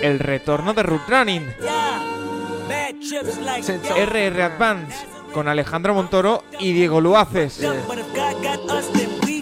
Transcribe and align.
El 0.00 0.18
retorno 0.18 0.74
de 0.74 0.82
Root 0.82 1.02
Running. 1.08 1.54
RR 3.96 4.42
Advance 4.42 5.06
con 5.32 5.48
Alejandro 5.48 5.94
Montoro 5.94 6.44
y 6.58 6.72
Diego 6.72 7.00
Luaces. 7.00 7.60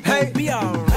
Hey, 0.04 0.32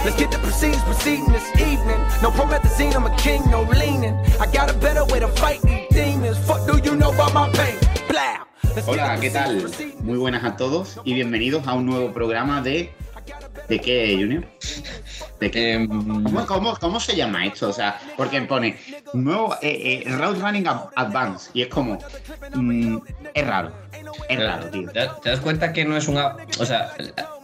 let's 0.05 0.15
get 0.17 0.29
the 0.29 0.37
proceedings 0.37 0.83
proceeding 0.83 1.25
this 1.31 1.49
evening. 1.55 1.97
No 2.21 2.31
promethazine, 2.31 2.93
I'm 2.93 3.05
a 3.05 3.15
king, 3.17 3.41
no 3.49 3.63
leaning. 3.63 4.15
I 4.39 4.45
got 4.45 4.69
a 4.69 4.73
better 4.73 5.03
way 5.05 5.19
to 5.19 5.27
fight 5.29 5.61
these 5.63 5.87
demons. 5.89 6.37
Fuck 6.45 6.67
do 6.67 6.77
you 6.77 6.95
know 6.95 7.11
about 7.11 7.33
my 7.33 7.49
pain? 7.51 7.75
Blah. 8.07 8.45
Hola, 8.85 9.19
¿qué 9.19 9.29
tal? 9.29 9.67
Muy 10.01 10.17
buenas 10.17 10.43
a 10.43 10.55
todos 10.55 10.99
y 11.03 11.13
bienvenidos 11.13 11.67
a 11.67 11.73
un 11.73 11.85
nuevo 11.85 12.13
programa 12.13 12.61
de. 12.61 12.93
¿De 13.69 13.79
qué, 13.79 14.17
Junior? 14.19 14.43
¿De 15.39 15.51
qué? 15.51 15.73
Em, 15.73 15.87
¿Cómo, 16.47 16.75
cómo, 16.77 16.99
se 16.99 17.15
llama 17.15 17.45
esto? 17.45 17.69
O 17.69 17.73
sea, 17.73 17.99
porque 18.17 18.41
pone 18.41 18.77
nuevo 19.13 19.55
eh, 19.61 20.03
eh, 20.05 20.09
Route 20.17 20.39
Running 20.39 20.67
Advance 20.95 21.51
y 21.53 21.61
es 21.61 21.67
como. 21.67 21.99
Mm, 22.55 22.97
es 23.33 23.47
raro. 23.47 23.71
Es 24.27 24.39
raro, 24.39 24.69
tío. 24.71 24.89
¿Te 24.91 25.29
das 25.29 25.39
cuenta 25.39 25.71
que 25.71 25.85
no 25.85 25.95
es 25.95 26.07
una. 26.07 26.35
O 26.59 26.65
sea, 26.65 26.91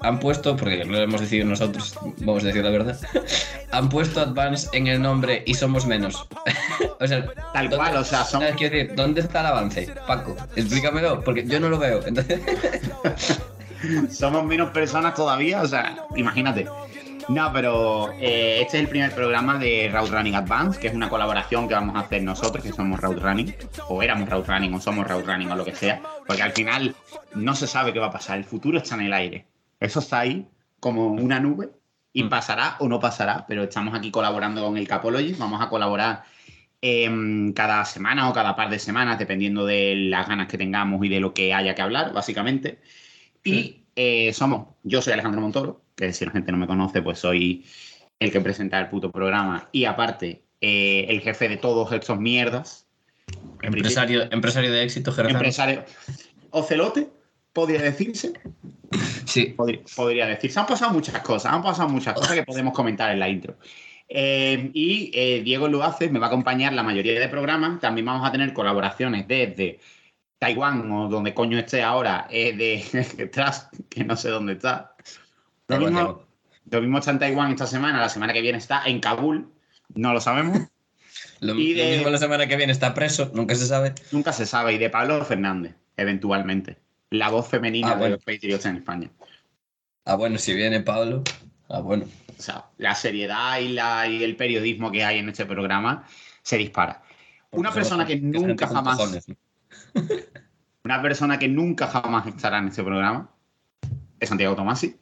han 0.02 0.20
puesto, 0.20 0.58
porque 0.58 0.84
lo 0.84 0.98
hemos 0.98 1.22
decidido 1.22 1.48
nosotros, 1.48 1.96
vamos 2.18 2.44
a 2.44 2.48
decir 2.48 2.64
la 2.64 2.72
verdad, 2.72 3.00
han 3.72 3.90
puesto 3.90 4.20
Advance 4.20 4.68
en 4.74 4.88
el 4.88 5.02
nombre 5.02 5.44
y 5.46 5.54
somos 5.54 5.86
menos. 5.86 6.28
o 7.00 7.08
sea, 7.08 7.26
tal 7.54 7.70
cual, 7.70 7.98
o 7.98 8.04
sea. 8.04 8.26
Quiero 8.58 8.76
decir, 8.76 8.96
¿dónde 8.96 9.22
está 9.22 9.42
el 9.42 9.46
avance? 9.46 9.90
Paco, 10.08 10.36
explícamelo, 10.56 11.24
porque 11.24 11.46
yo 11.46 11.60
no 11.60 11.70
lo 11.70 11.78
veo. 11.78 12.02
Entonces. 12.06 12.42
somos 14.10 14.46
menos 14.46 14.72
personas 14.72 15.14
todavía, 15.14 15.62
o 15.62 15.68
sea, 15.68 15.96
imagínate. 16.16 16.68
No, 17.28 17.52
pero 17.52 18.12
eh, 18.14 18.62
este 18.62 18.78
es 18.78 18.84
el 18.84 18.90
primer 18.90 19.12
programa 19.12 19.58
de 19.58 19.90
Route 19.92 20.12
Running 20.12 20.36
Advance, 20.36 20.80
que 20.80 20.88
es 20.88 20.94
una 20.94 21.10
colaboración 21.10 21.68
que 21.68 21.74
vamos 21.74 21.96
a 21.96 22.02
hacer 22.02 22.22
nosotros, 22.22 22.64
que 22.64 22.72
somos 22.72 23.00
Route 23.00 23.20
Running, 23.20 23.56
o 23.90 24.04
éramos 24.04 24.30
Route 24.30 24.52
Running, 24.52 24.74
o 24.76 24.80
somos 24.80 25.08
Route 25.08 25.26
Running, 25.26 25.52
o 25.52 25.56
lo 25.56 25.66
que 25.66 25.74
sea, 25.74 26.02
porque 26.28 26.44
al 26.44 26.52
final 26.52 26.96
no 27.34 27.56
se 27.56 27.66
sabe 27.66 27.94
qué 27.94 28.00
va 28.00 28.08
a 28.08 28.12
pasar, 28.12 28.38
el 28.38 28.44
futuro 28.44 28.78
está 28.78 28.96
en 28.96 29.02
el 29.02 29.14
aire. 29.14 29.48
Eso 29.80 30.00
está 30.00 30.20
ahí 30.20 30.48
como 30.80 31.08
una 31.08 31.40
nube 31.40 31.72
y 32.14 32.24
mm. 32.24 32.30
pasará 32.30 32.76
o 32.80 32.88
no 32.88 33.00
pasará, 33.00 33.46
pero 33.48 33.64
estamos 33.64 33.96
aquí 33.96 34.12
colaborando 34.12 34.64
con 34.64 34.78
el 34.78 34.88
Capology, 34.88 35.34
vamos 35.34 35.62
a 35.62 35.70
colaborar 35.70 36.24
em, 36.82 37.54
cada 37.54 37.84
semana 37.86 38.30
o 38.30 38.34
cada 38.34 38.56
par 38.56 38.70
de 38.70 38.78
semanas, 38.78 39.18
dependiendo 39.18 39.66
de 39.66 39.96
las 39.96 40.28
ganas 40.28 40.48
que 40.48 40.60
tengamos 40.60 41.04
y 41.04 41.10
de 41.10 41.20
lo 41.20 41.34
que 41.34 41.56
haya 41.56 41.74
que 41.74 41.82
hablar, 41.82 42.14
básicamente. 42.14 42.80
Y 43.46 43.84
eh, 43.96 44.34
somos, 44.34 44.68
yo 44.84 45.02
soy 45.02 45.14
Alejandro 45.14 45.40
Montoro, 45.40 45.82
que 45.96 46.12
si 46.12 46.26
la 46.26 46.32
gente 46.32 46.52
no 46.52 46.58
me 46.58 46.68
conoce, 46.68 47.02
pues 47.02 47.20
soy 47.20 47.66
el 48.20 48.32
que 48.32 48.42
presenta 48.42 48.80
el 48.80 48.90
puto 48.90 49.12
programa 49.12 49.70
y 49.72 49.86
aparte 49.86 50.44
eh, 50.62 51.06
el 51.10 51.22
jefe 51.22 51.48
de 51.48 51.58
todos 51.58 51.92
estos 51.92 52.20
mierdas. 52.20 52.88
Empresario, 53.62 54.28
empresario 54.32 54.72
de 54.72 54.84
éxito, 54.84 55.12
Gerardo. 55.12 55.38
Empresario. 55.38 55.86
Ocelote, 56.50 57.08
podría 57.54 57.82
decirse. 57.82 58.34
Sí. 59.26 59.56
Podría, 59.96 60.28
decir. 60.28 60.52
Se 60.52 60.60
Han 60.60 60.66
pasado 60.66 60.92
muchas 60.92 61.20
cosas, 61.22 61.54
han 61.54 61.64
pasado 61.64 61.90
muchas 61.90 62.14
cosas 62.14 62.34
que 62.34 62.44
podemos 62.44 62.74
comentar 62.74 63.12
en 63.12 63.20
la 63.20 63.30
intro. 63.30 63.58
Eh, 64.08 64.70
y 64.74 65.12
eh, 65.14 65.42
Diego 65.44 65.68
Luaces 65.68 66.12
me 66.12 66.20
va 66.20 66.28
a 66.28 66.30
acompañar 66.30 66.74
la 66.74 66.84
mayoría 66.84 67.20
de 67.20 67.28
programas. 67.28 67.80
También 67.80 68.06
vamos 68.06 68.28
a 68.28 68.32
tener 68.32 68.54
colaboraciones 68.54 69.28
desde 69.28 69.80
Taiwán 70.40 70.92
o 70.92 71.08
donde 71.08 71.34
coño 71.34 71.58
esté 71.58 71.82
ahora, 71.82 72.28
es 72.30 72.58
de 72.58 73.30
Trust, 73.34 73.74
que 73.90 74.04
no 74.04 74.16
sé 74.16 74.30
dónde 74.30 74.54
está. 74.54 74.96
Lo 75.68 75.80
mismo, 75.80 76.98
está 76.98 77.12
en 77.12 77.20
Taiwán 77.20 77.52
esta 77.52 77.68
semana, 77.68 78.00
la 78.00 78.10
semana 78.10 78.34
que 78.34 78.42
viene 78.42 78.58
está 78.58 78.84
en 78.86 79.00
Kabul, 79.00 79.50
no 79.94 80.14
lo 80.14 80.22
sabemos. 80.22 80.60
Lo, 81.42 81.54
mismo 81.54 82.10
la 82.10 82.18
semana 82.18 82.48
que 82.48 82.56
viene 82.56 82.72
está 82.72 82.94
preso, 82.94 83.30
nunca 83.34 83.56
se 83.56 83.68
sabe. 83.68 83.94
Nunca 84.12 84.32
se 84.32 84.46
sabe, 84.46 84.74
y 84.74 84.78
de 84.78 84.90
Pablo 84.90 85.24
Fernández, 85.26 85.76
eventualmente. 85.98 86.78
La 87.10 87.30
voz 87.30 87.48
femenina 87.48 87.92
ah, 87.92 87.96
de 87.98 88.10
los 88.10 88.24
Patriots 88.24 88.66
en 88.66 88.78
España. 88.78 89.10
Ah, 90.06 90.16
bueno, 90.16 90.38
si 90.38 90.54
viene 90.54 90.82
Pablo. 90.82 91.24
Ah, 91.70 91.82
bueno. 91.82 92.06
O 92.38 92.42
sea, 92.42 92.66
la 92.78 92.96
seriedad 92.96 93.60
y, 93.60 93.70
la, 93.70 94.08
y 94.08 94.24
el 94.24 94.36
periodismo 94.36 94.92
que 94.92 95.04
hay 95.04 95.20
en 95.20 95.30
este 95.30 95.46
programa 95.46 96.06
se 96.42 96.58
dispara. 96.58 97.02
Una 97.52 97.72
persona 97.72 98.06
que 98.06 98.18
nunca 98.18 98.68
jamás. 98.68 98.98
Una 100.84 101.02
persona 101.02 101.40
que 101.40 101.48
nunca 101.48 101.88
jamás 101.88 102.28
estará 102.28 102.60
en 102.60 102.68
este 102.68 102.84
programa 102.84 103.30
es 104.20 104.30
Santiago 104.30 104.56
Tomasi. 104.56 104.96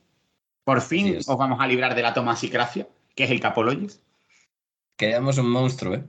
Por 0.64 0.82
fin 0.82 1.18
os 1.18 1.38
vamos 1.38 1.60
a 1.60 1.68
librar 1.68 1.96
de 1.96 2.02
la 2.02 2.14
Tomasicracia, 2.14 2.88
que 3.16 3.26
es 3.26 3.32
el 3.32 3.40
Capologis. 3.40 4.02
Queríamos 4.96 5.38
un 5.38 5.50
monstruo, 5.50 5.96
¿eh? 5.96 6.06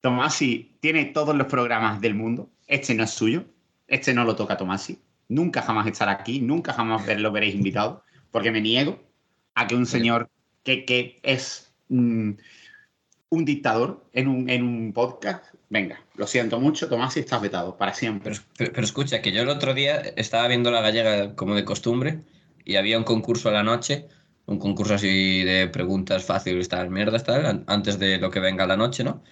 Tomasi 0.00 0.76
tiene 0.80 1.04
todos 1.06 1.36
los 1.36 1.46
programas 1.46 2.00
del 2.00 2.14
mundo. 2.14 2.50
Este 2.66 2.94
no 2.94 3.04
es 3.04 3.10
suyo. 3.10 3.44
Este 3.86 4.12
no 4.12 4.24
lo 4.24 4.34
toca 4.34 4.56
Tomasi. 4.56 4.98
Nunca 5.28 5.62
jamás 5.62 5.86
estará 5.86 6.12
aquí. 6.12 6.40
Nunca 6.40 6.72
jamás 6.72 7.06
lo 7.06 7.30
veréis 7.30 7.54
invitado. 7.54 8.02
Porque 8.32 8.50
me 8.50 8.60
niego 8.60 8.98
a 9.54 9.66
que 9.66 9.76
un 9.76 9.86
señor 9.86 10.28
que, 10.64 11.20
es 11.22 11.72
mm, 11.88 12.32
un 13.28 13.44
dictador 13.44 14.04
en 14.12 14.26
un, 14.26 14.50
en 14.50 14.64
un 14.64 14.92
podcast. 14.92 15.54
Venga, 15.72 16.02
lo 16.16 16.26
siento 16.26 16.60
mucho, 16.60 16.86
Tomasi, 16.86 17.20
estás 17.20 17.40
vetado 17.40 17.78
para 17.78 17.94
siempre. 17.94 18.34
pero, 18.58 18.82
escucha, 18.82 19.22
que 19.22 19.32
yo 19.32 19.40
el 19.40 19.48
otro 19.48 19.72
día 19.72 20.02
estaba 20.16 20.46
viendo 20.46 20.70
la 20.70 20.82
gallega 20.82 21.34
como 21.34 21.54
de 21.54 21.64
costumbre 21.64 22.18
y 22.62 22.76
había 22.76 22.98
un 22.98 23.04
concurso 23.04 23.48
a 23.48 23.52
la 23.52 23.62
noche, 23.62 24.06
un 24.44 24.58
concurso 24.58 24.92
así 24.92 25.42
de 25.44 25.68
preguntas 25.68 26.24
fáciles, 26.24 26.68
tal, 26.68 26.90
mierdas, 26.90 27.24
tal, 27.24 27.64
antes 27.66 27.98
de 27.98 28.18
lo 28.18 28.30
que 28.30 28.40
venga 28.40 28.66
la 28.66 28.76
noche, 28.76 29.02
¿no? 29.02 29.22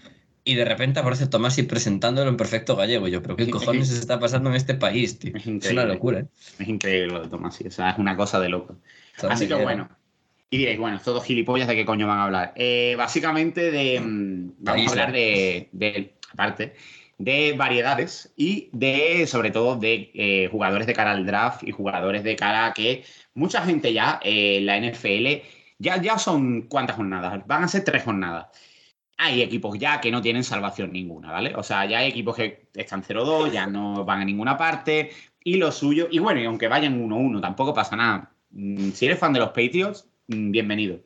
Y 0.42 0.54
de 0.54 0.64
repente 0.64 1.00
aparece 1.00 1.26
Tomás 1.26 1.58
y 1.58 1.64
presentándolo 1.64 2.30
en 2.30 2.38
perfecto 2.38 2.74
gallego. 2.74 3.06
yo, 3.06 3.20
pero 3.20 3.36
¿qué 3.36 3.50
cojones 3.50 3.88
se 3.88 3.98
está 3.98 4.18
pasando 4.18 4.48
en 4.48 4.56
este 4.56 4.72
país, 4.72 5.18
tío? 5.18 5.34
Es, 5.36 5.70
una 5.70 5.84
locura, 5.84 6.20
¿eh? 6.20 6.26
Es 6.58 6.66
increíble 6.66 7.08
lo 7.08 7.22
de 7.22 7.28
Tomás, 7.28 7.60
o 7.60 7.70
sea, 7.70 7.90
es 7.90 7.98
una 7.98 8.16
cosa 8.16 8.40
de 8.40 8.48
loco. 8.48 8.78
Así 9.28 9.46
que 9.46 9.56
bueno. 9.56 9.90
Y 10.48 10.56
diréis, 10.56 10.78
bueno, 10.78 10.96
estos 10.96 11.14
dos 11.14 11.24
gilipollas 11.24 11.68
de 11.68 11.76
qué 11.76 11.84
coño 11.84 12.08
van 12.08 12.18
a 12.18 12.24
hablar. 12.24 12.52
Eh, 12.56 12.94
básicamente 12.96 13.70
de. 13.70 14.00
Mm, 14.00 14.52
vamos 14.58 14.86
a 14.88 14.90
hablar 14.90 15.12
de, 15.12 15.68
de. 15.70 16.14
Aparte, 16.32 16.74
de 17.20 17.52
variedades 17.52 18.32
y 18.36 18.70
de, 18.72 19.26
sobre 19.26 19.50
todo, 19.50 19.76
de 19.76 20.10
eh, 20.14 20.48
jugadores 20.50 20.86
de 20.86 20.94
cara 20.94 21.12
al 21.12 21.26
draft 21.26 21.62
y 21.62 21.70
jugadores 21.70 22.24
de 22.24 22.34
cara 22.34 22.66
a 22.66 22.72
que 22.74 23.04
mucha 23.34 23.62
gente 23.62 23.92
ya, 23.92 24.20
eh, 24.22 24.60
la 24.62 24.78
NFL, 24.78 25.42
ya, 25.78 26.00
ya 26.00 26.18
son 26.18 26.62
cuántas 26.62 26.96
jornadas, 26.96 27.46
van 27.46 27.64
a 27.64 27.68
ser 27.68 27.84
tres 27.84 28.04
jornadas. 28.04 28.46
Hay 29.18 29.42
equipos 29.42 29.78
ya 29.78 30.00
que 30.00 30.10
no 30.10 30.22
tienen 30.22 30.44
salvación 30.44 30.92
ninguna, 30.92 31.30
¿vale? 31.30 31.54
O 31.54 31.62
sea, 31.62 31.84
ya 31.86 31.98
hay 31.98 32.08
equipos 32.08 32.36
que 32.36 32.68
están 32.74 33.02
0-2, 33.02 33.52
ya 33.52 33.66
no 33.66 34.04
van 34.04 34.22
a 34.22 34.24
ninguna 34.24 34.56
parte, 34.56 35.10
y 35.44 35.56
lo 35.56 35.72
suyo, 35.72 36.08
y 36.10 36.18
bueno, 36.20 36.40
y 36.40 36.46
aunque 36.46 36.68
vayan 36.68 36.98
1-1, 36.98 37.40
tampoco 37.40 37.74
pasa 37.74 37.96
nada. 37.96 38.32
Mm, 38.50 38.90
si 38.92 39.06
eres 39.06 39.18
fan 39.18 39.32
de 39.32 39.40
los 39.40 39.50
Patriots, 39.50 40.08
mm, 40.28 40.50
bienvenido. 40.50 41.00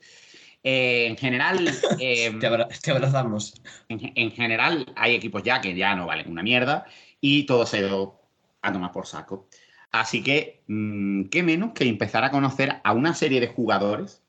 Eh, 0.64 1.06
en 1.06 1.16
general. 1.16 1.70
Eh, 2.00 2.36
te, 2.40 2.90
abrazamos. 2.90 3.54
En, 3.88 4.30
general, 4.32 4.86
hay 4.96 5.14
equipos 5.14 5.42
ya 5.42 5.60
que 5.60 5.74
ya 5.74 5.94
no 5.94 6.06
valen 6.06 6.30
una 6.30 6.42
mierda 6.42 6.86
y 7.20 7.46
todo 7.46 7.66
se 7.66 7.76
ha 7.76 7.80
ido 7.80 8.20
a 8.62 8.72
tomar 8.72 8.90
por 8.90 9.06
saco. 9.06 9.48
Así 9.92 10.22
que, 10.22 10.62
mm, 10.66 11.26
qué 11.26 11.42
menos 11.42 11.72
que 11.72 11.84
empezar 11.84 12.24
a 12.24 12.30
conocer 12.30 12.80
a 12.82 12.92
una 12.92 13.14
serie 13.14 13.40
de 13.40 13.46
jugadores 13.46 14.22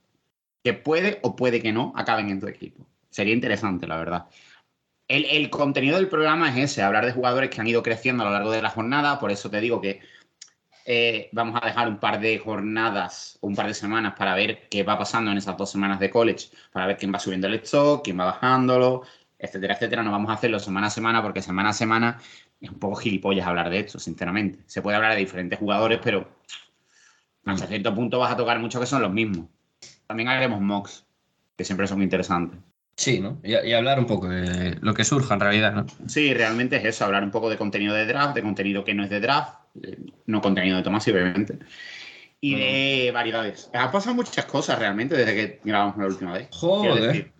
que 0.63 0.73
puede 0.73 1.19
o 1.23 1.35
puede 1.35 1.61
que 1.61 1.73
no 1.73 1.93
acaben 1.95 2.29
en 2.29 2.39
tu 2.39 2.47
equipo. 2.47 2.85
Sería 3.09 3.33
interesante, 3.33 3.87
la 3.87 3.97
verdad. 3.97 4.25
El, 5.07 5.49
contenido 5.49 5.97
del 5.97 6.09
programa 6.09 6.49
es 6.49 6.71
ese, 6.71 6.81
hablar 6.81 7.05
de 7.05 7.13
jugadores 7.13 7.49
que 7.49 7.61
han 7.61 7.67
ido 7.67 7.83
creciendo 7.83 8.23
a 8.23 8.27
lo 8.27 8.31
largo 8.33 8.51
de 8.51 8.61
la 8.61 8.69
jornada, 8.69 9.19
por 9.19 9.31
eso 9.31 9.49
te 9.49 9.61
digo 9.61 9.79
que 9.79 10.01
eh, 10.87 11.29
vamos 11.31 11.59
a 11.61 11.65
dejar 11.65 11.87
un 11.87 11.97
par 11.97 12.19
de 12.19 12.37
jornadas 12.37 13.39
o 13.41 13.47
un 13.47 13.55
par 13.55 13.65
de 13.65 13.73
semanas 13.73 14.13
para 14.15 14.35
ver 14.35 14.69
qué 14.69 14.83
va 14.83 14.97
pasando 14.99 15.31
en 15.31 15.37
esas 15.37 15.57
dos 15.57 15.71
semanas 15.71 15.99
de 15.99 16.11
college, 16.11 16.49
para 16.71 16.85
ver 16.85 16.97
quién 16.97 17.11
va 17.11 17.19
subiendo 17.19 17.47
el 17.47 17.55
stock, 17.55 18.03
quién 18.03 18.19
va 18.19 18.25
bajándolo, 18.25 19.01
etcétera, 19.39 19.73
etcétera. 19.73 20.03
No 20.03 20.11
vamos 20.11 20.29
a 20.29 20.33
hacerlo 20.33 20.59
semana 20.59 20.87
a 20.87 20.89
semana 20.91 21.23
porque 21.23 21.41
semana 21.41 21.69
a 21.69 21.73
semana 21.73 22.19
es 22.61 22.69
un 22.69 22.77
poco 22.77 22.97
gilipollas 22.97 23.47
hablar 23.47 23.71
de 23.71 23.79
esto, 23.79 23.97
sinceramente. 23.97 24.59
Se 24.67 24.83
puede 24.83 24.95
hablar 24.95 25.13
de 25.13 25.19
diferentes 25.19 25.57
jugadores, 25.57 25.99
pero 26.03 26.27
hasta 27.45 27.65
cierto 27.65 27.93
punto 27.93 28.19
vas 28.19 28.31
a 28.31 28.37
tocar 28.37 28.59
muchos 28.59 28.79
que 28.79 28.87
son 28.87 29.01
los 29.01 29.11
mismos. 29.11 29.47
También 30.05 30.29
haremos 30.29 30.61
mocks, 30.61 31.05
que 31.57 31.63
siempre 31.63 31.87
son 31.87 32.03
interesantes. 32.03 32.59
Sí, 32.95 33.19
¿no? 33.19 33.39
Y, 33.43 33.73
hablar 33.73 33.99
un 33.99 34.05
poco 34.05 34.29
de 34.29 34.77
lo 34.81 34.93
que 34.93 35.03
surja 35.03 35.33
en 35.33 35.39
realidad, 35.41 35.73
¿no? 35.73 35.85
Sí, 36.07 36.33
realmente 36.33 36.77
es 36.77 36.85
eso, 36.85 37.05
hablar 37.05 37.23
un 37.23 37.31
poco 37.31 37.49
de 37.49 37.57
contenido 37.57 37.93
de 37.93 38.05
draft, 38.05 38.35
de 38.35 38.41
contenido 38.41 38.85
que 38.85 38.93
no 38.93 39.03
es 39.03 39.09
de 39.09 39.19
draft, 39.19 39.64
no 40.25 40.41
contenido 40.41 40.77
de 40.77 40.83
Tomás, 40.83 41.07
obviamente. 41.07 41.59
Y 42.41 42.55
de 42.55 43.11
variedades. 43.11 43.69
Han 43.73 43.91
pasado 43.91 44.15
muchas 44.15 44.45
cosas 44.45 44.77
realmente 44.77 45.15
desde 45.15 45.33
que 45.33 45.59
grabamos 45.63 45.97
la 45.97 46.05
última 46.05 46.33
vez. 46.33 46.49
Joder. 46.51 47.31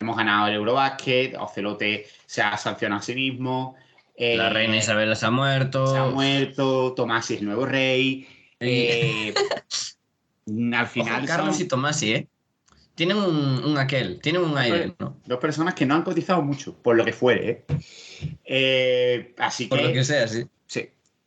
hemos 0.00 0.16
ganado 0.16 0.48
el 0.48 0.54
Eurobasket, 0.54 1.36
Ocelote 1.38 2.06
se 2.26 2.42
ha 2.42 2.56
sancionado 2.56 3.00
a 3.00 3.02
sí 3.02 3.14
mismo, 3.14 3.76
la 4.16 4.48
reina 4.48 4.74
eh, 4.74 4.78
Isabel 4.78 5.14
se 5.16 5.26
ha 5.26 5.30
muerto. 5.30 5.86
Se 5.86 5.98
ha 5.98 6.04
muerto. 6.06 6.94
Tomás 6.94 7.30
es 7.30 7.40
el 7.40 7.46
nuevo 7.46 7.66
rey. 7.66 8.26
Eh, 8.60 9.34
al 10.74 10.86
final. 10.86 11.26
Carlos 11.26 11.60
y 11.60 11.66
Tomás, 11.66 12.02
¿eh? 12.02 12.28
tienen 12.94 13.16
un, 13.16 13.64
un 13.64 13.78
aquel, 13.78 14.20
tienen 14.20 14.42
un 14.42 14.56
aire, 14.56 14.94
¿no? 14.98 15.20
Dos 15.26 15.38
personas 15.38 15.74
que 15.74 15.84
no 15.84 15.94
han 15.94 16.02
cotizado 16.02 16.42
mucho, 16.42 16.76
por 16.80 16.96
lo 16.96 17.04
que 17.04 17.12
fuere, 17.12 17.50
¿eh? 17.50 17.64
Eh, 18.44 19.34
así 19.38 19.66
Por 19.66 19.78
que. 19.78 19.88
lo 19.88 19.92
que 19.92 20.04
sea, 20.04 20.28
sí. 20.28 20.44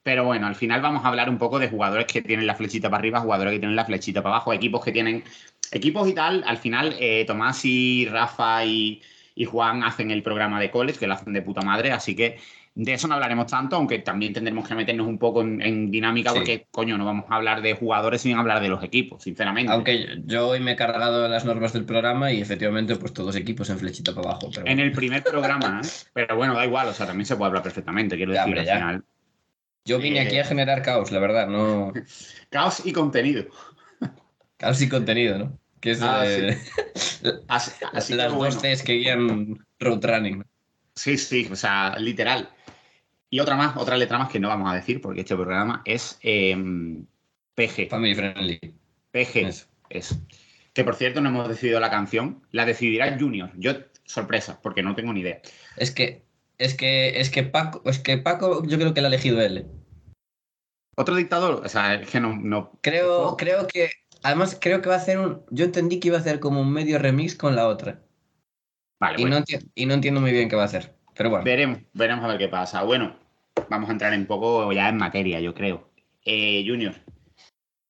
Pero 0.07 0.23
bueno, 0.23 0.47
al 0.47 0.55
final 0.55 0.79
vamos 0.81 1.03
a 1.03 1.09
hablar 1.09 1.29
un 1.29 1.37
poco 1.37 1.59
de 1.59 1.67
jugadores 1.67 2.05
que 2.07 2.21
tienen 2.21 2.47
la 2.47 2.55
flechita 2.55 2.89
para 2.89 2.99
arriba, 2.99 3.19
jugadores 3.19 3.51
que 3.51 3.59
tienen 3.59 3.75
la 3.75 3.83
flechita 3.83 4.23
para 4.23 4.35
abajo, 4.35 4.53
equipos 4.53 4.81
que 4.85 4.93
tienen. 4.93 5.21
Equipos 5.69 6.07
y 6.07 6.13
tal, 6.13 6.45
al 6.47 6.55
final, 6.57 6.95
eh, 6.97 7.25
Tomás 7.27 7.65
y 7.65 8.05
Rafa 8.09 8.63
y, 8.63 9.01
y 9.35 9.43
Juan 9.43 9.83
hacen 9.83 10.09
el 10.11 10.23
programa 10.23 10.61
de 10.61 10.71
college, 10.71 10.97
que 10.97 11.07
lo 11.07 11.13
hacen 11.15 11.33
de 11.33 11.41
puta 11.41 11.59
madre, 11.61 11.91
así 11.91 12.15
que 12.15 12.37
de 12.73 12.93
eso 12.93 13.07
no 13.09 13.15
hablaremos 13.15 13.47
tanto, 13.47 13.75
aunque 13.75 13.99
también 13.99 14.31
tendremos 14.31 14.65
que 14.65 14.75
meternos 14.75 15.07
un 15.07 15.17
poco 15.17 15.41
en, 15.41 15.61
en 15.61 15.91
dinámica, 15.91 16.29
Sí. 16.29 16.37
porque, 16.37 16.67
coño, 16.71 16.97
no 16.97 17.03
vamos 17.05 17.25
a 17.27 17.35
hablar 17.35 17.61
de 17.61 17.73
jugadores 17.73 18.21
sin 18.21 18.37
hablar 18.37 18.61
de 18.61 18.69
los 18.69 18.81
equipos, 18.83 19.23
sinceramente. 19.23 19.73
Aunque 19.73 20.21
yo 20.25 20.47
hoy 20.47 20.61
me 20.61 20.71
he 20.71 20.75
cargado 20.77 21.27
las 21.27 21.43
normas 21.43 21.73
del 21.73 21.83
programa 21.85 22.31
y 22.31 22.39
efectivamente 22.39 22.95
pues 22.95 23.11
todos 23.13 23.35
equipos 23.35 23.69
en 23.71 23.79
flechita 23.79 24.13
para 24.13 24.29
abajo. 24.29 24.51
Pero 24.53 24.67
En 24.67 24.79
el 24.79 24.93
primer 24.93 25.21
programa, 25.23 25.81
¿eh? 25.83 25.87
pero 26.13 26.37
bueno, 26.37 26.53
da 26.53 26.65
igual, 26.65 26.87
o 26.87 26.93
sea, 26.93 27.07
también 27.07 27.25
se 27.25 27.35
puede 27.35 27.47
hablar 27.47 27.63
perfectamente, 27.63 28.15
quiero 28.15 28.31
Ya, 28.33 28.45
decir, 28.45 28.57
hombre, 28.59 28.71
al 28.71 28.95
ya. 28.95 29.01
Yo 29.87 29.99
vine 29.99 30.19
aquí 30.19 30.37
a 30.37 30.43
generar 30.43 30.81
caos, 30.81 31.11
la 31.11 31.19
verdad, 31.19 31.47
no 31.47 31.93
Caos 32.49 32.85
y 32.85 32.91
contenido. 32.91 33.45
caos 34.57 34.81
y 34.81 34.89
contenido, 34.89 35.37
¿no? 35.39 35.59
Que 35.79 35.91
es 35.91 36.01
Ah, 36.01 36.23
eh, 36.25 36.57
Así, 37.47 37.71
así 37.93 38.13
que 38.13 38.17
las 38.17 38.33
bueno. 38.33 38.53
dos 38.53 38.61
Cs 38.61 38.83
que 38.83 38.93
guían 38.93 39.65
road 39.79 40.03
running. 40.03 40.43
Sí, 40.95 41.17
sí, 41.17 41.47
o 41.51 41.55
sea, 41.55 41.97
literal. 41.99 42.49
Y 43.29 43.39
otra 43.39 43.55
más, 43.55 43.77
otra 43.77 43.97
letra 43.97 44.17
más 44.17 44.29
que 44.29 44.39
no 44.39 44.47
vamos 44.49 44.71
a 44.71 44.75
decir, 44.75 45.01
porque 45.01 45.21
este 45.21 45.35
programa 45.35 45.81
es 45.85 46.17
em, 46.21 47.05
PG. 47.55 47.89
Family 47.89 48.15
friendly. 48.15 48.59
PG 49.11 49.35
Eso. 49.47 49.67
es. 49.89 50.17
Que 50.73 50.83
por 50.83 50.95
cierto, 50.95 51.21
no 51.21 51.29
hemos 51.29 51.47
decidido 51.47 51.79
la 51.79 51.89
canción. 51.89 52.41
La 52.51 52.65
decidirá 52.65 53.17
Junior. 53.19 53.51
Yo, 53.57 53.73
sorpresa, 54.05 54.59
porque 54.61 54.81
no 54.83 54.95
tengo 54.95 55.13
ni 55.13 55.21
idea. 55.21 55.41
Es 55.75 55.91
que 55.91 56.23
es 56.57 56.73
que 56.73 57.19
es 57.19 57.29
que 57.29 57.43
Paco, 57.43 57.81
es 57.85 57.99
que 57.99 58.17
Paco 58.17 58.65
yo 58.65 58.77
creo 58.77 58.93
que 58.93 59.01
la 59.01 59.07
ha 59.07 59.11
elegido 59.11 59.41
él. 59.41 59.65
Otro 60.99 61.15
dictador, 61.15 61.61
o 61.65 61.69
sea, 61.69 61.93
es 61.95 62.09
que 62.09 62.19
no. 62.19 62.35
no 62.35 62.71
Creo, 62.81 63.37
creo 63.37 63.67
que. 63.67 63.89
Además, 64.23 64.57
creo 64.59 64.81
que 64.81 64.89
va 64.89 64.95
a 64.95 64.97
hacer 64.97 65.19
un. 65.19 65.43
Yo 65.51 65.65
entendí 65.65 65.99
que 65.99 66.07
iba 66.07 66.17
a 66.17 66.21
hacer 66.21 66.39
como 66.39 66.59
un 66.61 66.73
medio 66.73 66.97
remix 66.97 67.35
con 67.35 67.55
la 67.55 67.67
otra. 67.67 68.01
Vale, 68.99 69.15
Y, 69.19 69.21
bueno, 69.21 69.39
no 69.39 69.45
enti- 69.45 69.69
y 69.75 69.85
no 69.85 69.93
entiendo 69.93 70.19
muy 70.21 70.31
bien 70.31 70.49
qué 70.49 70.55
va 70.55 70.63
a 70.63 70.65
hacer. 70.65 70.95
Pero 71.15 71.29
bueno. 71.29 71.45
veremos, 71.45 71.79
veremos 71.93 72.25
a 72.25 72.29
ver 72.29 72.39
qué 72.39 72.47
pasa. 72.47 72.81
Bueno, 72.83 73.15
vamos 73.69 73.89
a 73.89 73.91
entrar 73.91 74.11
un 74.17 74.25
poco 74.25 74.71
ya 74.73 74.89
en 74.89 74.97
materia, 74.97 75.39
yo 75.39 75.53
creo. 75.53 75.87
Eh, 76.25 76.63
Junior, 76.67 76.95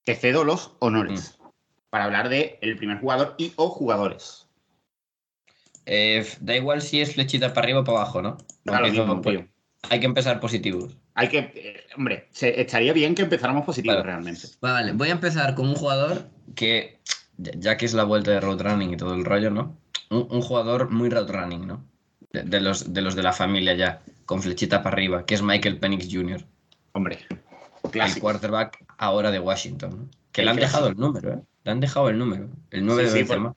te 0.04 0.16
cedo 0.16 0.44
los 0.44 0.76
honores 0.80 1.38
Mm. 1.40 1.48
para 1.90 2.04
hablar 2.04 2.28
de 2.28 2.60
el 2.62 2.76
primer 2.76 3.00
jugador 3.00 3.36
y 3.38 3.54
o 3.56 3.70
jugadores. 3.70 4.48
Eh, 5.86 6.26
da 6.42 6.56
igual 6.58 6.82
si 6.82 7.00
es 7.00 7.14
flechita 7.14 7.54
para 7.54 7.66
arriba 7.66 7.80
o 7.80 7.84
para 7.86 8.00
abajo, 8.00 8.22
¿no? 8.22 8.38
Empiezo 8.66 9.16
mismo. 9.16 9.48
Hay 9.90 10.00
que 10.02 10.06
empezar 10.06 10.40
positivos. 10.42 10.98
Hay 11.20 11.30
que, 11.30 11.40
eh, 11.40 11.84
hombre, 11.98 12.28
se, 12.32 12.62
estaría 12.62 12.94
bien 12.94 13.16
que 13.16 13.24
empezáramos 13.24 13.66
positivos 13.66 13.98
Vale. 13.98 14.06
realmente. 14.08 14.48
Vale, 14.62 14.92
voy 14.94 15.10
a 15.10 15.14
empezar 15.14 15.56
con 15.56 15.68
un 15.68 15.74
jugador 15.76 16.30
que, 16.56 17.00
ya 17.38 17.76
que 17.76 17.88
es 17.88 17.94
la 17.96 18.04
vuelta 18.04 18.30
de 18.32 18.40
road 18.40 18.62
running 18.62 18.94
y 18.94 18.98
todo 18.98 19.16
el 19.16 19.26
rollo, 19.26 19.50
¿no? 19.50 19.76
Un, 20.12 20.28
un 20.30 20.42
jugador 20.44 20.92
muy 20.92 21.10
road 21.10 21.28
running, 21.32 21.66
¿no? 21.66 21.84
De, 22.32 22.44
de 22.44 22.62
los, 22.62 22.94
de 22.94 23.02
los 23.02 23.16
de 23.16 23.24
la 23.24 23.34
familia 23.34 23.74
ya, 23.74 24.02
con 24.26 24.44
flechita 24.44 24.84
para 24.84 24.94
arriba, 24.94 25.26
que 25.26 25.34
es 25.34 25.42
Michael 25.42 25.80
Penix 25.80 26.08
Jr., 26.12 26.46
Hombre, 26.92 27.20
el 27.84 27.90
clásico. 27.92 28.22
quarterback 28.22 28.86
ahora 29.00 29.32
de 29.32 29.40
Washington, 29.40 29.90
¿no? 29.98 30.10
Que 30.32 30.42
El 30.42 30.46
le 30.46 30.52
han 30.52 30.58
clásico. 30.58 30.78
dejado 30.78 30.92
el 30.92 30.98
número, 30.98 31.34
¿eh? 31.34 31.40
Le 31.64 31.72
han 31.72 31.80
dejado 31.80 32.10
el 32.10 32.18
número, 32.20 32.48
el 32.70 32.86
9 32.86 33.08
Sí, 33.08 33.14
de 33.14 33.20
sí, 33.22 33.26
por- 33.26 33.36
Benzema. 33.38 33.56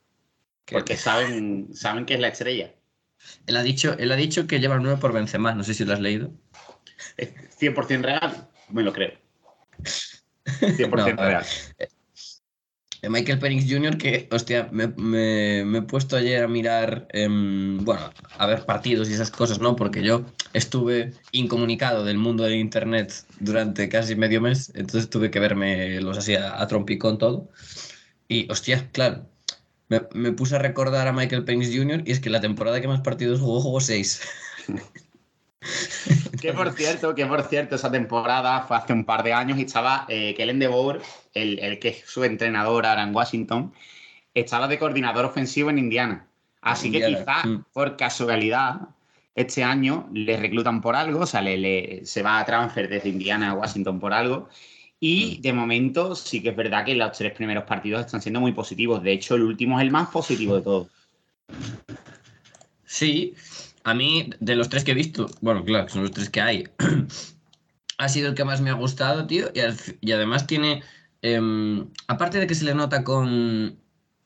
Que- 0.65 0.77
Porque 0.77 0.97
saben, 0.97 1.69
saben 1.75 2.07
que 2.07 2.15
es 2.15 2.21
la 2.21 2.29
estrella. 2.29 2.73
él, 3.47 3.57
ha 3.57 3.63
dicho, 3.63 3.95
él 3.99 4.11
ha 4.13 4.17
dicho 4.17 4.47
que 4.47 4.61
lleva 4.61 4.77
el 4.77 4.83
9 4.83 4.99
por 4.99 5.13
Benzema, 5.13 5.53
no 5.55 5.63
sé 5.63 5.75
si 5.75 5.85
lo 5.85 5.93
has 5.93 6.01
leído. 6.01 6.31
Es 7.17 7.31
100% 7.59 8.03
real, 8.03 8.49
me 8.71 8.83
lo 8.83 8.93
creo. 8.93 9.13
100% 10.45 10.91
No, 11.17 11.29
real. 11.29 11.45
De 13.03 13.09
Michael 13.09 13.39
Penix 13.39 13.65
Jr., 13.67 13.97
que, 13.97 14.29
hostia, 14.31 14.69
me, 14.73 14.89
me- 14.89 15.65
me 15.65 15.79
he 15.79 15.83
puesto 15.83 16.17
ayer 16.17 16.45
a 16.45 16.49
mirar, 16.49 17.09
em, 17.13 17.79
bueno, 17.83 18.11
a 18.37 18.47
ver 18.47 18.67
partidos 18.67 19.09
y 19.09 19.15
esas 19.15 19.31
cosas, 19.31 19.59
¿no? 19.59 19.75
Porque 19.75 20.03
yo 20.03 20.27
estuve 20.53 21.15
incomunicado 21.33 22.05
del 22.05 22.19
mundo 22.19 22.45
de 22.45 22.57
Internet 22.59 23.25
durante 23.39 23.89
casi 23.89 24.17
medio 24.17 24.43
mes, 24.43 24.71
entonces 24.75 25.09
tuve 25.09 25.31
que 25.31 25.41
verme 25.41 25.99
los 26.03 26.19
así 26.19 26.35
a, 26.35 26.61
a 26.61 26.67
trompicón 26.67 27.17
todo. 27.17 27.49
Y, 28.29 28.51
hostia, 28.53 28.91
claro, 28.93 29.25
me, 29.89 30.03
me 30.13 30.33
puse 30.33 30.57
a 30.57 30.59
recordar 30.59 31.09
a 31.09 31.13
Michael 31.15 31.45
Penix 31.45 31.75
Jr. 31.75 32.03
y 32.05 32.13
es 32.13 32.21
que 32.21 32.29
la 32.29 32.43
temporada 32.43 32.83
que 32.83 32.89
más 32.89 33.01
partidos 33.01 33.41
jugó, 33.41 33.63
jugó 33.63 33.81
seis. 33.81 34.21
Que 36.41 36.53
por 36.55 36.73
cierto, 36.73 37.15
que 37.15 37.27
por 37.27 37.43
cierto, 37.43 37.75
esa 37.77 37.91
temporada 37.91 38.63
fue 38.63 38.77
hace 38.79 38.93
un 38.95 39.05
par 39.05 39.23
de 39.23 39.33
años 39.35 39.59
y 39.59 39.63
estaba 39.63 40.07
eh, 40.09 40.35
Kellen 40.35 40.59
DeBoer, 40.59 41.01
el, 41.35 41.59
el 41.59 41.79
que 41.79 41.89
es 41.89 42.03
su 42.07 42.25
entrenador 42.25 42.87
ahora 42.87 43.03
en 43.03 43.15
Washington, 43.15 43.73
estaba 44.33 44.69
de 44.69 44.79
coordinador 44.79 45.25
ofensivo 45.27 45.69
en 45.71 45.79
Indiana. 45.79 46.27
Así 46.63 46.91
que 46.91 46.99
Indiana, 46.99 47.19
quizá 47.43 47.47
mm. 47.47 47.65
por 47.73 47.97
casualidad 47.97 48.81
este 49.35 49.63
año 49.63 50.09
le 50.13 50.37
reclutan 50.37 50.81
por 50.81 50.97
algo, 50.97 51.21
o 51.21 51.27
sea, 51.27 51.41
le- 51.43 51.59
le- 51.59 52.07
se 52.07 52.23
va 52.23 52.39
a 52.39 52.45
transfer 52.47 52.89
desde 52.89 53.09
Indiana 53.11 53.51
a 53.51 53.55
Washington 53.55 54.01
por 54.01 54.13
algo. 54.15 54.49
Y 54.99 55.37
Mm. 55.39 55.43
de 55.43 55.53
momento 55.53 56.15
sí 56.15 56.43
que 56.43 56.51
es 56.51 56.57
verdad 56.57 56.85
que 56.85 56.95
los 56.95 57.13
tres 57.17 57.33
primeros 57.33 57.65
partidos 57.65 58.05
están 58.07 58.21
siendo 58.23 58.41
muy 58.41 58.53
positivos. 58.53 59.03
De 59.03 59.13
hecho, 59.13 59.35
el 59.35 59.43
último 59.43 59.79
es 59.79 59.85
el 59.85 59.91
más 59.91 60.09
positivo 60.09 60.57
de 60.57 60.63
todos. 60.63 60.89
Sí, 62.85 63.35
a 63.85 63.95
mí, 63.95 64.31
de 64.41 64.57
los 64.57 64.69
tres 64.69 64.85
que 64.85 64.93
he 64.93 64.95
visto, 64.95 65.31
bueno, 65.41 65.65
claro, 65.65 65.89
son 65.89 66.03
los 66.03 66.11
tres 66.13 66.31
que 66.31 66.41
hay, 66.41 66.69
ha 67.99 68.09
sido 68.09 68.29
el 68.29 68.35
que 68.35 68.45
más 68.45 68.61
me 68.61 68.71
ha 68.71 68.75
gustado, 68.75 69.27
tío, 69.27 69.49
y, 69.55 70.13
además 70.13 70.47
tiene, 70.47 70.83
em, 71.23 71.89
aparte 72.09 72.39
de 72.39 72.47
que 72.47 72.55
se 72.55 72.65
le 72.65 72.75
nota 72.75 73.05
con 73.05 73.79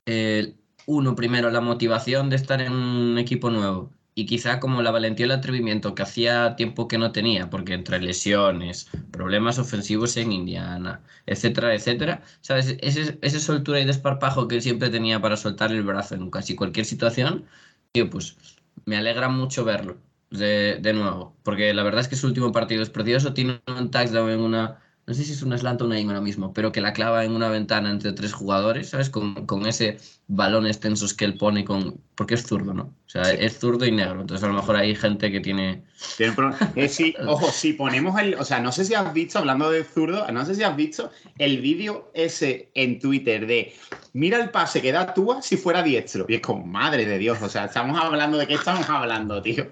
eh, 0.06 0.55
uno 0.87 1.15
primero 1.15 1.51
la 1.51 1.61
motivación 1.61 2.31
de 2.31 2.37
estar 2.37 2.61
en 2.61 2.73
un 2.73 3.19
equipo 3.19 3.51
nuevo 3.51 3.91
y 4.15 4.27
quizá 4.27 4.61
como 4.61 4.83
la 4.83 4.91
valentía 4.91 5.27
y 5.27 5.29
el 5.29 5.33
atrevimiento 5.33 5.95
que 5.95 6.03
hacía 6.03 6.55
tiempo 6.56 6.87
que 6.87 6.99
no 6.99 7.12
tenía, 7.12 7.51
porque 7.51 7.75
entre 7.75 8.01
lesiones, 8.01 8.89
problemas 9.11 9.58
ofensivos 9.58 10.17
en 10.17 10.32
Indiana, 10.32 11.01
etcétera, 11.27 11.75
etcétera, 11.75 12.23
¿sabes? 12.41 12.77
Ese, 12.81 13.19
ese 13.23 13.41
soltura 13.41 13.81
y 13.81 13.84
desparpajo 13.84 14.46
que 14.46 14.61
siempre 14.61 14.91
tenía 14.91 15.20
para 15.20 15.37
soltar 15.37 15.73
el 15.73 15.82
brazo 15.82 16.15
en 16.15 16.31
casi 16.31 16.55
cualquier 16.55 16.87
situación, 16.87 17.44
tío, 17.93 18.08
pues 18.08 18.37
me 18.86 18.96
alegra 18.96 19.29
mucho 19.29 19.64
verlo 19.64 20.00
de, 20.31 20.79
de 20.81 20.93
nuevo, 20.93 21.36
porque 21.43 21.74
la 21.74 21.82
verdad 21.82 22.00
es 22.03 22.08
que 22.08 22.17
su 22.17 22.26
último 22.26 22.53
partido 22.53 22.82
es 22.82 22.91
precioso, 22.91 23.34
tiene 23.34 23.62
un 23.67 23.91
touchdown 23.91 24.31
en 24.31 24.41
una, 24.41 24.82
no 25.06 25.13
sé 25.13 25.23
si 25.25 25.32
es 25.32 25.43
una 25.43 25.58
slant 25.58 25.82
o 25.82 25.84
una 25.84 25.99
ahora 25.99 26.20
mismo, 26.20 26.53
pero 26.55 26.73
que 26.73 26.81
la 26.81 26.93
clava 26.94 27.25
en 27.25 27.32
una 27.32 27.49
ventana 27.49 27.91
entre 27.91 28.13
tres 28.13 28.32
jugadores, 28.32 28.89
¿sabes? 28.91 29.11
Con, 29.11 29.44
con 29.46 29.67
ese 29.67 29.99
balón 30.29 30.67
extensos 30.67 31.13
que 31.13 31.27
él 31.27 31.37
pone 31.37 31.65
con, 31.65 32.01
porque 32.15 32.34
es 32.34 32.46
zurdo, 32.46 32.73
¿no? 32.73 32.84
O 32.84 33.08
sea, 33.08 33.25
Sí. 33.25 33.37
es 33.39 33.58
zurdo 33.58 33.84
y 33.84 33.93
negro, 33.93 34.23
entonces 34.23 34.43
a 34.44 34.49
lo 34.49 34.55
mejor 34.55 34.77
hay 34.77 34.94
gente 34.96 35.31
que 35.31 35.41
tiene... 35.41 35.84
Tiene 36.17 36.34
un 36.39 36.55
eh, 36.75 36.89
sí, 36.89 37.15
ojo, 37.27 37.51
si 37.51 37.75
ponemos 37.75 38.19
el. 38.19 38.34
O 38.37 38.44
sea, 38.44 38.61
no 38.61 38.73
sé 38.73 38.84
si 38.84 38.94
has 38.94 39.13
visto, 39.13 39.39
hablando 39.39 39.70
de 39.70 39.84
zurdo, 39.84 40.27
no 40.32 40.44
sé 40.46 40.55
si 40.55 40.63
has 40.63 40.75
visto 40.77 41.11
el 41.39 41.61
vídeo 41.61 42.11
ese 42.15 42.70
en 42.75 42.99
Twitter 42.99 43.46
de 43.46 43.75
mira 44.15 44.41
el 44.43 44.51
pase 44.51 44.81
que 44.81 44.91
da 44.93 45.13
Tua 45.15 45.43
si 45.43 45.56
fuera 45.56 45.82
diestro. 45.82 46.25
Y 46.29 46.37
es 46.37 46.41
como, 46.41 46.65
madre 46.67 47.05
de 47.05 47.19
Dios, 47.19 47.41
o 47.43 47.49
sea, 47.49 47.67
estamos 47.67 48.01
hablando 48.01 48.39
de 48.39 48.46
qué 48.46 48.55
estamos 48.55 48.89
hablando, 48.89 49.41
tío. 49.43 49.70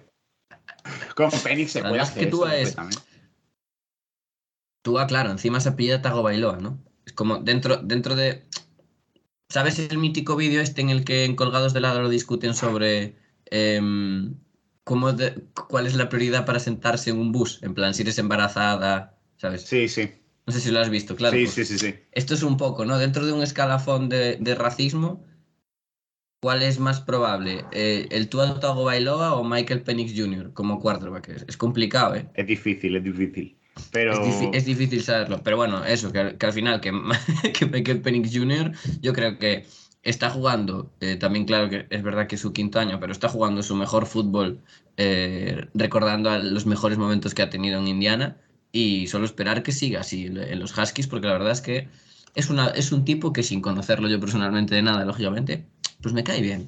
Con 1.14 1.30
Penix 1.30 1.72
se 1.72 1.80
puede 1.80 2.00
hacer 2.00 2.24
que 2.24 2.30
Tua 2.30 2.54
eso 2.56 2.80
es- 2.82 2.98
perfectamente. 4.82 4.84
Tú, 4.84 4.98
ah, 4.98 5.06
claro, 5.06 5.30
encima 5.30 5.60
se 5.60 5.70
apellida 5.70 6.02
Tago 6.02 6.22
Bailoa, 6.22 6.58
¿no? 6.58 6.78
Es 7.06 7.12
como 7.12 7.38
dentro, 7.38 7.76
dentro 7.78 8.14
de... 8.16 8.44
¿Sabes 9.48 9.78
el 9.78 9.98
mítico 9.98 10.36
vídeo 10.36 10.60
este 10.62 10.80
en 10.80 10.90
el 10.90 11.04
que 11.04 11.24
en 11.24 11.36
Colgados 11.36 11.74
de 11.74 11.80
Lado 11.80 12.08
discuten 12.08 12.54
sobre 12.54 13.16
em, 13.46 14.34
cómo 14.84 15.12
de- 15.12 15.44
cuál 15.68 15.86
es 15.86 15.94
la 15.94 16.08
prioridad 16.08 16.46
para 16.46 16.58
sentarse 16.58 17.10
en 17.10 17.18
un 17.18 17.32
bus? 17.32 17.62
En 17.62 17.74
plan, 17.74 17.92
si 17.94 18.02
eres 18.02 18.18
embarazada, 18.18 19.18
¿sabes? 19.36 19.62
Sí, 19.62 19.88
sí. 19.88 20.10
No 20.46 20.52
sé 20.52 20.60
si 20.60 20.70
lo 20.70 20.80
has 20.80 20.90
visto, 20.90 21.14
claro. 21.16 21.36
sí, 21.36 21.44
pues 21.44 21.54
sí, 21.54 21.64
sí, 21.64 21.78
sí. 21.78 21.94
Esto 22.12 22.34
es 22.34 22.42
un 22.42 22.56
poco, 22.56 22.84
¿no? 22.84 22.98
Dentro 22.98 23.26
de 23.26 23.32
un 23.32 23.42
escalafón 23.42 24.08
de, 24.08 24.36
de 24.40 24.54
racismo, 24.54 25.24
¿cuál 26.42 26.62
es 26.62 26.78
más 26.78 27.00
probable? 27.00 27.68
Eh, 27.72 28.08
¿El 28.10 28.28
Tua 28.28 28.60
Tagovailoa 28.60 29.34
o 29.34 29.44
Michael 29.44 29.82
Penix 29.82 30.12
Jr. 30.14 30.52
como 30.52 30.80
quarterback? 30.80 31.44
Es 31.48 31.56
complicado, 31.56 32.14
¿eh? 32.16 32.28
Es 32.34 32.46
difícil, 32.46 32.96
es 32.96 33.04
difícil. 33.04 33.61
Pero. 33.90 34.12
Es, 34.12 34.18
difi- 34.20 34.50
es 34.52 34.64
difícil 34.64 35.02
saberlo, 35.02 35.42
pero 35.42 35.56
bueno, 35.56 35.84
eso, 35.84 36.12
que, 36.12 36.18
al- 36.18 36.38
que 36.38 36.46
al 36.46 36.52
final, 36.52 36.80
que, 36.80 36.92
que 37.54 37.66
Michael 37.66 38.00
Penix 38.02 38.30
Jr., 38.36 38.72
yo 39.00 39.12
creo 39.12 39.38
que 39.38 39.66
está 40.02 40.30
jugando, 40.30 40.90
eh, 41.00 41.16
también 41.16 41.44
claro 41.44 41.68
que 41.70 41.86
es 41.90 42.02
verdad 42.02 42.26
que 42.26 42.34
es 42.34 42.40
su 42.40 42.52
quinto 42.52 42.78
año, 42.80 42.98
pero 43.00 43.12
está 43.12 43.28
jugando 43.28 43.62
su 43.62 43.76
mejor 43.76 44.06
fútbol, 44.06 44.60
eh, 44.96 45.66
recordando 45.74 46.30
a 46.30 46.38
los 46.38 46.66
mejores 46.66 46.98
momentos 46.98 47.34
que 47.34 47.42
ha 47.42 47.50
tenido 47.50 47.78
en 47.80 47.88
Indiana, 47.88 48.36
y 48.72 49.06
solo 49.06 49.24
esperar 49.26 49.62
que 49.62 49.72
siga 49.72 50.00
así 50.00 50.26
en 50.26 50.38
en 50.38 50.58
los 50.58 50.76
Huskies, 50.76 51.06
porque 51.06 51.26
la 51.26 51.34
verdad 51.34 51.52
es 51.52 51.60
que 51.60 51.88
es, 52.34 52.50
una, 52.50 52.68
es 52.68 52.90
un 52.92 53.04
tipo 53.04 53.32
que 53.32 53.42
sin 53.42 53.60
conocerlo 53.60 54.08
yo 54.08 54.18
personalmente 54.18 54.74
de 54.74 54.82
nada, 54.82 55.04
lógicamente, 55.04 55.64
pues 56.00 56.14
me 56.14 56.24
cae 56.24 56.40
bien. 56.40 56.66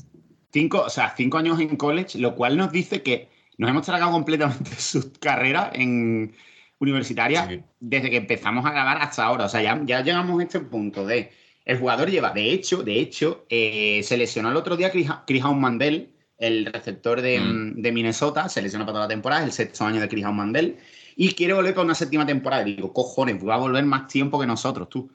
Cinco, 0.52 0.82
o 0.82 0.90
sea, 0.90 1.14
cinco 1.16 1.38
años 1.38 1.58
en 1.61 1.76
college, 1.76 2.18
lo 2.18 2.34
cual 2.37 2.56
nos 2.56 2.70
dice 2.70 3.02
que 3.02 3.28
nos 3.58 3.68
hemos 3.70 3.84
tragado 3.87 4.12
completamente 4.12 4.70
su 4.78 5.12
carrera 5.18 5.70
en 5.75 6.34
universitaria 6.78 7.47
Sí. 7.49 7.61
desde 7.81 8.11
que 8.11 8.16
empezamos 8.19 8.64
a 8.66 8.71
grabar 8.73 8.99
hasta 9.00 9.25
ahora. 9.25 9.45
O 9.47 9.49
sea, 9.49 9.62
ya, 9.62 9.81
ya 9.85 10.02
llegamos 10.02 10.38
a 10.40 10.43
este 10.43 10.61
punto 10.61 11.07
de. 11.07 11.31
El 11.64 11.78
jugador 11.78 12.11
lleva, 12.11 12.31
de 12.31 12.50
hecho, 12.52 12.83
de 12.83 13.00
hecho, 13.00 13.47
eh, 13.49 14.02
se 14.04 14.16
lesionó 14.19 14.50
el 14.50 14.57
otro 14.57 14.76
día 14.76 14.90
Chris, 14.90 15.09
Chris 15.26 15.43
Mandel, 15.45 16.11
el 16.37 16.66
receptor 16.66 17.23
de, 17.23 17.40
Mm. 17.40 17.81
de 17.81 17.93
Minnesota, 17.93 18.49
se 18.50 18.61
lesionó 18.61 18.85
para 18.85 18.95
toda 18.97 19.04
la 19.07 19.09
temporada, 19.09 19.40
es 19.43 19.47
el 19.47 19.52
sexto 19.52 19.85
año 19.87 20.00
de 20.00 20.09
Chris 20.09 20.25
Mandel, 20.26 20.76
y 21.16 21.33
quiere 21.33 21.54
volver 21.54 21.73
para 21.75 21.87
una 21.87 21.95
séptima 21.95 22.26
temporada. 22.26 22.69
Y 22.69 22.75
digo, 22.75 22.93
cojones, 22.93 23.37
va 23.47 23.54
a 23.54 23.59
volver 23.59 23.85
más 23.87 24.09
tiempo 24.09 24.38
que 24.38 24.47
nosotros, 24.47 24.88
tú. 24.90 25.11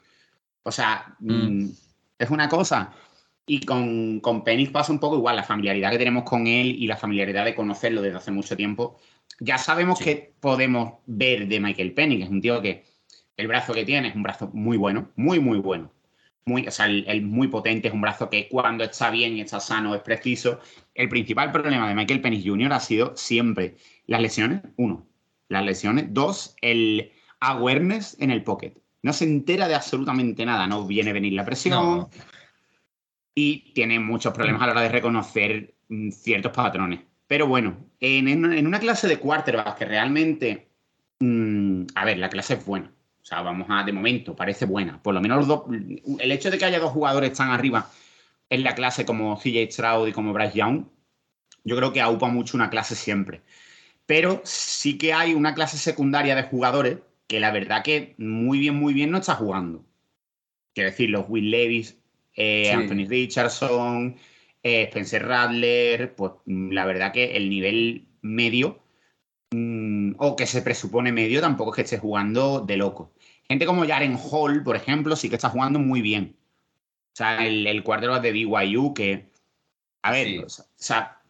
O 0.64 0.72
sea, 0.72 1.14
Mm. 1.20 1.32
mm, 1.62 1.70
es 2.18 2.30
una 2.30 2.48
cosa. 2.48 2.92
Y 3.46 3.60
con, 3.60 4.18
con 4.20 4.42
Penix 4.42 4.70
pasa 4.70 4.92
un 4.92 4.98
poco 4.98 5.16
igual, 5.16 5.36
la 5.36 5.42
familiaridad 5.44 5.90
que 5.92 5.98
tenemos 5.98 6.24
con 6.24 6.46
él 6.48 6.68
y 6.78 6.86
la 6.88 6.96
familiaridad 6.96 7.44
de 7.44 7.54
conocerlo 7.54 8.02
desde 8.02 8.16
hace 8.18 8.30
mucho 8.32 8.56
tiempo. 8.56 8.98
Ya 9.38 9.56
sabemos 9.58 9.98
Sí. 9.98 10.04
que 10.04 10.34
podemos 10.40 10.94
ver 11.06 11.48
de 11.48 11.60
Michael 11.60 11.94
Penix, 11.94 12.24
es 12.24 12.30
un 12.30 12.40
tío 12.40 12.60
que 12.60 12.84
el 13.36 13.46
brazo 13.48 13.72
que 13.72 13.84
tiene 13.84 14.08
es 14.08 14.14
un 14.14 14.22
brazo 14.22 14.50
muy 14.52 14.76
bueno, 14.76 15.10
muy, 15.16 15.38
muy 15.40 15.58
bueno. 15.58 15.92
Muy, 16.44 16.66
o 16.66 16.70
sea, 16.70 16.86
el, 16.86 17.04
el 17.06 17.22
muy 17.22 17.48
potente, 17.48 17.88
es 17.88 17.94
un 17.94 18.00
brazo 18.00 18.28
que 18.28 18.48
cuando 18.48 18.82
está 18.82 19.10
bien 19.10 19.36
y 19.36 19.40
está 19.40 19.60
sano 19.60 19.94
es 19.94 20.02
preciso. 20.02 20.58
El 20.94 21.08
principal 21.08 21.52
problema 21.52 21.88
de 21.88 21.94
Michael 21.94 22.20
Penix 22.20 22.44
Jr. 22.44 22.72
ha 22.72 22.80
sido 22.80 23.16
siempre 23.16 23.76
las 24.06 24.20
lesiones, 24.20 24.62
uno, 24.76 25.06
las 25.48 25.64
lesiones, 25.64 26.06
dos, 26.10 26.56
el 26.60 27.12
awareness 27.40 28.16
en 28.20 28.30
el 28.30 28.42
pocket. 28.42 28.74
No 29.02 29.12
se 29.12 29.24
entera 29.24 29.68
de 29.68 29.74
absolutamente 29.74 30.44
nada, 30.44 30.66
no 30.66 30.86
viene 30.86 31.10
a 31.10 31.14
venir 31.14 31.32
la 31.34 31.44
presión 31.44 31.74
No, 31.82 32.10
y 33.34 33.72
tiene 33.72 34.00
muchos 34.00 34.34
problemas 34.34 34.62
a 34.62 34.66
la 34.66 34.72
hora 34.72 34.80
de 34.82 34.88
reconocer 34.88 35.74
mm, 35.88 36.10
ciertos 36.10 36.52
patrones. 36.52 37.00
Pero 37.30 37.46
bueno, 37.46 37.76
en, 38.00 38.26
en- 38.26 38.66
una 38.66 38.80
clase 38.80 39.06
de 39.06 39.20
quarterback 39.20 39.78
que 39.78 39.84
realmente, 39.84 40.66
mm, 41.20 41.82
a 41.94 42.04
ver, 42.04 42.18
la 42.18 42.28
clase 42.28 42.54
es 42.54 42.66
buena. 42.66 42.92
O 43.22 43.24
sea, 43.24 43.40
vamos 43.40 43.68
a, 43.70 43.84
de 43.84 43.92
momento, 43.92 44.34
parece 44.34 44.64
buena. 44.66 45.00
Por 45.00 45.14
lo 45.14 45.20
menos 45.20 45.38
los 45.38 45.46
dos, 45.46 45.62
el 46.18 46.32
hecho 46.32 46.50
de 46.50 46.58
que 46.58 46.64
haya 46.64 46.80
dos 46.80 46.90
jugadores 46.90 47.32
tan 47.34 47.50
arriba 47.50 47.88
en 48.48 48.64
la 48.64 48.74
clase 48.74 49.04
como 49.06 49.36
CJ 49.36 49.70
Stroud 49.70 50.08
y 50.08 50.12
como 50.12 50.32
Bryce 50.32 50.58
Young, 50.58 50.86
yo 51.62 51.76
creo 51.76 51.92
que 51.92 52.00
aupa 52.00 52.26
mucho 52.26 52.56
una 52.56 52.68
clase 52.68 52.96
siempre. 52.96 53.42
Pero 54.06 54.40
sí 54.42 54.98
que 54.98 55.12
hay 55.12 55.32
una 55.34 55.54
clase 55.54 55.78
secundaria 55.78 56.34
de 56.34 56.42
jugadores 56.42 56.98
que 57.28 57.38
la 57.38 57.52
verdad 57.52 57.84
que 57.84 58.16
muy 58.18 58.58
bien, 58.58 58.74
muy 58.74 58.92
bien 58.92 59.12
no 59.12 59.18
está 59.18 59.36
jugando. 59.36 59.84
Quiero 60.74 60.90
decir, 60.90 61.10
los 61.10 61.26
Will 61.28 61.48
Levis, 61.48 61.96
eh, 62.34 62.64
Sí. 62.64 62.70
Anthony 62.72 63.06
Richardson, 63.08 64.16
eh, 64.62 64.82
Spencer 64.84 65.26
Radler, 65.26 66.14
pues 66.14 66.32
mm, 66.46 66.70
la 66.72 66.84
verdad 66.86 67.12
que 67.12 67.36
el 67.36 67.48
nivel 67.48 68.08
medio, 68.22 68.80
mm, 69.52 70.12
o 70.18 70.36
que 70.36 70.46
se 70.46 70.62
presupone 70.62 71.12
medio, 71.12 71.40
tampoco 71.40 71.70
es 71.70 71.76
que 71.76 71.82
esté 71.82 71.98
jugando 71.98 72.60
de 72.60 72.76
loco. 72.76 73.12
Gente 73.48 73.66
como 73.66 73.86
Jaren 73.86 74.16
Hall, 74.30 74.62
por 74.62 74.76
ejemplo, 74.76 75.16
sí 75.16 75.28
que 75.28 75.36
está 75.36 75.48
jugando 75.48 75.78
muy 75.78 76.02
bien. 76.02 76.36
O 77.12 77.16
sea, 77.16 77.44
el, 77.44 77.66
el 77.66 77.82
de 77.82 78.32
BYU, 78.32 78.94
que. 78.94 79.28
A 80.02 80.12
ver, 80.12 80.26
Sí. 80.26 80.38
o 80.38 80.48
sea, 80.76 81.20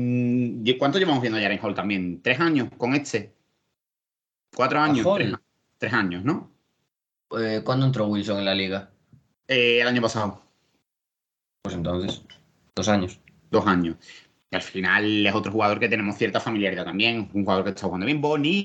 mm, 0.00 0.68
¿cuánto 0.78 0.98
llevamos 0.98 1.22
viendo 1.22 1.38
a 1.38 1.42
Jaren 1.42 1.60
Hall 1.62 1.74
también? 1.74 2.20
¿Tres 2.22 2.40
años 2.40 2.68
con 2.76 2.94
este? 2.94 3.32
¿Cuatro 4.54 4.80
¿A 4.80 4.84
años? 4.84 5.06
Tres 5.78 5.92
años, 5.92 6.24
¿no? 6.24 6.50
Eh, 7.38 7.62
¿Cuándo 7.64 7.86
entró 7.86 8.06
Wilson 8.06 8.38
en 8.38 8.44
la 8.44 8.54
liga? 8.54 8.90
Eh, 9.48 9.80
el 9.80 9.88
año 9.88 10.02
pasado. 10.02 10.42
Pues 11.62 11.74
entonces, 11.74 12.22
dos 12.74 12.88
años. 12.88 13.20
dos 13.50 13.66
años. 13.66 13.96
Y 14.50 14.56
al 14.56 14.62
final 14.62 15.26
es 15.26 15.34
otro 15.34 15.52
jugador 15.52 15.78
que 15.80 15.88
tenemos 15.88 16.16
cierta 16.16 16.40
familiaridad 16.40 16.84
también, 16.84 17.30
un 17.32 17.44
jugador 17.44 17.64
que 17.64 17.70
está 17.70 17.86
jugando 17.86 18.06
bien. 18.06 18.20
Boni, 18.20 18.64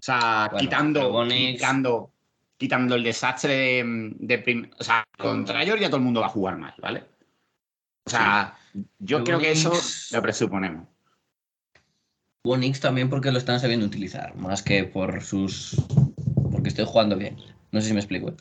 o 0.00 0.02
sea, 0.02 0.48
Bueno, 0.50 0.58
quitando, 0.58 1.26
quitando, 1.28 2.12
quitando 2.56 2.94
el 2.94 3.02
desastre 3.02 3.52
de, 3.54 4.12
de 4.18 4.38
prim- 4.38 4.70
O 4.78 4.84
sea, 4.84 5.04
contra 5.16 5.62
Georgia 5.64 5.88
todo 5.88 5.98
el 5.98 6.04
mundo 6.04 6.20
va 6.20 6.26
a 6.26 6.30
jugar 6.30 6.56
mal, 6.56 6.74
¿vale? 6.80 7.04
O 8.06 8.10
sea, 8.10 8.56
yo 8.98 9.22
creo 9.22 9.38
que 9.38 9.50
eso 9.52 9.72
lo 10.12 10.22
presuponemos. 10.22 10.86
Bonix 12.44 12.80
también 12.80 13.10
porque 13.10 13.30
lo 13.30 13.38
están 13.38 13.60
sabiendo 13.60 13.84
utilizar, 13.84 14.34
más 14.36 14.62
que 14.62 14.84
por 14.84 15.22
sus. 15.22 15.76
porque 16.50 16.68
estoy 16.68 16.86
jugando 16.86 17.16
bien. 17.16 17.36
No 17.70 17.80
sé 17.80 17.88
si 17.88 17.92
me 17.92 18.00
explico. 18.00 18.34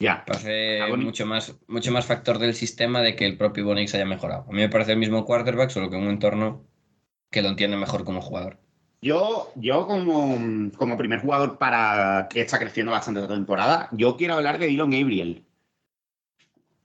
Ya. 0.00 0.24
Parece 0.24 0.80
mucho 0.96 1.26
más, 1.26 1.54
mucho 1.68 1.92
más 1.92 2.06
factor 2.06 2.38
del 2.38 2.54
sistema 2.54 3.02
de 3.02 3.14
que 3.14 3.26
el 3.26 3.36
propio 3.36 3.66
Bonix 3.66 3.94
haya 3.94 4.06
mejorado. 4.06 4.46
A 4.48 4.52
mí 4.52 4.56
me 4.56 4.70
parece 4.70 4.92
el 4.92 4.98
mismo 4.98 5.26
quarterback, 5.26 5.68
solo 5.68 5.90
que 5.90 5.96
en 5.96 6.04
un 6.04 6.08
entorno 6.08 6.64
que 7.30 7.42
lo 7.42 7.50
entiende 7.50 7.76
mejor 7.76 8.04
como 8.04 8.22
jugador. 8.22 8.58
Yo, 9.02 9.52
yo 9.56 9.86
como, 9.86 10.38
como 10.76 10.96
primer 10.96 11.20
jugador 11.20 11.58
para 11.58 12.28
que 12.30 12.40
está 12.40 12.58
creciendo 12.58 12.92
bastante 12.92 13.20
esta 13.20 13.34
temporada, 13.34 13.88
yo 13.92 14.16
quiero 14.16 14.34
hablar 14.34 14.58
de 14.58 14.66
Dylan 14.66 14.90
Gabriel, 14.90 15.44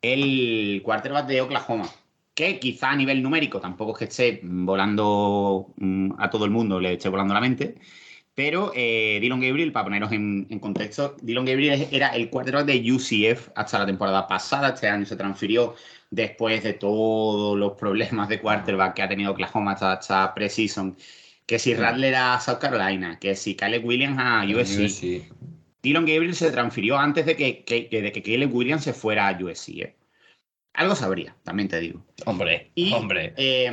el 0.01 0.81
quarterback 0.83 1.27
de 1.27 1.41
Oklahoma, 1.41 1.89
que 2.33 2.59
quizá 2.59 2.91
a 2.91 2.95
nivel 2.95 3.23
numérico 3.23 3.61
tampoco 3.61 3.93
es 3.93 3.97
que 3.97 4.05
esté 4.05 4.39
volando 4.43 5.73
mm, 5.77 6.13
a 6.17 6.29
todo 6.29 6.45
el 6.45 6.51
mundo, 6.51 6.79
le 6.79 6.93
esté 6.93 7.09
volando 7.09 7.33
la 7.33 7.41
mente, 7.41 7.75
pero 8.35 8.71
eh, 8.75 9.17
Dylan 9.21 9.39
Gabriel, 9.39 9.71
para 9.71 9.85
poneros 9.85 10.11
en, 10.11 10.45
en 10.49 10.59
contexto, 10.59 11.15
Dylan 11.21 11.45
Gabriel 11.45 11.87
era 11.91 12.09
el 12.09 12.29
quarterback 12.29 12.65
de 12.65 12.91
UCF 12.91 13.49
hasta 13.55 13.79
la 13.79 13.85
temporada 13.85 14.27
pasada, 14.27 14.69
este 14.69 14.87
año 14.89 15.05
se 15.05 15.15
transfirió 15.15 15.73
después 16.11 16.61
de 16.63 16.73
todos 16.73 17.57
los 17.57 17.73
problemas 17.73 18.29
de 18.29 18.39
quarterback 18.41 18.93
que 18.93 19.01
ha 19.01 19.09
tenido 19.09 19.31
Oklahoma 19.31 19.71
hasta, 19.71 19.93
hasta 19.93 20.33
preseason 20.33 20.95
que 21.45 21.59
si. 21.59 21.73
Radler 21.73 22.15
a 22.15 22.39
South 22.39 22.57
Carolina, 22.59 23.17
que 23.19 23.35
si 23.35 23.55
Caleb 23.55 23.85
Williams 23.85 24.17
a 24.19 24.43
USC. 24.45 24.89
Sí. 24.89 25.23
Dylan 25.81 26.05
Gabriel 26.05 26.33
se 26.35 26.51
transfirió 26.51 26.97
antes 26.97 27.25
de 27.25 27.35
que, 27.35 27.63
que- 27.63 27.87
que- 27.87 28.01
de 28.01 28.11
que 28.11 28.21
Caleb 28.23 28.53
Williams 28.53 28.83
se 28.83 28.93
fuera 28.93 29.27
a 29.27 29.37
USC. 29.39 29.69
¿eh? 29.81 29.95
Algo 30.73 30.95
sabría, 30.95 31.35
también 31.43 31.69
te 31.69 31.79
digo. 31.79 32.03
Hombre, 32.25 32.71
Y, 32.75 32.91
hombre. 32.93 33.33
eh, 33.37 33.71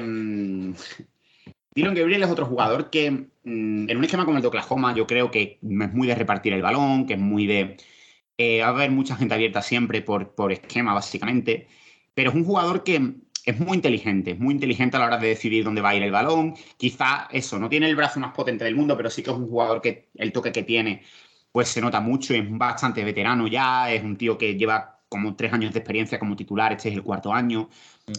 Dylan 1.74 1.94
Gabriel 1.94 2.22
es 2.22 2.30
otro 2.30 2.46
jugador 2.46 2.90
que 2.90 3.10
mm, 3.10 3.90
en 3.90 3.96
un 3.96 4.04
esquema 4.04 4.24
como 4.24 4.36
el 4.36 4.42
de 4.42 4.48
Oklahoma 4.48 4.94
yo 4.94 5.06
creo 5.06 5.30
que 5.30 5.58
es 5.62 5.92
muy 5.94 6.06
de 6.06 6.14
repartir 6.14 6.52
el 6.52 6.62
balón, 6.62 7.06
que 7.06 7.14
es 7.14 7.20
muy 7.20 7.46
de... 7.46 7.76
eh, 8.38 8.60
va 8.60 8.66
a 8.68 8.70
haber 8.70 8.90
mucha 8.90 9.16
gente 9.16 9.34
abierta 9.34 9.62
siempre 9.62 10.02
por, 10.02 10.34
por 10.34 10.52
esquema, 10.52 10.94
básicamente. 10.94 11.68
Pero 12.14 12.30
es 12.30 12.36
un 12.36 12.44
jugador 12.44 12.84
que 12.84 13.14
es 13.44 13.58
muy 13.60 13.76
inteligente, 13.76 14.32
es 14.32 14.38
muy 14.38 14.54
inteligente 14.54 14.96
a 14.96 15.00
la 15.00 15.06
hora 15.06 15.18
de 15.18 15.28
decidir 15.28 15.64
dónde 15.64 15.80
va 15.82 15.90
a 15.90 15.96
ir 15.96 16.02
el 16.02 16.10
balón. 16.12 16.54
Quizá 16.76 17.28
eso, 17.32 17.58
no 17.58 17.68
tiene 17.68 17.88
el 17.88 17.96
brazo 17.96 18.20
más 18.20 18.32
potente 18.34 18.64
del 18.64 18.76
mundo, 18.76 18.96
pero 18.96 19.10
sí 19.10 19.22
que 19.22 19.30
es 19.30 19.36
un 19.36 19.48
jugador 19.48 19.80
que 19.82 20.10
el 20.16 20.32
toque 20.32 20.52
que 20.52 20.62
tiene 20.62 21.02
pues 21.52 21.68
se 21.68 21.80
nota 21.80 22.00
mucho, 22.00 22.34
es 22.34 22.44
bastante 22.50 23.04
veterano 23.04 23.46
ya, 23.46 23.92
es 23.92 24.02
un 24.02 24.16
tío 24.16 24.38
que 24.38 24.56
lleva 24.56 25.02
como 25.08 25.36
tres 25.36 25.52
años 25.52 25.72
de 25.72 25.80
experiencia 25.80 26.18
como 26.18 26.34
titular, 26.36 26.72
este 26.72 26.88
es 26.88 26.94
el 26.94 27.02
cuarto 27.02 27.32
año. 27.32 27.68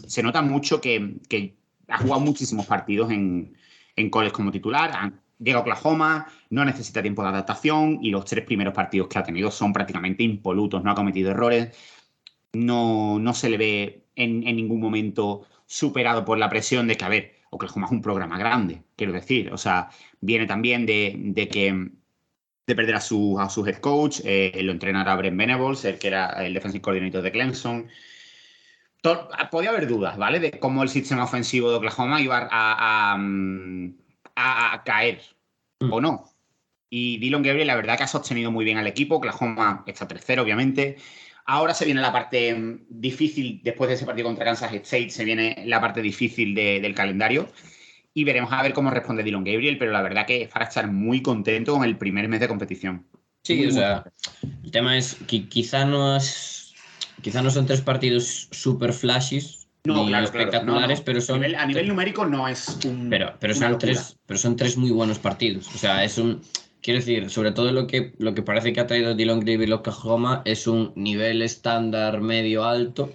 Se 0.07 0.22
nota 0.24 0.41
mucho 0.43 0.79
que, 0.81 1.17
que 1.27 1.62
ha 1.87 1.97
jugado 1.97 2.21
muchísimos 2.21 2.65
partidos 2.65 3.11
en, 3.11 3.55
en 3.95 4.09
college 4.09 4.33
como 4.33 4.51
titular, 4.51 5.13
llega 5.39 5.57
a 5.57 5.61
Oklahoma, 5.61 6.27
no 6.49 6.65
necesita 6.65 7.01
tiempo 7.01 7.21
de 7.21 7.29
adaptación 7.29 7.99
y 8.01 8.09
los 8.09 8.25
tres 8.25 8.45
primeros 8.45 8.73
partidos 8.73 9.07
que 9.07 9.19
ha 9.19 9.23
tenido 9.23 9.51
son 9.51 9.73
prácticamente 9.73 10.23
impolutos, 10.23 10.83
no 10.83 10.91
ha 10.91 10.95
cometido 10.95 11.31
errores, 11.31 11.75
no, 12.53 13.19
no 13.19 13.33
se 13.33 13.49
le 13.49 13.57
ve 13.57 14.05
en, 14.15 14.47
en 14.47 14.55
ningún 14.55 14.79
momento 14.79 15.45
superado 15.65 16.23
por 16.23 16.37
la 16.37 16.49
presión 16.49 16.87
de 16.87 16.95
que, 16.95 17.05
a 17.05 17.09
ver, 17.09 17.35
Oklahoma 17.49 17.87
es 17.87 17.91
un 17.91 18.01
programa 18.01 18.37
grande, 18.37 18.83
quiero 18.95 19.13
decir, 19.13 19.51
o 19.51 19.57
sea, 19.57 19.89
viene 20.21 20.45
también 20.45 20.85
de, 20.85 21.15
de 21.17 21.47
que 21.47 21.91
de 22.65 22.75
perder 22.75 22.95
a 22.95 23.01
su, 23.01 23.37
a 23.39 23.49
su 23.49 23.65
head 23.65 23.77
coach, 23.77 24.21
eh, 24.23 24.59
lo 24.63 24.71
entrenará 24.71 25.15
Brent 25.15 25.37
Venables, 25.37 25.83
el 25.85 25.99
que 25.99 26.07
era 26.07 26.29
el 26.45 26.53
defensive 26.53 26.81
coordinator 26.81 27.21
de 27.21 27.31
Clemson. 27.31 27.87
To- 29.03 29.27
podía 29.51 29.69
haber 29.72 29.86
dudas, 29.86 30.17
¿vale? 30.17 30.39
De 30.39 30.51
cómo 30.60 30.81
el 30.81 30.88
sistema 30.88 31.25
ofensivo 31.25 31.69
de 31.69 31.75
Oklahoma 31.75 32.22
iba 32.22 32.48
a, 32.50 33.12
a, 33.12 33.17
mm, 33.17 33.95
a- 34.36 34.74
a 34.74 34.83
caer 34.83 35.22
o 35.89 36.00
no. 36.00 36.29
Y 36.89 37.17
Dylan 37.17 37.43
Gabriel, 37.43 37.67
la 37.67 37.75
verdad 37.75 37.98
que 37.98 38.03
ha 38.03 38.07
sostenido 38.07 38.50
muy 38.50 38.63
bien 38.63 38.77
al 38.77 38.88
equipo. 38.88 39.15
Oklahoma 39.15 39.83
está 39.88 40.07
tercero, 40.07 40.43
obviamente. 40.43 40.95
Ahora 41.45 41.74
se 41.74 41.83
viene 41.83 42.00
la 42.00 42.13
parte 42.13 42.55
mm, 42.55 42.86
difícil, 42.88 43.60
después 43.62 43.89
de 43.89 43.95
ese 43.95 44.05
partido 44.05 44.29
contra 44.29 44.45
Kansas 44.45 44.72
State, 44.74 45.10
se 45.10 45.25
viene 45.25 45.63
la 45.65 45.81
parte 45.81 46.01
difícil 46.01 46.55
de- 46.55 46.79
del 46.79 46.95
calendario. 46.95 47.50
Y 48.13 48.24
veremos 48.24 48.53
a 48.53 48.62
ver 48.63 48.72
cómo 48.74 48.89
responde 48.89 49.24
Dylan 49.24 49.43
Gabriel, 49.43 49.77
pero 49.77 49.91
la 49.91 50.01
verdad 50.01 50.25
que 50.25 50.43
es 50.43 50.50
para 50.50 50.65
estar 50.65 50.89
muy 50.89 51.22
contento 51.22 51.74
con 51.74 51.83
el 51.83 51.98
primer 51.98 52.29
mes 52.29 52.39
de 52.39 52.48
competición. 52.48 53.05
Sí, 53.43 53.57
Muy, 53.57 53.67
o 53.67 53.72
sea, 53.72 54.05
el 54.63 54.72
tema 54.72 54.98
es 54.98 55.15
que 55.27 55.50
quizá 55.50 55.83
no 55.83 56.15
es. 56.15 56.62
Quizá 57.22 57.41
no 57.41 57.50
son 57.50 57.65
tres 57.65 57.82
partidos 57.82 58.48
super 58.51 58.93
flashes 58.93 59.67
No, 59.86 60.03
ni 60.03 60.08
claro, 60.10 60.29
claro. 60.32 60.39
espectaculares, 60.39 61.00
No, 61.00 61.01
no. 61.01 61.05
pero 61.05 61.22
son. 61.22 61.36
A 61.36 61.39
nivel, 61.39 61.55
a 61.55 61.65
nivel 61.65 61.88
numérico 61.88 62.25
no 62.25 62.48
es 62.48 62.79
un. 62.86 63.10
Pero, 63.10 63.34
pero, 63.39 63.53
son 63.53 63.77
tres, 63.77 64.17
pero 64.25 64.38
son 64.39 64.55
tres 64.55 64.77
muy 64.77 64.91
buenos 64.91 65.20
partidos. 65.20 65.67
O 65.74 65.77
sea, 65.77 66.03
es 66.03 66.17
un. 66.17 66.41
Quiero 66.82 67.00
decir, 67.00 67.29
sobre 67.29 67.51
todo 67.51 67.72
lo 67.72 67.88
que, 67.88 68.13
lo 68.17 68.34
que 68.34 68.41
parece 68.41 68.74
que 68.74 68.82
ha 68.82 68.88
traído 68.88 69.15
Dylan 69.15 69.39
Gabriel 69.39 69.72
a 69.72 69.75
Oklahoma 69.77 70.41
es 70.43 70.67
un 70.67 70.91
nivel 70.96 71.41
estándar 71.41 72.20
medio 72.20 72.65
alto 72.65 73.13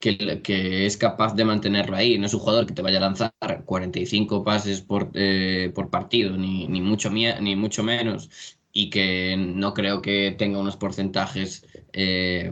que, 0.00 0.42
que, 0.42 0.86
es 0.86 0.96
capaz 0.96 1.34
de 1.34 1.44
mantenerlo 1.44 1.96
ahí. 1.96 2.18
No 2.18 2.26
es 2.26 2.34
un 2.34 2.40
jugador 2.40 2.66
que 2.66 2.74
te 2.74 2.82
vaya 2.82 2.98
a 2.98 3.02
lanzar 3.02 3.32
45 3.64 4.44
pases 4.44 4.80
por, 4.80 5.10
eh, 5.14 5.70
por 5.74 5.90
partido, 5.90 6.36
ni, 6.36 6.66
ni, 6.66 6.80
mucho, 6.80 7.10
ni 7.10 7.56
mucho 7.56 7.82
menos, 7.82 8.30
y 8.72 8.90
que 8.90 9.36
no 9.36 9.72
creo 9.74 10.02
que 10.02 10.34
tenga 10.36 10.58
unos 10.58 10.76
porcentajes 10.76 11.66
eh, 11.92 12.50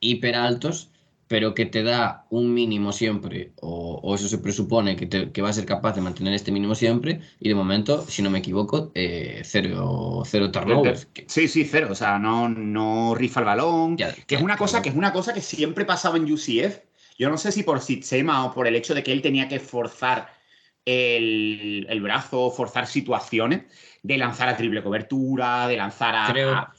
hiper 0.00 0.34
altos, 0.34 0.90
pero 1.30 1.54
que 1.54 1.64
te 1.64 1.84
da 1.84 2.26
un 2.30 2.52
mínimo 2.52 2.92
siempre, 2.92 3.52
o, 3.60 4.00
o 4.02 4.14
eso 4.16 4.26
se 4.26 4.38
presupone 4.38 4.96
que, 4.96 5.06
te, 5.06 5.30
que, 5.30 5.42
va 5.42 5.50
a 5.50 5.52
ser 5.52 5.64
capaz 5.64 5.94
de 5.94 6.00
mantener 6.00 6.34
este 6.34 6.50
mínimo 6.50 6.74
siempre, 6.74 7.20
y 7.38 7.48
de 7.48 7.54
momento, 7.54 8.04
si 8.08 8.20
no 8.20 8.30
me 8.30 8.40
equivoco, 8.40 8.90
eh, 8.96 9.42
cero, 9.44 10.24
cero 10.26 10.50
turnovers. 10.50 11.06
Sí, 11.28 11.46
sí, 11.46 11.64
cero, 11.64 11.86
o 11.92 11.94
sea, 11.94 12.18
no, 12.18 12.48
no 12.48 13.14
rifa 13.14 13.38
el 13.38 13.46
balón, 13.46 13.96
ya, 13.96 14.12
que, 14.12 14.24
ya, 14.26 14.38
es 14.38 14.42
una 14.42 14.56
cosa, 14.56 14.82
que 14.82 14.88
es 14.88 14.96
una 14.96 15.12
cosa 15.12 15.32
que 15.32 15.40
siempre 15.40 15.84
pasaba 15.84 16.16
en 16.16 16.24
UCF, 16.24 16.80
yo 17.16 17.30
no 17.30 17.38
sé 17.38 17.52
si 17.52 17.62
por 17.62 17.80
sistema 17.80 18.44
o 18.46 18.52
por 18.52 18.66
el 18.66 18.74
hecho 18.74 18.92
de 18.92 19.04
que 19.04 19.12
él 19.12 19.22
tenía 19.22 19.46
que 19.46 19.60
forzar 19.60 20.32
el, 20.84 21.86
el 21.88 22.00
brazo, 22.00 22.50
forzar 22.50 22.88
situaciones, 22.88 23.66
de 24.02 24.18
lanzar 24.18 24.48
a 24.48 24.56
triple 24.56 24.82
cobertura, 24.82 25.68
de 25.68 25.76
lanzar 25.76 26.16
a... 26.16 26.32
Creo... 26.32 26.50
a... 26.54 26.74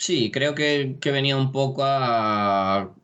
Sí, 0.00 0.30
creo 0.30 0.54
que, 0.54 0.96
que 0.98 1.10
venía 1.10 1.36
un 1.36 1.52
poco 1.52 1.82
a, 1.84 2.94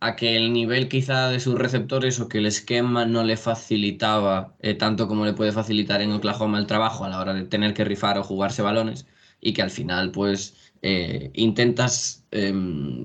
a 0.00 0.16
que 0.16 0.36
el 0.36 0.52
nivel 0.54 0.88
quizá 0.88 1.28
de 1.28 1.40
sus 1.40 1.56
receptores 1.56 2.20
o 2.20 2.28
que 2.28 2.38
el 2.38 2.46
esquema 2.46 3.04
no 3.04 3.22
le 3.22 3.36
facilitaba 3.36 4.56
eh, 4.60 4.74
tanto 4.74 5.08
como 5.08 5.26
le 5.26 5.34
puede 5.34 5.52
facilitar 5.52 6.00
en 6.00 6.12
Oklahoma 6.12 6.58
el 6.58 6.66
trabajo 6.66 7.04
a 7.04 7.10
la 7.10 7.20
hora 7.20 7.34
de 7.34 7.44
tener 7.44 7.74
que 7.74 7.84
rifar 7.84 8.16
o 8.18 8.24
jugarse 8.24 8.62
balones 8.62 9.06
y 9.42 9.52
que 9.52 9.60
al 9.62 9.70
final 9.70 10.10
pues 10.10 10.56
eh, 10.80 11.30
intentas 11.34 12.24
eh, 12.30 12.52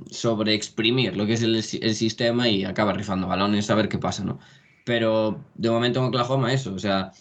sobreexprimir 0.10 1.18
lo 1.18 1.26
que 1.26 1.34
es 1.34 1.44
el, 1.44 1.56
el, 1.56 1.96
sistema 1.96 2.48
y 2.50 2.64
acabas 2.64 2.96
rifando 2.98 3.28
balones 3.28 3.70
a 3.70 3.76
ver 3.76 3.90
qué 3.90 3.98
pasa, 4.00 4.24
¿no? 4.24 4.40
Pero 4.86 5.46
de 5.56 5.70
momento 5.70 6.00
en 6.00 6.06
Oklahoma 6.06 6.54
eso, 6.54 6.74
o 6.74 6.80
sea, 6.80 7.12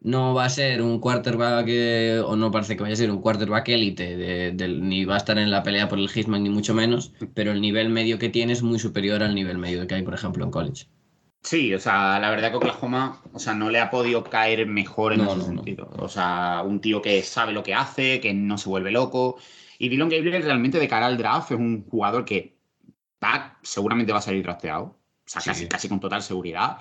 no 0.00 0.34
va 0.34 0.44
a 0.44 0.48
ser 0.50 0.80
un 0.82 1.00
quarterback, 1.00 1.68
o 2.24 2.36
no 2.36 2.50
parece 2.50 2.76
que 2.76 2.82
vaya 2.82 2.94
a 2.94 2.96
ser 2.96 3.10
un 3.10 3.20
quarterback 3.20 3.68
élite, 3.70 4.16
de, 4.16 4.52
de, 4.52 4.68
ni 4.68 5.04
va 5.04 5.14
a 5.14 5.18
estar 5.18 5.38
en 5.38 5.50
la 5.50 5.62
pelea 5.62 5.88
por 5.88 5.98
el 5.98 6.08
Hitman, 6.08 6.42
ni 6.42 6.50
mucho 6.50 6.74
menos, 6.74 7.12
pero 7.34 7.52
el 7.52 7.60
nivel 7.60 7.88
medio 7.90 8.18
que 8.18 8.28
tiene 8.28 8.52
es 8.52 8.62
muy 8.62 8.78
superior 8.78 9.22
al 9.22 9.34
nivel 9.34 9.58
medio 9.58 9.86
que 9.86 9.94
hay, 9.96 10.02
por 10.02 10.14
ejemplo, 10.14 10.44
en 10.44 10.50
college. 10.50 10.86
Sí, 11.42 11.72
o 11.72 11.78
sea, 11.80 12.18
la 12.18 12.30
verdad 12.30 12.50
que 12.50 12.56
Oklahoma, 12.56 13.22
o 13.32 13.38
sea, 13.38 13.54
no 13.54 13.70
le 13.70 13.80
ha 13.80 13.90
podido 13.90 14.24
caer 14.24 14.66
mejor 14.66 15.12
en 15.12 15.20
No, 15.20 15.24
ese 15.24 15.36
no, 15.36 15.46
no. 15.54 15.62
sentido. 15.62 15.90
O 15.98 16.08
sea, 16.08 16.62
un 16.64 16.80
tío 16.80 17.00
que 17.00 17.22
sabe 17.22 17.52
lo 17.52 17.62
que 17.62 17.74
hace, 17.74 18.20
que 18.20 18.34
no 18.34 18.58
se 18.58 18.68
vuelve 18.68 18.90
loco. 18.90 19.38
Y 19.78 19.88
Dylan 19.88 20.08
Gabriel 20.08 20.42
realmente 20.42 20.78
de 20.78 20.88
cara 20.88 21.06
al 21.06 21.16
draft 21.16 21.52
es 21.52 21.58
un 21.58 21.86
jugador 21.88 22.24
que 22.24 22.58
va, 23.22 23.58
seguramente 23.62 24.12
va 24.12 24.18
a 24.18 24.22
salir 24.22 24.42
drafteado. 24.42 24.84
O 24.84 24.98
sea, 25.26 25.40
Sí. 25.40 25.48
casi, 25.50 25.68
casi 25.68 25.88
con 25.88 26.00
total 26.00 26.22
seguridad. 26.22 26.78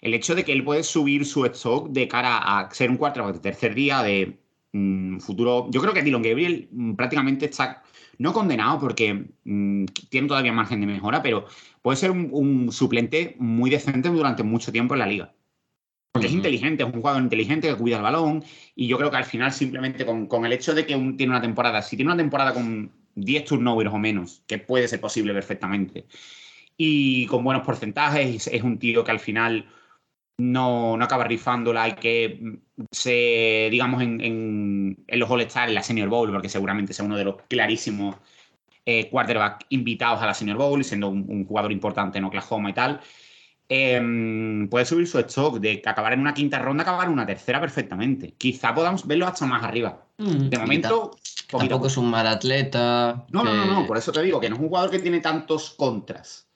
El 0.00 0.14
hecho 0.14 0.34
de 0.34 0.44
que 0.44 0.52
él 0.52 0.64
puede 0.64 0.82
subir 0.84 1.24
su 1.26 1.44
stock 1.46 1.88
de 1.90 2.06
cara 2.08 2.38
a 2.38 2.70
ser 2.72 2.90
un 2.90 2.96
quarterback 2.96 3.34
de 3.34 3.40
tercer 3.40 3.74
día, 3.74 4.02
de 4.02 4.38
mm, 4.72 5.18
futuro. 5.18 5.66
Yo 5.70 5.80
creo 5.80 5.92
que 5.92 6.02
Dylan 6.02 6.22
Gabriel 6.22 6.68
mm, 6.70 6.94
prácticamente 6.94 7.46
está 7.46 7.82
no 8.18 8.32
condenado 8.32 8.78
porque 8.80 9.26
mm, 9.44 9.84
tiene 10.10 10.28
todavía 10.28 10.52
margen 10.52 10.80
de 10.80 10.86
mejora, 10.86 11.22
pero 11.22 11.46
puede 11.82 11.96
ser 11.96 12.10
un, 12.10 12.28
un 12.32 12.72
suplente 12.72 13.36
muy 13.38 13.70
decente 13.70 14.08
durante 14.08 14.42
mucho 14.42 14.72
tiempo 14.72 14.94
en 14.94 15.00
la 15.00 15.06
liga. 15.06 15.34
Porque 16.12 16.26
es 16.26 16.32
inteligente, 16.32 16.82
es 16.82 16.88
un 16.88 17.00
jugador 17.00 17.22
inteligente 17.22 17.68
que 17.68 17.76
cuida 17.76 17.96
el 17.98 18.02
balón. 18.02 18.42
Y 18.74 18.88
yo 18.88 18.98
creo 18.98 19.10
que 19.10 19.18
al 19.18 19.24
final, 19.24 19.52
simplemente 19.52 20.04
con, 20.06 20.26
con 20.26 20.44
el 20.46 20.52
hecho 20.52 20.74
de 20.74 20.84
que 20.86 20.96
un- 20.96 21.16
tiene 21.16 21.30
una 21.32 21.40
temporada, 21.42 21.82
si 21.82 21.96
tiene 21.96 22.10
una 22.10 22.16
temporada 22.16 22.54
con 22.54 22.90
10 23.14 23.44
turnovers 23.44 23.92
o 23.92 23.98
menos, 23.98 24.42
que 24.46 24.58
puede 24.58 24.88
ser 24.88 25.00
posible 25.00 25.32
perfectamente, 25.34 26.06
y 26.76 27.26
con 27.26 27.44
buenos 27.44 27.64
porcentajes, 27.64 28.46
es 28.48 28.62
un 28.62 28.78
tío 28.78 29.04
que 29.04 29.10
al 29.10 29.20
final 29.20 29.66
no, 30.38 30.96
no 30.96 31.04
acaba 31.04 31.24
rifándola 31.24 31.88
y 31.88 31.92
que 31.94 32.38
mm, 32.40 32.84
se, 32.90 33.68
digamos, 33.70 34.02
en, 34.02 34.20
en, 34.20 35.04
en 35.06 35.18
los 35.18 35.30
All-Star, 35.30 35.68
en 35.68 35.74
la 35.74 35.82
Senior 35.82 36.08
Bowl, 36.08 36.30
porque 36.30 36.48
seguramente 36.48 36.92
sea 36.92 37.04
uno 37.04 37.16
de 37.16 37.24
los 37.24 37.36
clarísimos 37.48 38.16
eh, 38.86 39.08
quarterback 39.10 39.66
invitados 39.70 40.22
a 40.22 40.26
la 40.26 40.34
Senior 40.34 40.56
Bowl, 40.58 40.82
siendo 40.84 41.08
un, 41.08 41.24
un 41.28 41.44
jugador 41.44 41.72
importante 41.72 42.18
en 42.18 42.24
Oklahoma 42.24 42.70
y 42.70 42.72
tal. 42.72 43.00
eh, 43.68 44.66
puede 44.70 44.84
subir 44.86 45.06
su 45.06 45.18
stock 45.18 45.58
de 45.58 45.82
acabar 45.84 46.12
en 46.14 46.20
una 46.20 46.32
quinta 46.34 46.58
ronda, 46.58 46.82
acabar 46.82 47.06
en 47.06 47.12
una 47.12 47.26
tercera 47.26 47.60
perfectamente. 47.60 48.34
Quizá 48.38 48.74
podamos 48.74 49.06
verlo 49.06 49.26
hasta 49.26 49.44
más 49.46 49.62
arriba. 49.62 50.06
Mm, 50.18 50.48
De 50.48 50.58
momento, 50.58 51.10
poquito. 51.10 51.58
tampoco 51.58 51.86
es 51.88 51.96
un 51.98 52.10
mal 52.10 52.26
atleta. 52.26 53.26
No, 53.30 53.44
no, 53.44 53.54
no, 53.54 53.66
no, 53.66 53.86
por 53.86 53.98
eso 53.98 54.10
te 54.12 54.22
digo 54.22 54.40
que 54.40 54.48
no 54.48 54.56
es 54.56 54.62
un 54.62 54.68
jugador 54.68 54.90
que 54.90 54.98
tiene 55.00 55.20
tantos 55.20 55.70
contras. 55.72 56.47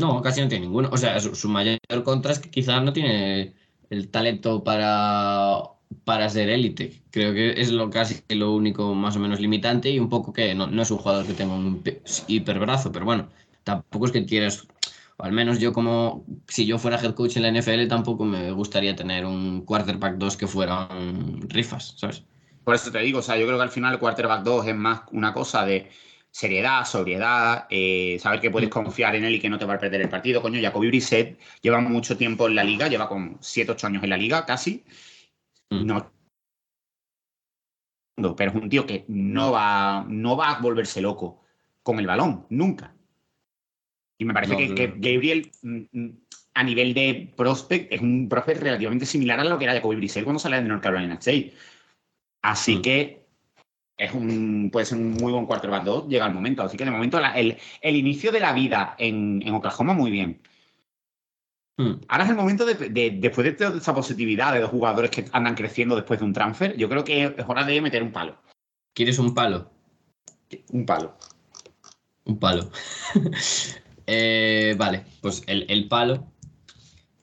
No, 0.00 0.22
casi 0.22 0.40
no 0.40 0.48
tiene 0.48 0.66
ninguno. 0.66 0.88
O 0.92 0.96
sea, 0.96 1.18
su, 1.20 1.48
mayor 1.48 1.78
contra 2.04 2.32
es 2.32 2.38
que 2.38 2.50
quizás 2.50 2.82
no 2.82 2.92
tiene 2.92 3.54
el 3.90 4.10
talento 4.10 4.62
para, 4.64 5.62
para 6.04 6.28
ser 6.30 6.48
élite. 6.48 7.02
Creo 7.10 7.32
que 7.34 7.60
es 7.60 7.70
lo 7.72 7.90
casi 7.90 8.22
lo 8.28 8.52
único 8.54 8.94
más 8.94 9.16
o 9.16 9.18
menos 9.20 9.40
limitante 9.40 9.90
y 9.90 9.98
un 9.98 10.08
poco 10.08 10.32
que 10.32 10.54
no, 10.54 10.66
no 10.68 10.82
es 10.82 10.90
un 10.90 10.98
jugador 10.98 11.26
que 11.26 11.34
tenga 11.34 11.54
un 11.54 11.82
pe- 11.82 12.02
hiperbrazo, 12.28 12.92
pero 12.92 13.04
bueno, 13.04 13.28
tampoco 13.64 14.06
es 14.06 14.12
que 14.12 14.24
quieras, 14.24 14.66
o 15.18 15.24
al 15.24 15.32
menos 15.32 15.58
yo 15.58 15.72
como, 15.72 16.24
si 16.48 16.64
yo 16.66 16.78
fuera 16.78 16.98
head 17.02 17.14
coach 17.14 17.36
en 17.36 17.42
la 17.42 17.48
NFL, 17.48 17.86
tampoco 17.88 18.24
me 18.24 18.50
gustaría 18.52 18.96
tener 18.96 19.26
un 19.26 19.62
quarterback 19.66 20.16
2 20.16 20.36
que 20.36 20.46
fueran 20.46 21.42
rifas, 21.50 21.94
¿sabes? 21.98 22.24
Por 22.64 22.74
eso 22.74 22.90
te 22.92 22.98
digo, 23.00 23.18
o 23.18 23.22
sea, 23.22 23.36
yo 23.36 23.46
creo 23.46 23.58
que 23.58 23.62
al 23.64 23.70
final 23.70 23.94
el 23.94 23.98
quarterback 23.98 24.42
2 24.44 24.66
es 24.66 24.74
más 24.76 25.02
una 25.12 25.32
cosa 25.32 25.64
de 25.64 25.90
seriedad, 26.32 26.84
sobriedad, 26.84 27.66
eh, 27.70 28.18
saber 28.20 28.40
que 28.40 28.50
puedes 28.50 28.68
Mm. 28.68 28.72
confiar 28.72 29.16
en 29.16 29.24
él 29.24 29.34
y 29.34 29.40
que 29.40 29.48
no 29.50 29.58
te 29.58 29.64
va 29.64 29.74
a 29.74 29.78
perder 29.78 30.00
el 30.00 30.08
partido. 30.08 30.40
Coño, 30.42 30.60
Jacoby 30.60 30.88
Brissett 30.88 31.38
lleva 31.60 31.80
mucho 31.80 32.16
tiempo 32.16 32.46
en 32.46 32.54
la 32.54 32.64
liga, 32.64 32.88
lleva 32.88 33.08
con 33.08 33.36
7, 33.40 33.72
8 33.72 33.86
años 33.88 34.02
en 34.04 34.10
la 34.10 34.16
liga 34.16 34.46
casi. 34.46 34.84
Mm. 35.70 35.86
No. 35.86 36.12
no, 38.18 38.36
Pero 38.36 38.50
es 38.50 38.56
un 38.56 38.68
tío 38.68 38.86
que 38.86 39.04
no 39.08 39.50
va, 39.52 40.04
no 40.08 40.36
va 40.36 40.50
a 40.56 40.60
volverse 40.60 41.00
loco 41.00 41.42
con 41.82 41.98
el 41.98 42.06
balón, 42.06 42.46
nunca. 42.50 42.94
Y 44.18 44.24
me 44.24 44.34
parece 44.34 44.52
No, 44.52 44.58
que, 44.58 44.68
no, 44.68 44.74
que 44.74 44.88
no. 44.88 44.94
Gabriel, 44.98 45.50
mm, 45.62 46.08
a 46.54 46.62
nivel 46.62 46.92
de 46.92 47.32
prospect, 47.36 47.92
es 47.92 48.00
un 48.00 48.28
prospect 48.28 48.60
relativamente 48.60 49.06
similar 49.06 49.40
a 49.40 49.44
lo 49.44 49.56
que 49.58 49.64
era 49.64 49.72
Jacoby 49.72 49.96
Brissett 49.96 50.24
cuando 50.24 50.38
sale 50.38 50.56
de 50.56 50.68
North 50.68 50.82
Carolina 50.82 51.14
State. 51.14 51.54
Así 52.42 52.76
Mm. 52.76 52.82
que 52.82 53.19
es 54.00 54.12
un, 54.14 54.70
puede 54.72 54.86
ser 54.86 54.98
un 54.98 55.12
muy 55.12 55.32
buen 55.32 55.46
quarterback 55.46 55.84
2, 55.84 56.08
llega 56.08 56.26
el 56.26 56.34
momento. 56.34 56.62
Así 56.62 56.76
que 56.76 56.84
de 56.84 56.90
momento 56.90 57.20
la- 57.20 57.32
el, 57.38 57.56
el 57.82 57.96
inicio 57.96 58.32
de 58.32 58.40
la 58.40 58.52
vida 58.52 58.94
en, 58.98 59.42
en 59.44 59.54
Oklahoma 59.54 59.92
muy 59.92 60.10
bien. 60.10 60.40
Mm. 61.76 61.92
Ahora 62.08 62.24
es 62.24 62.30
el 62.30 62.36
momento 62.36 62.64
de, 62.66 62.74
de- 62.74 63.10
después 63.10 63.44
de 63.44 63.52
toda 63.52 63.76
esa 63.78 63.94
positividad 63.94 64.52
de 64.54 64.60
los 64.60 64.70
jugadores 64.70 65.10
que 65.10 65.24
andan 65.32 65.54
creciendo 65.54 65.96
después 65.96 66.18
de 66.20 66.26
un 66.26 66.32
transfer, 66.32 66.76
yo 66.76 66.88
creo 66.88 67.04
que 67.04 67.24
es 67.24 67.44
hora 67.46 67.64
de 67.64 67.80
meter 67.80 68.02
un 68.02 68.12
palo. 68.12 68.36
¿Quieres 68.94 69.18
un 69.18 69.34
palo? 69.34 69.70
Un 70.72 70.84
palo. 70.86 71.16
Un 72.24 72.38
palo. 72.38 72.70
Eh, 74.12 74.74
vale, 74.76 75.04
pues 75.20 75.44
el, 75.46 75.66
el 75.68 75.86
palo, 75.86 76.32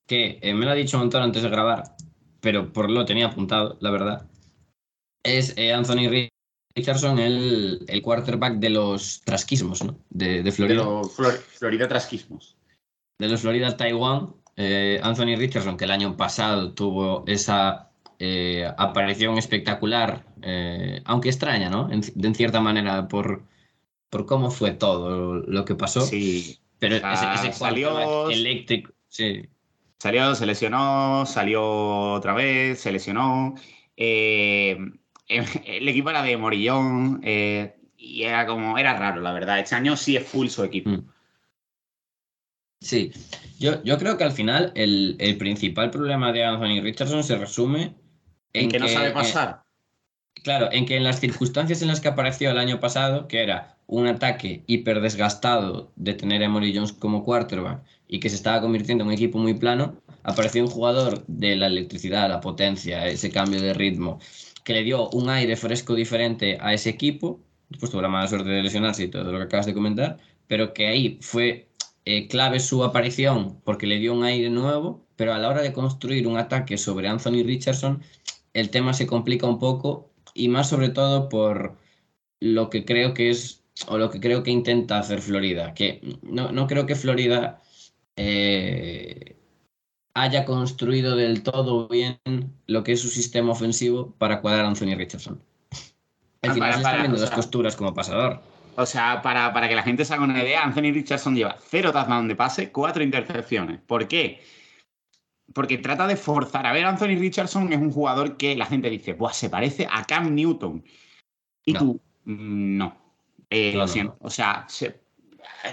que 0.06 0.40
eh, 0.42 0.54
me 0.54 0.64
lo 0.64 0.72
ha 0.72 0.76
dicho 0.76 0.98
Montón 0.98 1.22
antes 1.22 1.44
de 1.44 1.50
grabar, 1.50 1.84
pero 2.40 2.72
por 2.72 2.90
lo 2.90 3.04
tenía 3.04 3.26
apuntado, 3.26 3.78
la 3.82 3.92
verdad, 3.92 4.30
es 5.22 5.54
eh, 5.58 5.74
Anthony 5.74 6.08
Richardson, 6.78 7.20
el, 7.20 7.84
el 7.88 8.02
quarterback 8.02 8.56
de 8.60 8.70
los 8.70 9.22
trasquismos, 9.26 9.84
¿no? 9.84 9.98
De, 10.10 10.28
de 10.38 10.44
De 10.44 10.52
Florida. 10.52 10.84
los 10.84 11.14
Flor- 11.16 11.38
Florida 11.60 11.88
Trasquismos. 11.88 12.56
de 13.20 13.28
los 13.28 13.42
Florida 13.42 13.76
Taiwan, 13.76 14.34
eh, 14.56 15.00
Anthony 15.04 15.36
Richardson, 15.38 15.76
que 15.78 15.86
el 15.86 15.92
año 15.92 16.16
pasado 16.16 16.74
tuvo 16.74 17.24
esa 17.28 17.90
eh, 18.20 18.66
aparición 18.78 19.38
espectacular, 19.38 20.26
eh, 20.42 21.02
aunque 21.06 21.30
extraña, 21.30 21.70
¿no? 21.70 21.92
En, 21.92 22.02
en 22.24 22.36
cierta 22.36 22.62
manera, 22.62 23.08
por, 23.08 23.44
por 24.10 24.26
cómo 24.26 24.50
fue 24.52 24.72
todo 24.72 25.36
lo 25.36 25.66
que 25.66 25.76
pasó. 25.76 26.02
Sí. 26.02 26.60
Pero 26.80 26.98
O 26.98 27.00
sea, 27.00 27.34
ese, 27.36 27.48
ese 27.50 27.58
salió- 27.60 28.30
eléctrico, 28.30 28.92
sí. 29.08 29.48
Salió, 30.00 30.36
se 30.36 30.46
lesionó, 30.46 31.26
salió 31.26 32.14
otra 32.14 32.34
vez, 32.34 32.80
se 32.80 32.92
lesionó. 32.92 33.56
Eh, 33.96 34.78
el 35.28 35.88
equipo 35.88 36.10
era 36.10 36.24
de 36.24 36.38
Morillón 36.38 37.22
eh, 37.24 37.76
y 37.98 38.24
era 38.24 38.46
como, 38.46 38.78
era 38.78 38.98
raro, 38.98 39.22
la 39.22 39.34
verdad. 39.34 39.60
Este 39.60 39.76
año 39.76 39.98
sí 39.98 40.16
es 40.16 40.26
full 40.26 40.48
su 40.48 40.64
equipo. 40.64 40.90
Mm. 40.90 41.08
Sí, 42.80 43.12
yo, 43.60 43.84
yo 43.84 43.98
creo 43.98 44.18
que 44.18 44.24
al 44.24 44.32
final 44.32 44.72
el, 44.76 45.16
el 45.20 45.38
principal 45.38 45.90
problema 45.90 46.32
de 46.32 46.44
Anthony 46.44 46.82
Richardson 46.82 47.24
se 47.24 47.36
resume 47.36 47.96
en, 48.54 48.66
En 48.66 48.72
que 48.72 48.80
no 48.80 48.88
sabe 48.88 49.10
eh, 49.10 49.12
pasar. 49.12 49.64
Claro, 50.44 50.70
en 50.72 50.86
que 50.86 50.96
en 50.96 51.04
las 51.04 51.20
circunstancias 51.20 51.82
en 51.82 51.88
las 51.88 52.00
que 52.00 52.08
apareció 52.08 52.52
el 52.52 52.60
año 52.60 52.80
pasado, 52.80 53.28
que 53.28 53.42
era 53.42 53.78
un 53.88 54.06
ataque 54.06 54.64
hiper 54.68 55.02
desgastado 55.02 55.92
de 55.96 56.14
tener 56.14 56.42
a 56.42 56.46
Emory 56.46 56.74
Jones 56.74 56.94
como 56.94 57.24
quarterback 57.24 57.82
y 58.08 58.20
que 58.20 58.30
se 58.30 58.36
estaba 58.36 58.62
convirtiendo 58.62 59.04
en 59.04 59.10
un 59.10 59.14
equipo 59.14 59.40
muy 59.40 59.56
plano, 59.56 60.00
apareció 60.24 60.64
un 60.64 60.70
jugador 60.70 61.26
de 61.28 61.56
la 61.56 61.68
electricidad, 61.68 62.30
la 62.30 62.42
potencia, 62.42 63.08
ese 63.08 63.32
cambio 63.32 63.60
de 63.60 63.74
ritmo, 63.74 64.20
que 64.68 64.74
le 64.74 64.84
dio 64.84 65.10
un 65.12 65.30
aire 65.30 65.56
fresco 65.56 65.96
diferente 65.96 66.58
a 66.60 66.74
ese 66.74 66.90
equipo. 66.90 67.40
Después 67.70 67.90
tuvo 67.90 68.02
la 68.02 68.10
mala 68.10 68.28
suerte 68.28 68.50
de 68.50 68.62
lesionarse 68.62 69.06
y 69.06 69.08
todo 69.08 69.32
lo 69.32 69.38
que 69.38 69.46
acabas 69.46 69.66
de 69.66 69.74
comentar, 69.74 70.18
pero 70.46 70.74
que 70.74 70.88
ahí 70.88 71.20
fue 71.22 71.70
eh, 72.04 72.28
clave 72.28 72.60
su 72.60 72.84
aparición 72.84 73.62
porque 73.64 73.88
le 73.88 73.98
dio 73.98 74.14
un 74.14 74.26
aire 74.26 74.50
nuevo, 74.50 75.08
pero 75.16 75.34
a 75.34 75.38
la 75.38 75.48
hora 75.48 75.62
de 75.62 75.72
construir 75.72 76.28
un 76.28 76.38
ataque 76.38 76.78
sobre 76.78 77.08
Anthony 77.08 77.44
Richardson, 77.46 78.04
el 78.54 78.70
tema 78.70 78.94
se 78.94 79.08
complica 79.08 79.48
un 79.48 79.58
poco 79.58 80.12
y 80.34 80.50
más 80.50 80.68
sobre 80.68 80.90
todo 80.90 81.30
por 81.30 81.78
lo 82.42 82.70
que 82.70 82.84
creo 82.84 83.14
que 83.14 83.30
es 83.30 83.64
o 83.88 83.98
lo 83.98 84.10
que 84.10 84.20
creo 84.20 84.44
que 84.44 84.52
intenta 84.52 85.00
hacer 85.00 85.22
Florida, 85.22 85.74
que 85.74 86.02
no, 86.24 86.68
creo 86.68 86.86
que 86.86 86.96
Florida 86.96 87.62
eh, 88.18 89.27
haya 90.22 90.46
construido 90.46 91.16
del 91.16 91.44
todo 91.44 91.88
bien 91.88 92.20
lo 92.66 92.84
que 92.84 92.94
es 92.94 93.02
su 93.02 93.10
sistema 93.10 93.52
ofensivo 93.52 94.16
para 94.18 94.42
cuadrar 94.42 94.66
a 94.66 94.70
Anthony 94.70 94.96
Richardson. 94.96 95.42
Al 96.42 96.52
ah, 96.52 96.54
final 96.54 96.74
se 96.74 96.80
están 96.80 97.00
viendo 97.02 97.18
las 97.18 97.32
costuras 97.32 97.76
como 97.76 97.94
pasador. 97.94 98.42
O 98.76 98.86
sea, 98.86 99.22
para, 99.22 99.54
para, 99.54 99.68
que 99.70 99.76
la 99.76 99.84
gente 99.84 100.06
se 100.06 100.14
haga 100.14 100.24
una 100.24 100.42
idea, 100.44 100.64
Anthony 100.64 100.94
Richardson 100.94 101.36
lleva 101.36 101.58
cero 101.60 101.92
touchdown 101.92 102.28
de 102.28 102.36
pase, 102.36 102.72
cuatro 102.72 103.04
intercepciones. 103.04 103.80
¿Por 103.82 104.08
qué? 104.08 104.42
Porque 105.54 105.78
trata 105.78 106.08
de 106.08 106.16
forzar. 106.16 106.66
A 106.66 106.74
ver, 106.74 106.86
Anthony 106.86 107.18
Richardson 107.20 107.72
es 107.72 107.80
un 107.80 107.92
jugador 107.92 108.38
que 108.38 108.56
la 108.56 108.66
gente 108.66 108.90
dice, 108.90 109.14
Buah, 109.14 109.34
se 109.34 109.50
parece 109.50 109.88
a 109.90 110.04
Cam 110.04 110.34
Newton. 110.34 110.84
Y 111.66 111.74
tú, 111.74 112.00
mm, 112.26 112.78
no. 112.78 112.98
Eh, 113.50 113.74
lo 113.76 113.88
siento. 113.88 114.18
O 114.20 114.30
sea, 114.30 114.68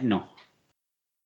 no. 0.03 0.34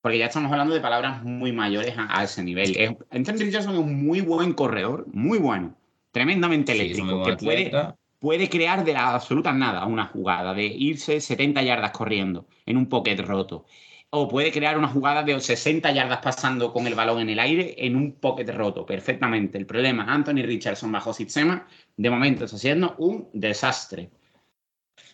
Porque 0.00 0.18
ya 0.18 0.26
estamos 0.26 0.50
hablando 0.52 0.74
de 0.74 0.80
palabras 0.80 1.22
muy 1.24 1.52
mayores 1.52 1.94
a, 1.96 2.22
ese 2.22 2.42
nivel. 2.42 2.96
Anthony 3.10 3.38
Richardson 3.38 3.74
es 3.74 3.80
un 3.80 4.04
muy 4.06 4.20
buen 4.20 4.52
corredor, 4.52 5.06
muy 5.12 5.38
bueno. 5.38 5.76
Tremendamente 6.12 6.72
eléctrico. 6.72 7.24
que 7.24 7.36
puede, 7.36 7.72
puede 8.18 8.48
crear 8.48 8.84
de 8.84 8.92
la 8.92 9.14
absoluta 9.14 9.52
nada 9.52 9.86
una 9.86 10.06
jugada, 10.06 10.54
de 10.54 10.66
irse 10.66 11.20
70 11.20 11.62
yardas 11.62 11.90
corriendo 11.90 12.46
en 12.66 12.76
un 12.76 12.88
pocket 12.88 13.16
roto. 13.16 13.66
O 14.10 14.26
puede 14.26 14.50
crear 14.50 14.78
una 14.78 14.88
jugada 14.88 15.22
de 15.22 15.38
60 15.38 15.90
yardas 15.92 16.20
pasando 16.20 16.72
con 16.72 16.86
el 16.86 16.94
balón 16.94 17.20
en 17.20 17.28
el 17.28 17.38
aire 17.38 17.74
en 17.76 17.94
un 17.94 18.12
pocket 18.12 18.50
roto, 18.52 18.86
perfectamente. 18.86 19.58
El 19.58 19.66
problema, 19.66 20.04
Anthony 20.04 20.42
Richardson 20.44 20.90
bajo 20.90 21.12
sistema, 21.12 21.66
de 21.96 22.08
momento 22.08 22.46
está 22.46 22.56
siendo 22.56 22.94
un 22.98 23.28
desastre. 23.34 24.10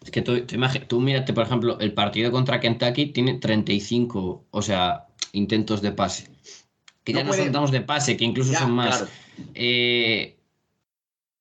Es 0.05 0.11
que 0.11 0.23
tú, 0.23 0.41
tú 0.43 1.01
mírate, 1.01 1.33
por 1.33 1.45
ejemplo, 1.45 1.79
el 1.81 1.95
partido 1.95 2.31
contra 2.31 2.61
Kentucky 2.61 3.07
tiene 3.07 3.35
35, 3.35 4.45
o 4.51 4.63
sea, 4.63 5.07
intentos 5.33 5.81
de 5.83 5.93
pase. 5.93 6.29
Que 7.03 7.13
ya 7.13 7.25
no 7.25 7.33
nos 7.35 7.71
de 7.71 7.81
pase, 7.81 8.17
que 8.17 8.25
incluso 8.25 8.53
son 8.55 8.73
más. 8.73 9.07
Eh, 9.55 10.37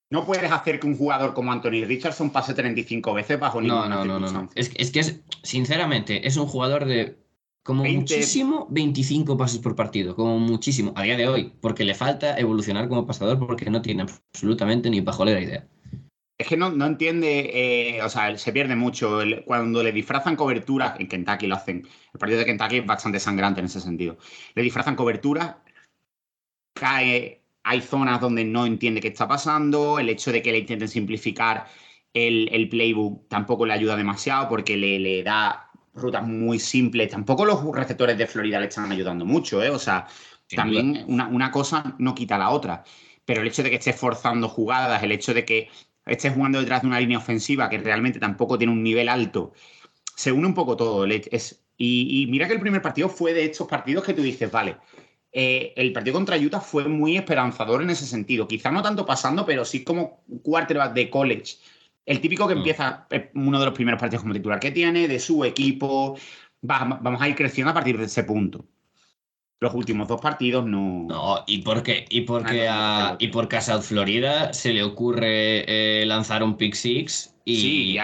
no 0.10 0.26
puedes 0.26 0.52
hacer 0.52 0.80
que 0.80 0.88
un 0.88 0.96
jugador 0.96 1.34
como 1.34 1.52
Anthony 1.52 1.86
Richardson 1.86 2.30
pase 2.30 2.54
35 2.54 3.14
veces 3.14 3.40
bajo 3.40 3.62
ninguna 3.62 3.88
No, 3.88 4.06
no, 4.06 4.20
no, 4.20 4.32
no. 4.32 4.50
Es, 4.56 4.72
es, 4.76 4.92
que 4.92 5.00
es, 5.00 5.22
sinceramente, 5.42 6.28
es 6.28 6.38
un 6.38 6.48
jugador 6.48 6.86
de 6.86 7.18
como 7.64 7.84
muchísimo 7.86 8.68
25 8.70 9.38
pases 9.38 9.60
por 9.60 9.76
partido, 9.76 10.16
como 10.16 10.38
muchísimo, 10.38 10.94
a 10.96 11.04
día 11.04 11.18
de 11.18 11.28
hoy, 11.28 11.54
porque 11.62 11.86
le 11.86 11.96
falta 11.96 12.38
evolucionar 12.38 12.90
como 12.90 13.08
pasador 13.08 13.40
porque 13.40 13.70
no 13.70 13.82
tiene 13.82 14.04
absolutamente 14.04 14.90
ni 14.90 15.02
pajolera 15.02 15.42
idea. 15.42 15.68
Es 16.44 16.50
que 16.50 16.58
no, 16.58 16.72
no 16.72 16.86
entiende, 16.86 17.52
eh, 17.96 18.04
o 18.04 18.10
sea, 18.10 18.38
se 18.38 18.52
pierde 18.52 18.76
mucho. 18.76 19.22
cuando 19.46 19.82
le 19.82 19.94
disfrazan 19.94 20.36
cobertura, 20.36 20.94
en 21.00 21.08
Kentucky 21.08 21.48
lo 21.48 21.56
hacen, 21.56 21.88
el 22.14 22.20
partido 22.20 22.40
de 22.40 22.46
Kentucky 22.46 22.80
es 22.80 22.86
bastante 22.86 23.18
sangrante 23.18 23.62
en 23.62 23.68
ese 23.68 23.80
sentido. 23.80 24.18
Le 24.54 24.62
disfrazan 24.62 24.98
cobertura, 24.98 25.64
cae 26.74 27.44
hay 27.64 27.80
zonas 27.80 28.20
donde 28.20 28.44
no 28.44 28.66
entiende 28.66 29.00
qué 29.00 29.08
está 29.08 29.26
pasando, 29.26 30.00
el 30.00 30.10
hecho 30.10 30.34
de 30.34 30.42
que 30.42 30.52
le 30.52 30.58
intenten 30.58 30.90
simplificar 30.90 31.66
el, 32.14 32.68
playbook 32.70 33.30
tampoco 33.30 33.66
le 33.66 33.72
ayuda 33.72 33.96
demasiado 33.96 34.50
porque 34.50 34.76
le, 34.76 35.24
da 35.24 35.72
rutas 35.94 36.28
muy 36.28 36.60
simples. 36.60 37.10
Tampoco 37.10 37.46
los 37.46 37.64
receptores 37.74 38.18
de 38.18 38.28
Florida 38.28 38.60
le 38.60 38.68
están 38.68 38.92
ayudando 38.92 39.24
mucho, 39.24 39.64
¿eh? 39.64 39.70
O 39.70 39.80
sea, 39.80 40.08
también 40.54 41.06
una, 41.08 41.52
cosa 41.52 41.96
no 42.00 42.14
quita 42.14 42.38
la 42.38 42.50
otra. 42.50 42.84
Pero 43.24 43.40
el 43.40 43.48
hecho 43.48 43.64
de 43.64 43.70
que 43.70 43.78
esté 43.78 43.94
forzando 43.94 44.50
jugadas, 44.50 45.02
el 45.02 45.14
hecho 45.14 45.34
de 45.34 45.46
que 45.46 45.70
esté 46.06 46.30
jugando 46.30 46.60
detrás 46.60 46.82
de 46.82 46.88
una 46.88 47.00
línea 47.00 47.18
ofensiva 47.18 47.70
que 47.70 47.78
realmente 47.78 48.20
tampoco 48.20 48.58
tiene 48.58 48.74
un 48.74 48.84
nivel 48.84 49.10
alto, 49.10 49.54
se 50.16 50.32
une 50.32 50.48
un 50.48 50.54
poco 50.54 50.76
todo. 50.76 51.06
Es, 51.06 51.64
y, 51.78 52.24
y 52.24 52.28
mira 52.28 52.48
que 52.48 52.54
el 52.54 52.60
primer 52.60 52.82
partido 52.82 53.10
fue 53.10 53.34
de 53.34 53.46
estos 53.46 53.68
partidos 53.68 54.04
que 54.04 54.14
tú 54.14 54.22
dices, 54.22 54.52
vale, 54.52 54.78
eh, 55.36 55.74
el 55.76 55.92
partido 55.92 56.14
contra 56.14 56.38
Utah 56.38 56.62
fue 56.62 56.88
muy 56.88 57.18
esperanzador 57.18 57.82
en 57.82 57.90
ese 57.90 58.06
sentido. 58.06 58.48
Quizá 58.48 58.72
no 58.72 58.84
tanto 58.84 59.06
pasando, 59.06 59.46
pero 59.46 59.66
sí 59.66 59.84
como 59.84 60.24
quarterback 60.44 60.94
de 60.94 61.10
college. 61.10 61.58
El 62.06 62.22
típico 62.22 62.48
que 62.48 62.54
mm. 62.54 62.58
empieza 62.60 63.08
eh, 63.10 63.32
uno 63.34 63.60
de 63.60 63.66
los 63.66 63.74
primeros 63.74 64.00
partidos 64.00 64.22
como 64.22 64.36
titular 64.36 64.60
que 64.60 64.72
tiene, 64.72 65.08
de 65.08 65.20
su 65.20 65.44
equipo. 65.44 66.18
vamos 66.62 67.22
a 67.22 67.28
ir 67.28 67.36
creciendo 67.36 67.72
a 67.72 67.74
partir 67.74 67.98
de 67.98 68.06
ese 68.06 68.24
punto. 68.24 68.64
Los 69.60 69.74
últimos 69.74 70.08
dos 70.08 70.20
partidos 70.20 70.66
no. 70.66 71.06
No, 71.08 71.44
y 71.48 71.60
porque, 71.60 72.06
y 72.10 72.22
porque, 72.22 72.68
a, 72.68 73.16
y 73.20 73.30
porque 73.30 73.58
a 73.58 73.62
South 73.62 73.84
Florida 73.84 74.52
se 74.54 74.74
le 74.74 74.84
ocurre 74.84 75.64
eh, 76.02 76.06
lanzar 76.06 76.44
un 76.44 76.58
pick 76.58 76.74
six 76.74 77.36
y, 77.46 77.98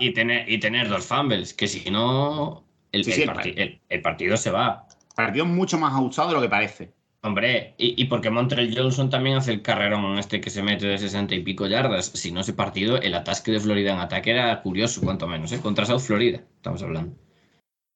y, 0.00 0.12
tener, 0.12 0.50
y 0.50 0.58
tener 0.58 0.88
dos 0.88 1.06
fumbles, 1.06 1.54
que 1.54 1.66
si 1.66 1.90
no, 1.90 2.64
el, 2.92 3.80
el 3.88 4.02
partido 4.02 4.36
se 4.36 4.50
va 4.50 4.86
partido 5.20 5.44
mucho 5.44 5.78
más 5.78 5.92
ajustado 5.92 6.28
de 6.28 6.34
lo 6.34 6.40
que 6.40 6.48
parece. 6.48 6.92
Hombre, 7.22 7.74
y, 7.76 8.02
porque 8.06 8.30
Montreal 8.30 8.74
Johnson 8.74 9.10
también 9.10 9.36
hace 9.36 9.52
el 9.52 9.60
carrerón 9.60 10.18
este 10.18 10.40
que 10.40 10.48
se 10.48 10.62
mete 10.62 10.86
de 10.86 10.96
60 10.96 11.34
y 11.34 11.42
pico 11.42 11.66
yardas. 11.66 12.06
Si 12.06 12.32
no, 12.32 12.40
ese 12.40 12.54
partido, 12.54 12.98
el 12.98 13.14
atasque 13.14 13.52
de 13.52 13.60
Florida 13.60 13.92
en 13.92 13.98
ataque 13.98 14.30
era 14.30 14.62
curioso, 14.62 15.02
cuanto 15.02 15.28
menos, 15.28 15.52
¿eh? 15.52 15.60
Contra 15.60 15.84
South 15.84 16.00
Florida, 16.00 16.42
estamos 16.56 16.82
hablando. 16.82 17.14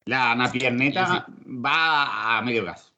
La 0.07 0.35
napierneta 0.35 1.27
va 1.47 2.39
a 2.39 2.43
medio 2.43 2.65
gas. 2.65 2.93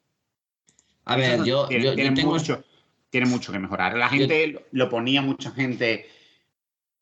A 1.05 1.15
ver, 1.15 1.43
yo, 1.45 1.67
tiene, 1.67 2.11
mucho, 2.23 2.63
tiene 3.09 3.27
mucho 3.27 3.53
que 3.53 3.59
mejorar. 3.59 3.97
La 3.97 4.09
gente 4.09 4.65
lo 4.71 4.89
ponía, 4.89 5.21
mucha 5.21 5.51
gente. 5.51 6.05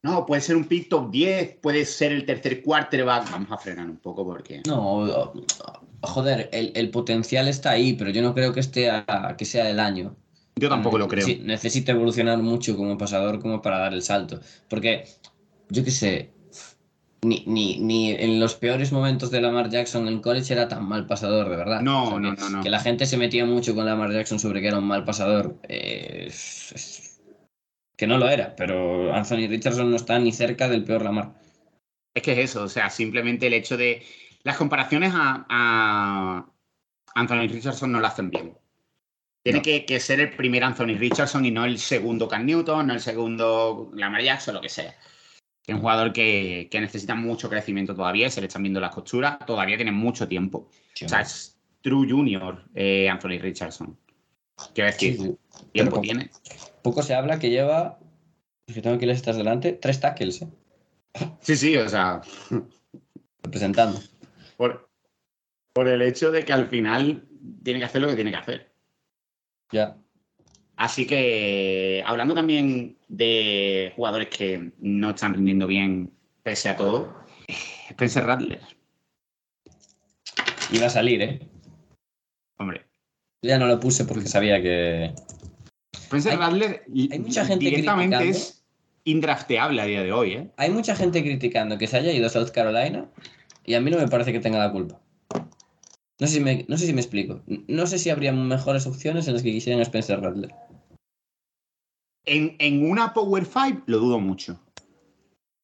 No, 0.04 0.28
puede 0.28 0.42
ser 0.42 0.56
un 0.56 0.66
pick 0.66 0.90
top 0.90 1.10
10, 1.10 1.58
puede 1.58 1.84
ser 1.86 2.12
el 2.12 2.24
tercer 2.24 2.62
quarterback. 2.62 3.32
Vamos 3.32 3.52
a 3.52 3.58
frenar 3.58 3.88
un 3.88 3.98
poco 3.98 4.24
porque. 4.24 4.62
No, 4.68 5.34
joder, 6.02 6.50
el, 6.52 6.90
potencial 6.92 7.48
está 7.48 7.72
ahí, 7.72 7.94
pero 7.94 8.12
yo 8.12 8.22
no 8.22 8.36
creo 8.36 8.54
que, 8.54 8.60
esté 8.60 8.92
que 9.38 9.46
sea 9.46 9.68
el 9.72 9.80
año. 9.80 10.16
Yo 10.56 10.70
tampoco 10.70 11.00
lo 11.00 11.08
creo. 11.08 11.28
necesita 11.42 11.92
evolucionar 11.92 12.38
mucho 12.38 12.78
como 12.78 12.98
pasador 12.98 13.40
como 13.40 13.62
para 13.64 13.80
dar 13.80 13.94
el 13.94 14.04
salto. 14.04 14.40
Porque, 14.70 15.06
yo 15.70 15.84
qué 15.84 15.92
sé, 15.92 16.30
ni, 17.26 17.78
ni, 17.80 18.12
en 18.12 18.40
los 18.40 18.56
peores 18.56 18.92
momentos 18.92 19.32
de 19.32 19.42
Lamar 19.42 19.70
Jackson 19.70 20.08
en 20.08 20.22
college 20.22 20.54
era 20.54 20.68
tan 20.68 20.88
mal 20.88 21.08
pasador, 21.08 21.50
de 21.50 21.56
verdad. 21.56 21.82
No, 21.82 22.20
no, 22.20 22.34
no, 22.34 22.50
no, 22.50 22.64
Que 22.64 22.70
la 22.70 22.80
gente 22.80 23.06
se 23.06 23.18
metía 23.18 23.46
mucho 23.46 23.76
con 23.76 23.86
Lamar 23.86 24.12
Jackson 24.12 24.40
sobre 24.40 24.62
que 24.62 24.68
era 24.68 24.78
un 24.78 24.88
mal 24.88 25.04
pasador. 25.04 25.60
Eh, 25.68 26.32
que 27.98 28.08
no 28.08 28.18
lo 28.18 28.30
era, 28.30 28.56
pero 28.56 29.14
Anthony 29.14 29.48
Richardson 29.48 29.90
no 29.90 29.96
está 29.96 30.20
ni 30.20 30.32
cerca 30.32 30.68
del 30.68 30.84
peor 30.84 31.04
Lamar. 31.04 31.34
Es 32.14 32.24
que 32.24 32.34
es 32.34 32.52
eso, 32.52 32.64
o 32.64 32.70
sea, 32.70 32.90
simplemente 32.90 33.48
el 33.48 33.54
hecho 33.54 33.78
de 33.78 34.04
las 34.44 34.58
comparaciones 34.58 35.12
a, 35.16 36.46
Anthony 37.16 37.48
Richardson 37.48 37.92
no 37.92 38.00
lo 38.00 38.08
hacen 38.08 38.30
bien. 38.30 38.58
Tiene 39.44 39.62
que, 39.62 40.00
ser 40.00 40.20
el 40.20 40.36
primer 40.36 40.64
Anthony 40.64 40.98
Richardson 40.98 41.46
y 41.46 41.52
no 41.52 41.66
el 41.66 41.78
segundo 41.78 42.28
Cam 42.28 42.46
Newton, 42.46 42.88
no 42.88 42.94
el 42.94 43.00
segundo 43.00 43.92
Lamar 43.94 44.24
Jackson, 44.24 44.56
lo 44.56 44.62
que 44.62 44.70
sea. 44.70 44.96
Es 45.68 45.74
un 45.74 45.82
jugador 45.82 46.14
que, 46.14 46.70
necesita 46.74 47.16
mucho 47.16 47.50
crecimiento 47.50 47.96
todavía, 47.96 48.30
se 48.30 48.42
le 48.42 48.48
están 48.48 48.64
viendo 48.64 48.80
las 48.80 48.94
costuras, 48.94 49.40
todavía 49.46 49.78
tiene 49.78 49.92
mucho 49.92 50.28
tiempo. 50.28 50.70
O 51.04 51.08
sea, 51.08 51.22
es 51.22 51.58
True 51.82 52.08
Junior 52.10 52.64
eh, 52.76 53.10
Anthony 53.10 53.40
Richardson. 53.40 53.98
Quiero 54.74 54.92
decir, 54.92 55.38
tiempo 55.72 56.00
tiene. 56.02 56.30
Poco 56.82 57.02
se 57.02 57.16
habla 57.16 57.40
que 57.40 57.50
lleva, 57.50 58.00
que 58.68 58.82
tengo 58.82 58.98
que 58.98 59.10
estás 59.10 59.38
delante, 59.38 59.74
tres 59.74 60.00
tackles. 60.00 60.44
¿eh? 60.44 60.48
Sí, 61.42 61.56
sí, 61.56 61.78
o 61.78 61.90
sea. 61.90 62.22
Representando 63.44 64.00
por, 64.58 64.90
por 65.74 65.88
el 65.88 66.02
hecho 66.02 66.32
de 66.32 66.46
que 66.46 66.54
al 66.54 66.68
final 66.68 67.28
tiene 67.64 67.80
que 67.80 67.86
hacer 67.86 68.02
lo 68.02 68.08
que 68.08 68.16
tiene 68.16 68.32
que 68.32 68.38
hacer. 68.38 68.72
Ya. 69.72 69.98
Así 70.78 71.08
que, 71.08 72.04
hablando 72.06 72.34
también 72.34 72.98
de 73.08 73.94
jugadores 73.96 74.28
que 74.30 74.72
no 74.80 75.12
están 75.12 75.34
rindiendo 75.34 75.68
bien 75.68 76.12
pese 76.44 76.70
a 76.70 76.76
todo, 76.76 77.16
Spencer 77.90 78.26
Rattler. 78.26 78.62
Iba 80.72 80.88
a 80.88 80.90
salir, 80.90 81.22
¿eh? 81.22 81.40
Hombre. 82.58 82.86
Ya 83.42 83.58
no 83.58 83.68
lo 83.68 83.80
puse 83.80 84.06
porque 84.06 84.28
sabía 84.28 84.62
que. 84.62 85.14
Spencer 85.94 86.38
Rattler 86.38 86.84
hay 87.12 87.20
mucha 87.20 87.46
gente 87.46 87.66
directamente 87.66 88.30
es 88.30 88.64
indrafteable 89.06 89.82
a 89.82 89.86
día 89.86 90.04
de 90.04 90.12
hoy, 90.12 90.34
¿eh? 90.34 90.52
Hay 90.58 90.72
mucha 90.72 90.96
gente 90.96 91.24
criticando 91.24 91.78
que 91.78 91.88
se 91.88 91.98
haya 91.98 92.12
ido 92.12 92.28
a 92.28 92.30
South 92.30 92.50
Carolina 92.52 93.06
y 93.64 93.76
a 93.76 93.82
mí 93.82 93.92
no 93.92 93.98
me 93.98 94.08
parece 94.08 94.34
que 94.34 94.40
tenga 94.40 94.60
la 94.60 94.72
culpa. 94.72 95.00
No 96.20 96.28
sé 96.28 96.36
si 96.36 96.40
me, 96.40 96.66
no 96.68 96.78
sé 96.78 96.86
si 96.86 96.94
me 96.94 97.02
explico. 97.02 97.42
No 97.68 97.88
sé 97.88 98.00
si 98.00 98.10
habría 98.10 98.32
mejores 98.32 98.88
opciones 98.88 99.28
en 99.28 99.34
las 99.34 99.44
que 99.44 99.52
quisieran 99.52 99.82
Spencer 99.82 100.22
Rattler. 100.22 100.54
En, 102.26 102.90
una 102.90 103.14
Power 103.14 103.46
5 103.46 103.84
lo 103.86 104.00
dudo 104.00 104.20
mucho. 104.20 104.60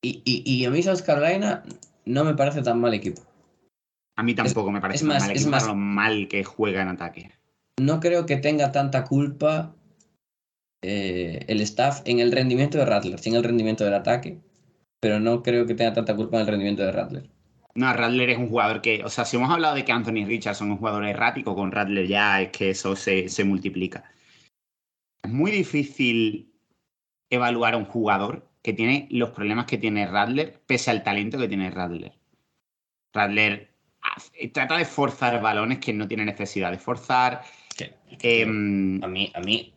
Y, 0.03 0.21
y, 0.25 0.65
a 0.65 0.71
mí 0.71 0.81
South 0.81 1.01
Carolina 1.05 1.63
no 2.05 2.23
me 2.23 2.33
parece 2.33 2.61
tan 2.61 2.79
mal 2.79 2.93
equipo. 2.93 3.21
A 4.15 4.23
mí 4.23 4.33
tampoco 4.33 4.71
me 4.71 4.81
parece 4.81 4.97
es 4.97 5.03
más- 5.03 5.21
mal, 5.23 5.31
es 5.31 5.37
equipo 5.37 5.51
más- 5.51 5.67
lo 5.67 5.75
mal 5.75 6.27
que 6.27 6.43
juega 6.43 6.81
en 6.81 6.87
ataque. 6.89 7.31
No 7.79 7.99
creo 7.99 8.25
que 8.25 8.37
tenga 8.37 8.71
tanta 8.71 9.03
culpa 9.05 9.75
eh, 10.83 11.45
el 11.47 11.61
staff 11.61 12.01
en 12.05 12.19
el 12.19 12.31
rendimiento 12.31 12.77
de 12.77 12.85
Rattler, 12.85 13.19
sí 13.19 13.29
en 13.29 13.35
el 13.35 13.43
rendimiento 13.43 13.83
del 13.83 13.93
ataque, 13.93 14.39
pero 14.99 15.19
no 15.19 15.43
creo 15.43 15.65
que 15.67 15.75
tenga 15.75 15.93
tanta 15.93 16.15
culpa 16.15 16.37
en 16.37 16.41
el 16.41 16.47
rendimiento 16.47 16.83
de 16.83 16.91
Rattler. 16.91 17.29
No, 17.73 17.93
Radler 17.93 18.31
es 18.31 18.37
un 18.37 18.49
jugador 18.49 18.81
que, 18.81 19.03
o 19.03 19.09
sea, 19.09 19.23
si 19.23 19.37
hemos 19.37 19.49
hablado 19.49 19.75
de 19.75 19.85
que 19.85 19.91
Anthony 19.91 20.25
Richardson 20.25 20.67
es 20.67 20.71
un 20.73 20.77
jugador 20.77 21.05
errático, 21.05 21.55
con 21.55 21.71
Radler 21.71 22.07
ya 22.07 22.41
es 22.41 22.49
que 22.49 22.71
eso 22.71 22.95
se, 22.95 23.29
se 23.29 23.43
multiplica. 23.45 24.03
Es 25.23 25.31
muy 25.31 25.51
difícil 25.51 26.50
evaluar 27.31 27.73
a 27.73 27.77
un 27.77 27.85
jugador 27.85 28.47
que 28.61 28.73
tiene 28.73 29.07
los 29.09 29.31
problemas 29.31 29.65
que 29.65 29.79
tiene 29.79 30.05
Radler, 30.05 30.61
pese 30.67 30.91
al 30.91 31.01
talento 31.03 31.39
que 31.39 31.47
tiene 31.47 31.71
Radler. 31.71 32.13
Radler 33.13 33.69
trata 34.53 34.77
de 34.77 34.85
forzar 34.85 35.41
balones 35.41 35.79
que 35.79 35.93
no 35.93 36.07
tiene 36.07 36.25
necesidad 36.25 36.71
de 36.71 36.77
forzar. 36.77 37.41
Em, 38.21 39.03
A 39.03 39.07
mí, 39.07 39.31
a 39.33 39.39
mí, 39.39 39.73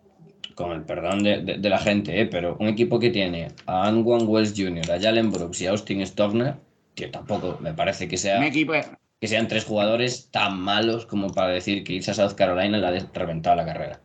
con 0.55 0.73
el 0.73 0.83
perdón 0.83 1.23
de, 1.23 1.43
de- 1.43 1.59
de 1.59 1.69
la 1.71 1.79
gente, 1.79 2.21
eh, 2.21 2.27
pero 2.27 2.57
un 2.61 2.69
equipo 2.69 2.99
que 2.99 3.11
tiene 3.11 3.49
a 3.67 3.87
Anwan 3.89 4.27
Wells 4.27 4.55
Jr., 4.57 4.91
a 4.93 5.01
Jalen 5.01 5.31
Brooks 5.31 5.61
y 5.63 5.67
a 5.67 5.71
Austin 5.71 6.05
Stogner, 6.07 6.55
que 6.95 7.09
tampoco 7.09 7.59
me 7.61 7.73
parece 7.73 8.07
que, 8.07 8.17
sea, 8.17 8.39
un 8.39 8.45
equipo, 8.45 8.73
que 9.21 9.27
sean 9.29 9.49
tres 9.49 9.65
jugadores 9.65 10.31
tan 10.31 10.61
malos 10.61 11.07
como 11.07 11.29
para 11.33 11.49
decir 11.49 11.83
que 11.85 11.95
irse 11.95 12.11
a 12.11 12.15
South 12.15 12.35
Carolina 12.37 12.79
le 12.79 12.87
ha 12.87 13.07
reventado 13.15 13.57
la 13.57 13.65
carrera. 13.65 14.01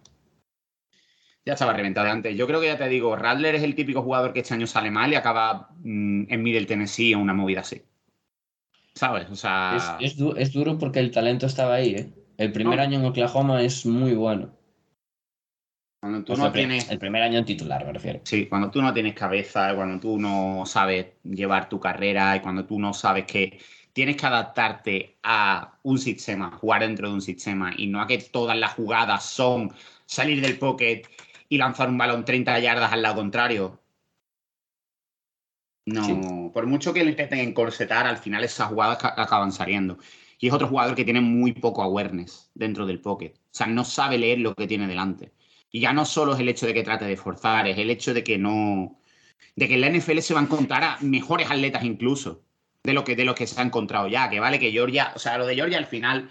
Ya 1.50 1.54
estaba 1.54 1.74
reventado 1.74 2.10
antes. 2.10 2.36
Yo 2.38 2.48
creo 2.48 2.62
que 2.62 2.68
ya 2.68 2.78
te 2.78 2.88
digo, 2.88 3.16
Radler 3.16 3.56
es 3.56 3.64
el 3.64 3.76
típico 3.76 4.02
jugador 4.02 4.34
que 4.34 4.40
este 4.42 4.54
año 4.54 4.68
sale 4.68 4.92
mal 4.92 5.12
y 5.12 5.16
acaba 5.16 5.70
mm, 5.84 6.26
en 6.32 6.44
Middle 6.44 6.66
Tennessee 6.66 7.12
en 7.14 7.20
una 7.20 7.34
movida 7.34 7.62
así. 7.62 7.82
¿Sabes? 8.94 9.30
O 9.30 9.36
sea. 9.36 9.98
Es, 10.00 10.12
es 10.12 10.18
du- 10.18 10.36
es 10.36 10.52
duro 10.54 10.78
porque 10.78 11.00
el 11.00 11.12
talento 11.12 11.46
estaba 11.46 11.76
ahí, 11.76 11.96
¿eh? 11.96 12.14
El 12.38 12.52
primer 12.52 12.78
No. 12.78 12.84
año 12.84 13.00
en 13.00 13.06
Oklahoma 13.06 13.62
es 13.62 13.86
muy 13.86 14.14
bueno. 14.14 14.52
Cuando 16.00 16.24
tú 16.24 16.34
O 16.34 16.36
sea, 16.36 16.46
no 16.46 16.52
tienes. 16.52 16.90
El 16.90 17.00
primer 17.00 17.22
año 17.24 17.40
en 17.40 17.46
titular, 17.46 17.86
me 17.86 17.92
refiero. 17.94 18.22
Sí, 18.24 18.48
cuando 18.48 18.72
tú 18.72 18.82
no 18.82 18.94
tienes 18.94 19.14
cabeza, 19.14 19.76
cuando 19.76 20.00
tú 20.00 20.18
no 20.18 20.64
sabes 20.66 21.08
llevar 21.24 21.68
tu 21.68 21.80
carrera 21.80 22.36
y 22.36 22.40
cuando 22.40 22.66
tú 22.66 22.80
no 22.80 22.94
sabes 22.94 23.26
que 23.26 23.60
tienes 23.92 24.16
que 24.16 24.26
adaptarte 24.26 25.18
a 25.24 25.78
un 25.84 25.98
sistema, 25.98 26.52
jugar 26.52 26.82
dentro 26.82 27.10
de 27.10 27.14
un 27.16 27.22
sistema 27.22 27.74
y 27.76 27.88
no 27.88 28.00
a 28.02 28.08
que 28.08 28.18
todas 28.20 28.58
las 28.58 28.74
jugadas 28.74 29.26
son 29.26 29.74
salir 30.06 30.42
del 30.42 30.58
pocket 30.58 31.02
y 31.50 31.58
lanzar 31.58 31.90
un 31.90 31.98
balón 31.98 32.24
30 32.26 32.58
yardas 32.60 32.94
al 32.94 33.02
lado 33.02 33.16
contrario. 33.16 33.80
No, 35.86 36.04
Sí. 36.04 36.14
por 36.54 36.68
mucho 36.68 36.94
que 36.94 37.04
lo 37.04 37.10
intenten 37.10 37.40
encorsetar, 37.40 38.06
al 38.06 38.18
final 38.18 38.44
esas 38.44 38.68
jugadas 38.68 38.98
ca- 39.00 39.16
acaban 39.18 39.52
saliendo. 39.52 39.98
Y 40.40 40.48
es 40.48 40.54
otro 40.54 40.68
jugador 40.68 40.96
que 40.96 41.04
tiene 41.04 41.20
muy 41.22 41.54
poco 41.54 41.82
awareness 41.82 42.52
dentro 42.54 42.86
del 42.86 43.02
pocket. 43.02 43.34
O 43.36 43.40
sea, 43.52 43.68
no 43.68 43.84
sabe 43.84 44.18
leer 44.18 44.40
lo 44.40 44.54
que 44.56 44.68
tiene 44.68 44.88
delante. 44.88 45.32
Y 45.72 45.82
ya 45.82 45.92
no 45.92 46.06
solo 46.06 46.34
es 46.34 46.40
el 46.40 46.50
hecho 46.50 46.66
de 46.68 46.74
que 46.74 46.84
trate 46.84 47.06
de 47.06 47.18
forzar, 47.18 47.68
es 47.68 47.78
el 47.78 47.90
hecho 47.90 48.14
de 48.14 48.24
que 48.24 48.38
no. 48.38 48.96
de 49.56 49.68
que 49.68 49.74
en 49.76 49.82
la 49.82 49.88
NFL 49.88 50.22
se 50.22 50.34
va 50.34 50.40
a 50.40 50.44
encontrar 50.44 50.84
a 50.84 50.98
mejores 51.02 51.50
atletas 51.50 51.84
incluso 51.84 52.44
de 52.84 52.94
lo 52.94 53.04
que, 53.04 53.16
de 53.16 53.26
lo 53.26 53.36
que 53.36 53.46
se 53.48 53.60
ha 53.60 53.64
encontrado 53.64 54.08
ya. 54.08 54.30
Que 54.30 54.40
vale 54.40 54.60
que 54.60 54.72
Georgia. 54.72 55.12
O 55.16 55.20
sea, 55.20 55.38
lo 55.38 55.46
de 55.46 55.56
Georgia 55.56 55.78
al 55.78 55.86
final. 55.86 56.30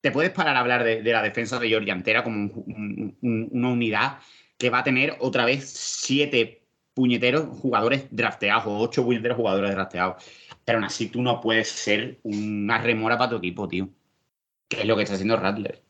Te 0.00 0.12
puedes 0.12 0.30
parar 0.30 0.54
a 0.56 0.60
hablar 0.60 0.84
de, 0.84 1.02
de 1.02 1.12
la 1.12 1.22
defensa 1.22 1.58
de 1.58 1.68
Georgia 1.68 1.92
entera 1.92 2.22
como 2.22 2.36
un- 2.36 2.52
un- 2.66 3.18
un- 3.20 3.48
una 3.50 3.68
unidad 3.68 4.18
que 4.58 4.70
va 4.70 4.80
a 4.80 4.84
tener 4.84 5.16
otra 5.20 5.44
vez 5.44 5.68
siete 5.70 6.62
puñeteros 6.94 7.46
jugadores 7.60 8.06
drafteados 8.10 8.66
o 8.66 8.78
ocho 8.78 9.04
puñeteros 9.04 9.36
jugadores 9.36 9.70
drafteados. 9.70 10.22
Pero 10.64 10.78
aún 10.78 10.84
así 10.84 11.08
tú 11.08 11.22
no 11.22 11.40
puedes 11.40 11.68
ser 11.68 12.18
una 12.24 12.78
remora 12.78 13.16
para 13.16 13.30
tu 13.30 13.36
equipo, 13.36 13.68
tío. 13.68 13.88
Que 14.68 14.80
es 14.80 14.86
lo 14.86 14.96
que 14.96 15.02
está 15.04 15.14
haciendo 15.14 15.36
Rattler. 15.36 15.82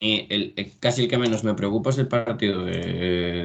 Y 0.00 0.26
el, 0.28 0.52
el- 0.56 0.78
casi 0.80 1.04
el 1.04 1.08
que 1.08 1.16
menos 1.16 1.44
me 1.44 1.54
preocupa 1.54 1.90
es 1.90 1.98
el 1.98 2.08
partido 2.08 2.64
de, 2.64 2.76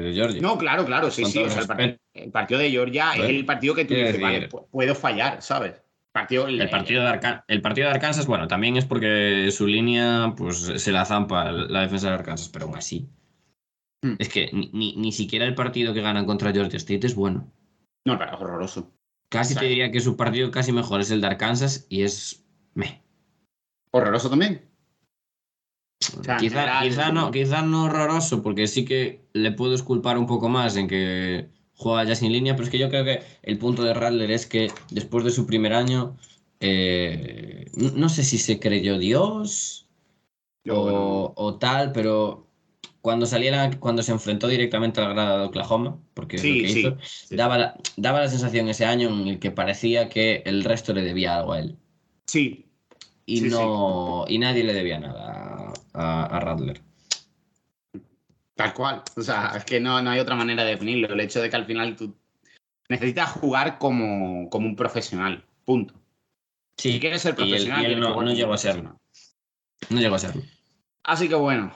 de 0.00 0.12
Georgia. 0.12 0.42
No, 0.42 0.58
claro, 0.58 0.84
claro, 0.84 1.10
sí, 1.10 1.22
Con 1.22 1.30
sí. 1.30 1.38
o 1.38 1.48
sea, 1.48 1.62
el, 1.62 1.68
respeto. 1.68 1.82
part- 1.94 1.98
el 2.14 2.30
partido 2.32 2.60
de 2.60 2.70
Georgia 2.70 3.12
es 3.12 3.18
Bueno, 3.18 3.38
el 3.38 3.44
partido 3.46 3.74
que 3.76 3.84
tú 3.84 3.94
dices, 3.94 4.20
vale, 4.20 4.48
puedo 4.48 4.94
fallar, 4.96 5.40
¿sabes? 5.40 5.80
Partido, 6.10 6.48
El 6.48 6.68
partido, 6.68 7.02
de 7.02 7.08
Arca- 7.08 7.44
el 7.46 7.62
partido 7.62 7.86
de 7.86 7.94
Arkansas, 7.94 8.26
bueno, 8.26 8.48
también 8.48 8.76
es 8.76 8.84
porque 8.84 9.50
su 9.52 9.68
línea 9.68 10.34
pues 10.36 10.56
se 10.76 10.90
la 10.90 11.04
zampa 11.04 11.52
la 11.52 11.82
defensa 11.82 12.08
de 12.08 12.14
Arkansas, 12.14 12.48
pero 12.48 12.64
aún 12.64 12.76
así. 12.76 13.06
Hmm. 14.02 14.14
Es 14.18 14.28
que 14.28 14.50
ni, 14.52 14.70
ni, 14.72 14.96
ni 14.96 15.12
siquiera 15.12 15.44
el 15.44 15.54
partido 15.54 15.92
que 15.92 16.02
ganan 16.02 16.26
contra 16.26 16.52
Georgia 16.52 16.76
State 16.76 17.06
es 17.06 17.14
bueno. 17.14 17.52
No, 18.04 18.14
es 18.14 18.32
horroroso. 18.32 18.92
Casi 19.30 19.54
te 19.54 19.66
diría 19.66 19.90
que 19.90 20.00
su 20.00 20.16
partido 20.16 20.50
casi 20.50 20.72
mejor 20.72 21.00
es 21.00 21.10
el 21.10 21.20
de 21.20 21.26
Arkansas 21.26 21.86
y 21.88 22.02
es. 22.02 22.44
Meh. 22.74 23.02
Horroroso 23.90 24.30
también. 24.30 24.62
O 26.18 26.22
sea, 26.22 26.36
en 26.36 26.40
Quizá, 26.40 26.60
general, 26.60 26.82
quizá 26.88 27.12
no, 27.12 27.30
quizá 27.30 27.62
no 27.62 27.84
horroroso, 27.84 28.42
porque 28.42 28.66
sí 28.66 28.84
que 28.84 29.28
le 29.32 29.52
puedo 29.52 29.74
esculpar 29.74 30.16
un 30.16 30.26
poco 30.26 30.48
más 30.48 30.76
en 30.76 30.88
que 30.88 31.50
juega 31.74 32.04
ya 32.04 32.14
sin 32.14 32.32
línea, 32.32 32.54
pero 32.54 32.64
es 32.64 32.70
que 32.70 32.78
yo 32.78 32.88
creo 32.88 33.04
que 33.04 33.22
el 33.42 33.58
punto 33.58 33.82
de 33.82 33.94
Rattler 33.94 34.30
es 34.30 34.46
que 34.46 34.72
después 34.90 35.24
de 35.24 35.30
su 35.30 35.46
primer 35.46 35.72
año, 35.74 36.16
eh, 36.60 37.70
no 37.74 37.90
no 37.92 38.08
sé 38.08 38.24
si 38.24 38.38
se 38.38 38.58
creyó 38.60 38.98
Dios 38.98 39.88
Yo, 40.64 40.80
o, 40.80 40.82
bueno, 40.82 41.32
o 41.36 41.58
tal, 41.58 41.92
pero 41.92 42.47
cuando 43.00 43.26
saliera, 43.26 43.70
cuando 43.78 44.02
se 44.02 44.12
enfrentó 44.12 44.48
directamente 44.48 45.00
a 45.00 45.04
la 45.04 45.14
grada 45.14 45.38
de 45.38 45.44
Oklahoma, 45.46 45.98
porque 46.14 46.36
es 46.36 46.42
Sí, 46.42 46.54
lo 46.54 46.62
que 46.66 46.72
sí, 46.72 46.78
hizo, 46.80 46.96
sí. 47.02 47.36
daba, 47.36 47.58
la, 47.58 47.76
daba 47.96 48.20
la 48.20 48.28
sensación 48.28 48.68
ese 48.68 48.84
año 48.84 49.08
en 49.08 49.28
el 49.28 49.38
que 49.38 49.50
parecía 49.50 50.08
que 50.08 50.42
el 50.44 50.64
resto 50.64 50.92
le 50.92 51.02
debía 51.02 51.36
algo 51.36 51.52
a 51.52 51.60
él. 51.60 51.76
Sí, 52.26 52.66
Y 53.26 53.40
Sí, 53.40 53.44
sí. 53.50 53.56
no. 53.56 54.24
Y 54.28 54.38
nadie 54.38 54.64
le 54.64 54.72
debía 54.74 54.98
nada 54.98 55.72
a, 55.94 56.24
a 56.24 56.40
Rattler. 56.40 56.80
tal 58.54 58.74
cual. 58.74 59.02
O 59.16 59.20
sea, 59.22 59.52
es 59.56 59.64
que 59.64 59.80
no, 59.80 60.00
no 60.02 60.10
hay 60.10 60.18
otra 60.20 60.34
manera 60.34 60.64
de 60.64 60.70
definirlo. 60.72 61.12
El 61.14 61.20
hecho 61.20 61.40
de 61.40 61.48
que 61.50 61.56
al 61.56 61.66
final 61.66 61.94
tú 61.96 62.14
necesitas 62.88 63.30
jugar 63.32 63.78
como, 63.78 64.48
como 64.50 64.66
un 64.66 64.76
profesional. 64.76 65.44
Punto. 65.64 65.94
Si 66.76 66.98
quieres 67.00 67.22
ser 67.22 67.34
y 67.38 67.42
él- 67.42 67.48
profesional, 67.48 67.82
y 67.82 67.84
él 67.86 68.00
no- 68.00 68.22
no 68.22 68.32
llegó 68.32 68.52
a 68.54 68.56
profesional. 68.56 68.94
No 69.90 70.00
llegó 70.00 70.14
a 70.16 70.18
serlo. 70.18 70.42
Así 71.04 71.28
que 71.28 71.34
bueno, 71.34 71.72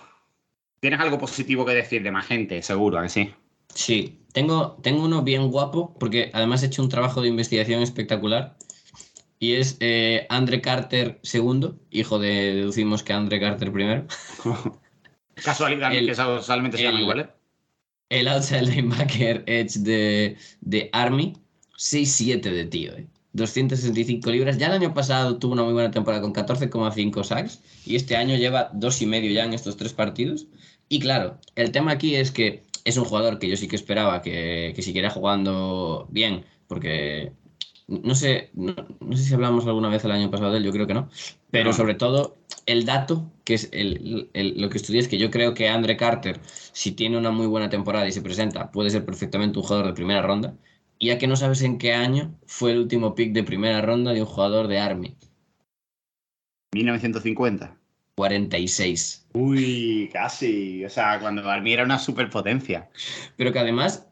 tienes 0.82 0.98
algo 0.98 1.16
positivo 1.16 1.64
que 1.64 1.72
decir 1.74 2.02
de 2.02 2.10
más 2.10 2.26
gente, 2.26 2.60
seguro, 2.60 2.98
¿a 2.98 3.04
que 3.04 3.08
sí. 3.08 3.30
Sí, 3.72 4.18
tengo, 4.32 4.78
tengo 4.82 5.04
uno 5.04 5.22
bien 5.22 5.48
guapo, 5.48 5.94
porque 5.98 6.30
además 6.34 6.62
he 6.62 6.66
hecho 6.66 6.82
un 6.82 6.88
trabajo 6.88 7.22
de 7.22 7.28
investigación 7.28 7.80
espectacular. 7.82 8.56
Y 9.38 9.54
es 9.54 9.76
eh, 9.78 10.26
Andre 10.28 10.60
Carter 10.60 11.20
II, 11.22 11.70
hijo 11.92 12.18
de, 12.18 12.54
deducimos 12.54 13.04
que 13.04 13.12
Andre 13.12 13.38
Carter 13.38 13.72
primero. 13.72 14.06
Casualidad 15.44 15.94
El- 15.94 16.06
que 16.06 16.14
casualmente 16.14 16.76
se 16.78 16.82
llama 16.82 16.96
el- 16.98 17.02
igual, 17.02 17.20
¿eh? 17.20 17.28
El 18.08 18.28
outside 18.28 18.62
linebacker 18.62 19.44
edge 19.46 19.78
de, 19.78 20.36
de 20.60 20.90
Army, 20.92 21.34
6'7 21.78 22.40
de 22.50 22.64
tío, 22.64 22.92
eh. 22.92 23.06
265 23.34 24.30
libras. 24.30 24.58
Ya 24.58 24.66
el 24.66 24.72
año 24.74 24.92
pasado 24.92 25.38
tuvo 25.38 25.52
una 25.54 25.62
muy 25.62 25.72
buena 25.72 25.90
temporada 25.92 26.20
con 26.20 26.34
14,5 26.34 27.24
sacks 27.24 27.60
y 27.86 27.96
este 27.96 28.16
año 28.16 28.36
lleva 28.36 28.68
dos 28.74 29.00
y 29.00 29.06
medio 29.06 29.30
ya 29.30 29.44
en 29.44 29.54
estos 29.54 29.76
tres 29.76 29.92
partidos. 29.94 30.46
Y 30.92 31.00
claro, 31.00 31.38
el 31.54 31.72
tema 31.72 31.92
aquí 31.92 32.16
es 32.16 32.30
que 32.30 32.64
es 32.84 32.98
un 32.98 33.06
jugador 33.06 33.38
que 33.38 33.48
yo 33.48 33.56
sí 33.56 33.66
que 33.66 33.76
esperaba 33.76 34.20
que, 34.20 34.74
que 34.76 34.82
siguiera 34.82 35.08
jugando 35.08 36.06
bien, 36.10 36.44
porque 36.68 37.32
no 37.88 38.14
sé, 38.14 38.50
no, 38.52 38.74
no 39.00 39.16
sé 39.16 39.24
si 39.24 39.32
hablamos 39.32 39.66
alguna 39.66 39.88
vez 39.88 40.04
el 40.04 40.10
año 40.12 40.30
pasado 40.30 40.50
de 40.52 40.58
él, 40.58 40.64
yo 40.64 40.72
creo 40.72 40.86
que 40.86 40.92
no, 40.92 41.08
pero 41.50 41.70
No. 41.70 41.72
sobre 41.72 41.94
todo 41.94 42.36
el 42.66 42.84
dato, 42.84 43.32
que 43.44 43.54
es 43.54 43.70
el, 43.72 44.28
el- 44.34 44.60
lo 44.60 44.68
que 44.68 44.76
estudié, 44.76 45.00
es 45.00 45.08
que 45.08 45.16
yo 45.16 45.30
creo 45.30 45.54
que 45.54 45.70
Andre 45.70 45.96
Carter, 45.96 46.40
si 46.72 46.92
tiene 46.92 47.16
una 47.16 47.30
muy 47.30 47.46
buena 47.46 47.70
temporada 47.70 48.06
y 48.06 48.12
se 48.12 48.20
presenta, 48.20 48.70
puede 48.70 48.90
ser 48.90 49.06
perfectamente 49.06 49.58
un 49.58 49.64
jugador 49.64 49.86
de 49.86 49.94
primera 49.94 50.20
ronda, 50.20 50.54
y 50.98 51.06
ya 51.08 51.16
que 51.18 51.26
no 51.26 51.36
sabes 51.36 51.62
en 51.62 51.78
qué 51.78 51.94
año 51.94 52.34
fue 52.46 52.72
el 52.72 52.78
último 52.80 53.14
pick 53.14 53.32
de 53.32 53.44
primera 53.44 53.80
ronda 53.80 54.12
de 54.12 54.20
un 54.20 54.26
jugador 54.26 54.68
de 54.68 54.78
Army, 54.78 55.16
1950. 56.74 57.81
46. 58.16 59.26
Uy, 59.34 60.10
casi. 60.12 60.84
O 60.84 60.90
sea, 60.90 61.18
cuando 61.20 61.48
Army 61.48 61.72
era 61.72 61.84
una 61.84 61.98
superpotencia. 61.98 62.90
Pero 63.36 63.52
que 63.52 63.58
además 63.58 64.06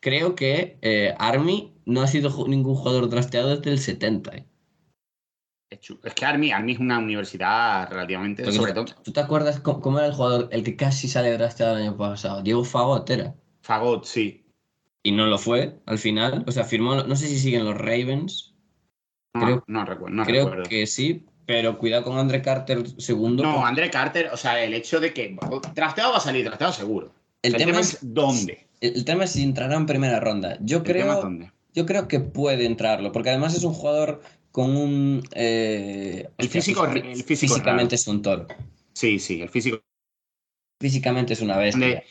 creo 0.00 0.34
que 0.34 0.78
eh, 0.82 1.14
Army 1.18 1.72
no 1.84 2.02
ha 2.02 2.06
sido 2.06 2.46
ningún 2.48 2.74
jugador 2.74 3.08
drafteado 3.08 3.56
desde 3.56 3.70
el 3.70 3.78
70. 3.78 4.36
eh. 4.36 4.46
Es 5.70 6.14
que 6.14 6.24
Army, 6.24 6.50
Army 6.50 6.72
es 6.72 6.78
una 6.80 6.98
universidad 6.98 7.88
relativamente, 7.90 8.42
Porque 8.42 8.56
sobre 8.56 8.72
tú- 8.72 8.84
todo, 8.86 9.02
¿Tú 9.02 9.12
te 9.12 9.20
acuerdas 9.20 9.60
cómo, 9.60 9.80
cómo 9.80 9.98
era 9.98 10.08
el 10.08 10.14
jugador, 10.14 10.48
el 10.50 10.64
que 10.64 10.74
casi 10.74 11.06
sale 11.06 11.30
drafteado 11.32 11.76
el 11.76 11.82
año 11.84 11.96
pasado? 11.96 12.42
Diego 12.42 12.64
Fagot 12.64 13.08
era. 13.08 13.36
Fagot, 13.62 14.04
sí. 14.04 14.44
Y 15.04 15.12
no 15.12 15.26
lo 15.26 15.38
fue 15.38 15.78
al 15.86 15.98
final. 15.98 16.44
O 16.48 16.52
sea, 16.52 16.64
firmó, 16.64 16.96
no 17.04 17.14
sé 17.14 17.28
si 17.28 17.38
siguen 17.38 17.64
los 17.64 17.76
Ravens. 17.78 18.54
No, 19.32 19.40
Creo- 19.42 19.64
no, 19.68 19.84
recuerdo, 19.84 20.16
no 20.16 20.24
creo 20.24 20.44
recuerdo. 20.46 20.68
que 20.68 20.86
sí, 20.88 21.24
pero 21.50 21.76
cuidado 21.78 22.04
con 22.04 22.16
Andre 22.16 22.40
Carter 22.42 22.84
segundo. 23.00 23.42
No, 23.42 23.66
André 23.66 23.90
Carter, 23.90 24.30
o 24.32 24.36
sea, 24.36 24.62
el 24.62 24.72
hecho 24.72 25.00
de 25.00 25.12
que 25.12 25.36
drafteado 25.74 26.12
va 26.12 26.18
a 26.18 26.20
salir, 26.20 26.44
drafteado 26.44 26.72
seguro. 26.72 27.12
el, 27.42 27.54
tema 27.54 27.64
tema 27.72 27.80
es, 27.80 27.94
es 27.94 27.98
dónde. 28.14 28.66
el, 28.80 28.94
el 28.98 29.04
tema 29.04 29.24
es 29.24 29.32
si 29.32 29.42
entrará 29.42 29.74
en 29.74 29.84
primera 29.86 30.20
ronda. 30.20 30.56
Yo 30.60 30.76
El 30.78 30.82
es 30.86 30.88
creo, 30.92 31.20
dónde. 31.22 31.50
yo 31.74 31.86
creo 31.86 32.06
que 32.06 32.20
puede 32.20 32.66
entrarlo, 32.66 33.10
porque 33.10 33.30
además 33.30 33.56
es 33.56 33.64
un 33.64 33.72
jugador 33.74 34.22
con 34.52 34.76
un... 34.76 35.22
eh, 35.32 36.28
El 36.38 36.48
físico- 36.48 36.86
fí- 36.86 37.04
el 37.04 37.24
físico 37.24 37.54
es 37.54 37.58
físicamente 37.58 37.94
raro. 37.96 38.00
es 38.00 38.06
un 38.06 38.22
toro. 38.22 38.46
Sí, 38.92 39.18
sí, 39.18 39.42
el 39.42 39.48
físico 39.48 39.80
Físicamente 40.80 41.32
es 41.32 41.40
una 41.40 41.56
bestia. 41.58 42.04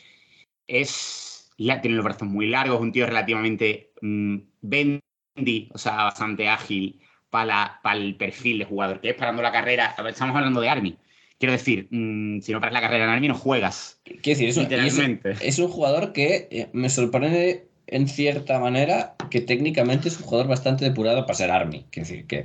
Es. 0.66 1.50
Tiene 1.56 1.96
los 1.96 2.04
brazos 2.04 2.28
muy 2.28 2.46
largos, 2.48 2.78
un 2.80 2.92
tío 2.92 3.06
relativamente 3.06 3.92
mm, 4.02 4.36
bendy, 4.60 5.70
o 5.72 5.78
sea, 5.78 6.04
bastante 6.04 6.46
ágil 6.48 7.00
para, 7.30 7.80
para 7.82 7.98
el 7.98 8.16
perfil 8.16 8.58
de 8.58 8.64
jugador 8.64 9.00
que 9.00 9.10
es 9.10 9.14
parando 9.16 9.42
la 9.42 9.52
carrera. 9.52 9.94
A 9.96 10.02
ver, 10.02 10.12
estamos 10.12 10.36
hablando 10.36 10.60
de 10.60 10.68
Army. 10.68 10.96
Quiero 11.38 11.52
decir, 11.52 11.88
mm, 11.90 12.40
si 12.40 12.52
no 12.52 12.60
paras 12.60 12.74
la 12.74 12.80
carrera 12.82 13.04
en 13.04 13.10
Army, 13.10 13.28
no 13.28 13.34
juegas. 13.34 14.00
Quiero 14.04 14.20
decir, 14.38 14.48
es 14.50 14.56
un, 14.56 14.64
y 14.64 14.66
es, 14.66 14.70
literalmente. 14.72 15.34
es 15.40 15.58
un 15.58 15.68
jugador 15.68 16.12
que 16.12 16.48
eh, 16.50 16.68
me 16.72 16.90
sorprende 16.90 17.68
en 17.86 18.08
cierta 18.08 18.58
manera 18.58 19.14
que 19.30 19.40
técnicamente 19.40 20.08
es 20.08 20.18
un 20.18 20.24
jugador 20.24 20.48
bastante 20.48 20.84
depurado 20.84 21.22
para 21.22 21.34
ser 21.34 21.50
Army. 21.50 21.86
Quiero 21.90 22.08
decir 22.08 22.26
que 22.26 22.44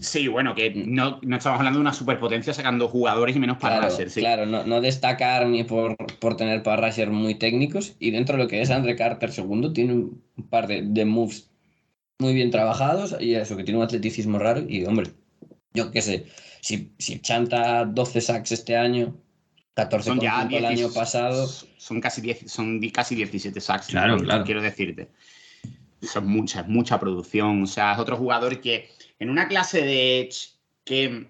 Sí, 0.00 0.26
bueno, 0.26 0.54
que 0.54 0.70
no, 0.74 1.20
no 1.22 1.36
estamos 1.36 1.58
hablando 1.58 1.78
de 1.78 1.82
una 1.82 1.92
superpotencia 1.92 2.52
sacando 2.52 2.88
jugadores 2.88 3.36
y 3.36 3.38
menos 3.38 3.58
para 3.58 3.76
Claro, 3.76 3.90
Rusher, 3.90 4.10
sí. 4.10 4.20
claro 4.20 4.44
no, 4.46 4.64
no 4.64 4.80
destaca 4.80 5.36
Army 5.36 5.62
por, 5.62 5.96
por 6.18 6.36
tener 6.36 6.62
para 6.64 6.88
rusher 6.88 7.10
muy 7.10 7.36
técnicos 7.36 7.94
y 8.00 8.10
dentro 8.10 8.36
de 8.36 8.42
lo 8.42 8.48
que 8.48 8.60
es 8.60 8.70
Andre 8.70 8.96
Carter 8.96 9.30
segundo 9.30 9.72
tiene 9.72 9.92
un 9.94 10.22
par 10.50 10.66
de, 10.66 10.82
de 10.82 11.04
moves 11.04 11.50
muy 12.18 12.34
bien 12.34 12.50
trabajados 12.50 13.16
y 13.20 13.34
eso 13.34 13.56
que 13.56 13.64
tiene 13.64 13.78
un 13.78 13.84
atleticismo 13.84 14.38
raro 14.38 14.64
y 14.66 14.84
hombre, 14.84 15.10
yo 15.74 15.90
qué 15.90 16.00
sé, 16.02 16.26
si, 16.60 16.92
si 16.98 17.20
chanta 17.20 17.84
12 17.84 18.20
sacks 18.20 18.52
este 18.52 18.76
año, 18.76 19.16
14 19.74 20.08
Son 20.08 20.20
ya 20.20 20.40
cinco 20.42 20.56
el 20.56 20.60
10 20.62 20.80
año 20.80 20.92
pasado, 20.94 21.46
Son 21.76 22.00
casi, 22.00 22.22
10, 22.22 22.50
son 22.50 22.80
casi 22.90 23.14
17 23.14 23.60
sacks. 23.60 23.88
Claro, 23.88 24.16
¿no? 24.16 24.22
claro. 24.22 24.44
Quiero 24.44 24.62
decirte. 24.62 25.10
Son 26.00 26.26
muchas, 26.26 26.66
mucha 26.66 26.98
producción. 26.98 27.62
O 27.62 27.66
sea, 27.66 27.92
es 27.92 27.98
otro 27.98 28.16
jugador 28.16 28.60
que 28.60 28.88
en 29.18 29.28
una 29.28 29.48
clase 29.48 29.82
de 29.82 30.20
Edge 30.20 30.54
que 30.84 31.28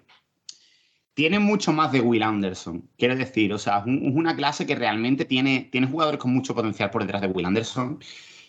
tiene 1.13 1.39
mucho 1.39 1.73
más 1.73 1.91
de 1.91 1.99
Will 1.99 2.23
Anderson. 2.23 2.89
Quiero 2.97 3.15
decir, 3.17 3.51
o 3.51 3.57
sea, 3.59 3.79
es, 3.79 3.85
un- 3.85 4.05
es 4.05 4.15
una 4.15 4.35
clase 4.35 4.65
que 4.65 4.75
realmente 4.75 5.25
tiene, 5.25 5.67
tiene 5.71 5.87
jugadores 5.87 6.19
con 6.21 6.33
mucho 6.33 6.55
potencial 6.55 6.89
por 6.89 7.01
detrás 7.01 7.21
de 7.21 7.27
Will 7.27 7.45
Anderson 7.45 7.99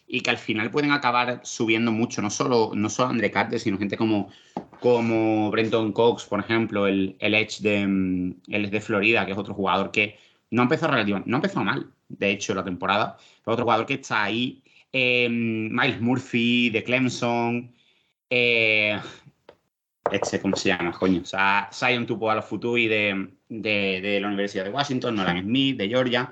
y 0.08 0.22
que 0.22 0.30
al 0.30 0.38
final 0.38 0.70
pueden 0.70 0.90
acabar 0.92 1.40
subiendo 1.44 1.92
mucho, 1.92 2.22
no 2.22 2.30
solo, 2.30 2.72
no 2.74 2.88
solo 2.88 3.10
Andre 3.10 3.30
Carter, 3.30 3.60
sino 3.60 3.78
gente 3.78 3.96
como, 3.98 4.30
como 4.80 5.50
Brenton 5.50 5.92
Cox, 5.92 6.24
por 6.24 6.40
ejemplo, 6.40 6.86
el, 6.86 7.16
el 7.20 7.34
Edge 7.34 7.60
de, 7.60 7.86
mm, 7.86 8.34
el 8.48 8.70
de 8.70 8.80
Florida, 8.80 9.26
que 9.26 9.32
es 9.32 9.38
otro 9.38 9.54
jugador 9.54 9.90
que 9.90 10.18
no 10.50 10.62
empezó 10.62 10.86
relativamente, 10.88 11.30
no 11.30 11.36
empezó 11.36 11.62
mal, 11.62 11.92
de 12.08 12.30
hecho, 12.30 12.54
la 12.54 12.64
temporada, 12.64 13.16
pero 13.44 13.52
otro 13.54 13.64
jugador 13.64 13.86
que 13.86 13.94
está 13.94 14.24
ahí. 14.24 14.62
Eh, 14.92 15.28
Miles 15.28 16.00
Murphy 16.00 16.70
de 16.70 16.82
Clemson. 16.84 17.74
eh, 18.30 18.98
este, 20.12 20.40
¿cómo 20.40 20.56
se 20.56 20.70
llama? 20.70 20.92
Coño. 20.92 21.20
O 21.22 21.24
sea, 21.24 21.68
Zion 21.72 22.06
Tupuala-Futui 22.06 22.88
de, 22.88 23.28
de, 23.48 24.00
de 24.00 24.20
la 24.20 24.28
Universidad 24.28 24.64
de 24.64 24.70
Washington, 24.70 25.16
Nolan 25.16 25.42
Smith 25.42 25.76
de 25.76 25.88
Georgia. 25.88 26.30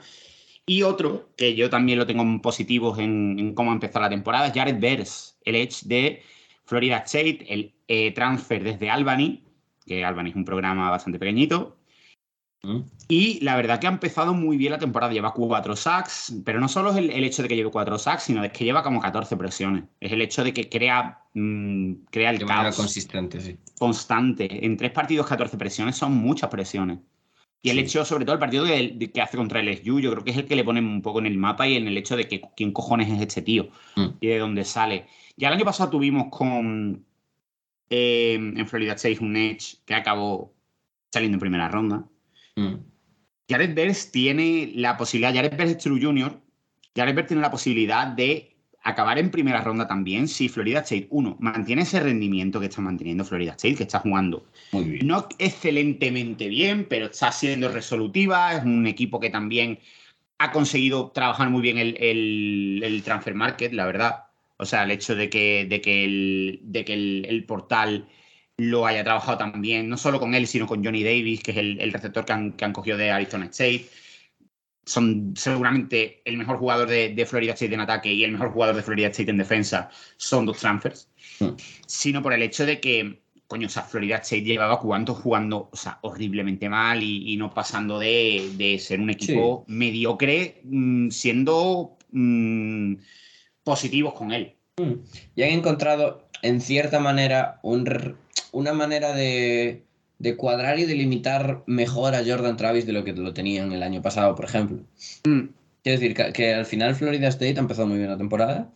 Y 0.68 0.82
otro, 0.82 1.30
que 1.36 1.54
yo 1.54 1.70
también 1.70 1.98
lo 1.98 2.06
tengo 2.06 2.22
en 2.22 2.40
positivos 2.40 2.98
en, 2.98 3.38
en 3.38 3.54
cómo 3.54 3.72
empezó 3.72 4.00
la 4.00 4.10
temporada, 4.10 4.48
es 4.48 4.52
Jared 4.52 4.80
Bers, 4.80 5.38
el 5.44 5.54
Edge 5.54 5.82
de 5.84 6.22
Florida 6.64 6.98
State, 6.98 7.46
el 7.48 7.72
eh, 7.86 8.12
transfer 8.12 8.64
desde 8.64 8.90
Albany, 8.90 9.44
que 9.86 10.04
Albany 10.04 10.30
es 10.30 10.36
un 10.36 10.44
programa 10.44 10.90
bastante 10.90 11.20
pequeñito, 11.20 11.76
¿Mm? 12.64 12.80
y 13.06 13.38
la 13.44 13.54
verdad 13.54 13.78
que 13.78 13.86
ha 13.86 13.90
empezado 13.90 14.34
muy 14.34 14.56
bien 14.56 14.72
la 14.72 14.78
temporada. 14.78 15.12
Lleva 15.12 15.32
cuatro 15.32 15.76
sacks, 15.76 16.34
pero 16.44 16.58
no 16.58 16.68
solo 16.68 16.90
es 16.90 16.96
el, 16.96 17.10
el 17.10 17.22
hecho 17.22 17.42
de 17.42 17.48
que 17.48 17.54
lleve 17.54 17.70
cuatro 17.70 17.96
sacks, 17.96 18.24
sino 18.24 18.42
es 18.42 18.50
que 18.50 18.64
lleva 18.64 18.82
como 18.82 19.00
14 19.00 19.36
presiones. 19.36 19.84
Es 20.00 20.10
el 20.10 20.20
hecho 20.20 20.42
de 20.42 20.52
que 20.52 20.68
crea, 20.68 21.22
mm, 21.34 21.92
crea 22.10 22.30
el 22.30 22.38
de 22.38 22.44
caos 22.44 22.74
consistente, 22.74 23.40
sí. 23.40 23.56
constante. 23.78 24.66
En 24.66 24.76
tres 24.76 24.90
partidos, 24.90 25.28
14 25.28 25.56
presiones 25.56 25.96
son 25.96 26.14
muchas 26.14 26.50
presiones. 26.50 26.98
Y 27.66 27.70
el 27.70 27.78
hecho, 27.80 28.04
sobre 28.04 28.24
todo, 28.24 28.34
el 28.34 28.38
partido 28.40 28.64
que, 28.64 28.92
de- 28.94 29.10
que 29.10 29.20
hace 29.20 29.36
contra 29.36 29.60
el 29.60 29.68
SU, 29.68 30.00
yo 30.00 30.10
creo 30.12 30.24
que 30.24 30.30
es 30.30 30.36
el 30.36 30.46
que 30.46 30.56
le 30.56 30.64
pone 30.64 30.80
un 30.80 31.02
poco 31.02 31.18
en 31.18 31.26
el 31.26 31.36
mapa 31.36 31.66
y 31.66 31.76
en 31.76 31.86
el 31.88 31.96
hecho 31.98 32.16
de 32.16 32.28
que 32.28 32.40
quién 32.56 32.72
cojones 32.72 33.10
es 33.10 33.20
este 33.20 33.42
tío 33.42 33.68
Mm. 33.96 34.06
y 34.20 34.26
de 34.28 34.38
dónde 34.38 34.64
sale. 34.64 35.06
Ya 35.36 35.48
el 35.48 35.54
año 35.54 35.64
pasado 35.64 35.90
tuvimos 35.90 36.26
con 36.30 37.04
eh, 37.90 38.34
en 38.34 38.66
Florida 38.66 38.94
State 38.94 39.18
un 39.20 39.36
Edge 39.36 39.76
que 39.84 39.94
acabó 39.94 40.52
saliendo 41.12 41.36
en 41.36 41.40
primera 41.40 41.68
ronda. 41.68 42.04
Mm. 42.56 42.74
Jared 43.48 43.74
Bers 43.74 44.10
tiene 44.10 44.72
la 44.74 44.96
posibilidad, 44.96 45.32
Jared 45.34 45.56
Bers 45.56 45.70
es 45.72 45.78
True 45.78 46.00
Junior, 46.02 46.40
Jared 46.96 47.14
Bers 47.14 47.28
tiene 47.28 47.42
la 47.42 47.50
posibilidad 47.50 48.06
de 48.08 48.55
acabar 48.88 49.18
en 49.18 49.30
primera 49.30 49.60
ronda 49.60 49.86
también 49.88 50.28
si 50.28 50.48
Florida 50.48 50.80
State, 50.80 51.08
uno, 51.10 51.36
mantiene 51.40 51.82
ese 51.82 52.00
rendimiento 52.00 52.60
que 52.60 52.66
está 52.66 52.80
manteniendo 52.80 53.24
Florida 53.24 53.52
State, 53.52 53.74
que 53.76 53.82
está 53.82 53.98
jugando 54.00 54.46
Muy 54.72 54.84
bien. 54.84 55.06
no 55.06 55.26
excelentemente 55.38 56.48
bien, 56.48 56.86
pero 56.88 57.06
está 57.06 57.32
siendo 57.32 57.68
resolutiva, 57.68 58.54
es 58.54 58.64
un 58.64 58.86
equipo 58.86 59.18
que 59.20 59.30
también 59.30 59.78
ha 60.38 60.52
conseguido 60.52 61.10
trabajar 61.12 61.50
muy 61.50 61.62
bien 61.62 61.78
el, 61.78 61.96
el- 61.98 62.80
el 62.84 63.02
transfer 63.02 63.34
market, 63.34 63.72
la 63.72 63.86
verdad. 63.86 64.24
O 64.58 64.64
sea, 64.64 64.84
el 64.84 64.90
hecho 64.90 65.14
de 65.16 65.28
que, 65.30 65.66
de 65.68 65.80
que, 65.80 66.04
el, 66.04 66.60
de 66.62 66.84
que 66.84 66.94
el, 66.94 67.44
portal 67.44 68.06
lo 68.58 68.86
haya 68.86 69.04
trabajado 69.04 69.38
también, 69.38 69.88
no 69.88 69.96
solo 69.96 70.18
con 70.20 70.34
él, 70.34 70.46
sino 70.46 70.66
con 70.66 70.82
Johnny 70.84 71.02
Davis, 71.02 71.42
que 71.42 71.50
es 71.50 71.56
el, 71.58 71.80
el 71.80 71.92
receptor 71.92 72.24
que 72.24 72.32
han, 72.32 72.52
que 72.52 72.64
han 72.64 72.72
cogido 72.72 72.96
de 72.96 73.10
Arizona 73.10 73.46
State. 73.46 73.86
Son 74.86 75.34
seguramente 75.36 76.22
el 76.24 76.36
mejor 76.38 76.58
jugador 76.58 76.88
de, 76.88 77.10
de 77.10 77.26
Florida 77.26 77.52
State 77.52 77.74
en 77.74 77.80
ataque 77.80 78.12
y 78.12 78.24
el 78.24 78.32
mejor 78.32 78.52
jugador 78.52 78.76
de 78.76 78.82
Florida 78.82 79.08
State 79.08 79.30
en 79.30 79.38
defensa. 79.38 79.90
Son 80.16 80.46
dos 80.46 80.58
transfers. 80.58 81.10
Mm. 81.40 81.48
Sino 81.86 82.22
por 82.22 82.32
el 82.32 82.42
hecho 82.42 82.64
de 82.64 82.80
que, 82.80 83.20
coño, 83.48 83.66
o 83.66 83.70
sea, 83.70 83.82
Florida 83.82 84.16
State 84.16 84.42
llevaba 84.42 84.80
cuántos 84.80 85.18
jugando, 85.18 85.68
o 85.72 85.76
sea, 85.76 85.98
horriblemente 86.02 86.68
mal 86.68 87.02
y, 87.02 87.32
y 87.32 87.36
no 87.36 87.52
pasando 87.52 87.98
de, 87.98 88.50
de 88.56 88.78
ser 88.78 89.00
un 89.00 89.10
equipo 89.10 89.64
mediocre, 89.66 90.60
mm, 90.64 91.10
siendo 91.10 91.98
mm, 92.12 92.94
positivos 93.64 94.14
con 94.14 94.32
él. 94.32 94.54
Y 95.34 95.42
han 95.42 95.50
encontrado, 95.50 96.28
en 96.42 96.60
cierta 96.60 97.00
manera, 97.00 97.58
un 97.62 98.16
una 98.52 98.72
manera 98.72 99.12
de, 99.12 99.84
de 100.18 100.36
cuadrar 100.36 100.78
y 100.78 100.84
delimitar 100.84 101.62
mejor 101.66 102.14
a 102.14 102.24
Jordan 102.24 102.56
Travis 102.56 102.86
de 102.86 102.92
lo 102.92 103.04
que 103.04 103.12
lo 103.12 103.34
tenían 103.34 103.72
el 103.72 103.82
año 103.82 104.02
pasado, 104.02 104.34
por 104.34 104.46
ejemplo. 104.46 104.78
Mm. 105.24 105.48
Quiero 105.82 106.00
decir 106.00 106.14
que, 106.14 106.32
que 106.32 106.54
al 106.54 106.66
final 106.66 106.94
Florida 106.94 107.28
State 107.28 107.56
ha 107.56 107.60
empezado 107.60 107.86
muy 107.86 107.98
bien 107.98 108.10
la 108.10 108.18
temporada. 108.18 108.72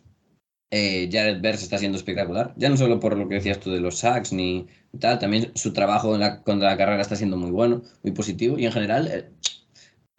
Eh, 0.73 1.09
Jared 1.11 1.41
Bers 1.41 1.63
está 1.63 1.79
siendo 1.79 1.99
espectacular. 1.99 2.55
Ya 2.57 2.69
no 2.69 2.77
solo 2.77 3.01
por 3.01 3.17
lo 3.17 3.29
que 3.29 3.37
decías 3.37 3.59
tú 3.59 3.73
de 3.73 3.81
los 3.81 3.99
sacks 3.99 4.33
ni 4.33 4.69
tal, 5.01 5.19
también 5.19 5.51
su 5.55 5.73
trabajo 5.73 6.15
en 6.15 6.21
la, 6.21 6.43
contra 6.43 6.71
la 6.71 6.77
carrera 6.77 7.03
está 7.03 7.17
siendo 7.17 7.37
muy 7.37 7.51
bueno, 7.51 7.83
muy 8.05 8.13
positivo. 8.13 8.59
Y 8.59 8.67
en 8.67 8.73
general, 8.73 9.09
eh, 9.09 9.29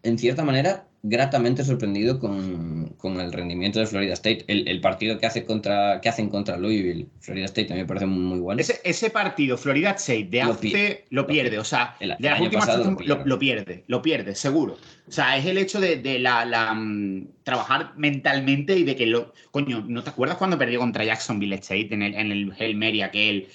en 0.03 0.17
cierta 0.17 0.43
manera, 0.43 0.88
gratamente 1.03 1.63
sorprendido 1.63 2.19
con, 2.19 2.89
con 2.97 3.19
el 3.19 3.33
rendimiento 3.33 3.79
de 3.79 3.87
Florida 3.87 4.13
State. 4.13 4.45
El, 4.47 4.67
el 4.67 4.81
partido 4.81 5.17
que, 5.17 5.25
hace 5.25 5.45
contra, 5.45 5.99
que 5.99 6.09
hacen 6.09 6.29
contra 6.29 6.57
Louisville, 6.57 7.07
Florida 7.19 7.45
State 7.45 7.69
también 7.69 7.85
me 7.85 7.87
parece 7.87 8.05
muy 8.05 8.39
bueno. 8.39 8.61
Ese, 8.61 8.79
ese 8.83 9.09
partido, 9.09 9.57
Florida 9.57 9.91
State, 9.91 10.25
de 10.25 10.43
Lo 10.43 10.53
lo 11.09 11.27
pierde. 11.27 11.49
pi- 11.51 11.57
O 11.57 11.63
sea, 11.63 11.95
el- 11.99 12.09
de 12.09 12.15
el 12.15 12.23
las 12.23 12.33
año 12.35 12.43
últimas 12.45 12.67
lo 12.77 12.83
lo, 12.91 12.97
pierde. 12.97 13.23
lo 13.25 13.39
pierde, 13.39 13.83
lo 13.87 14.01
pierde, 14.01 14.35
seguro. 14.35 14.77
O 15.07 15.11
sea, 15.11 15.37
es 15.37 15.45
el 15.45 15.57
hecho 15.57 15.79
de, 15.81 15.95
de 15.97 16.19
la, 16.19 16.45
la, 16.45 16.73
mm, 16.75 17.27
trabajar 17.43 17.93
mentalmente 17.97 18.77
y 18.77 18.83
de 18.83 18.95
que 18.95 19.07
lo. 19.07 19.33
Coño, 19.49 19.83
¿no 19.87 20.03
te 20.03 20.11
acuerdas 20.11 20.37
cuando 20.37 20.57
perdió 20.57 20.79
contra 20.79 21.03
Jacksonville 21.03 21.55
State 21.55 21.93
en 21.93 22.03
el, 22.03 22.13
en 22.13 22.31
el 22.31 22.53
Hail 22.59 22.75
Mary 22.75 23.01
aquel? 23.01 23.47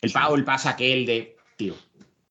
El 0.00 0.12
pago, 0.12 0.36
el 0.36 0.44
pasa 0.44 0.70
aquel 0.70 1.06
de. 1.06 1.36
Tío. 1.56 1.74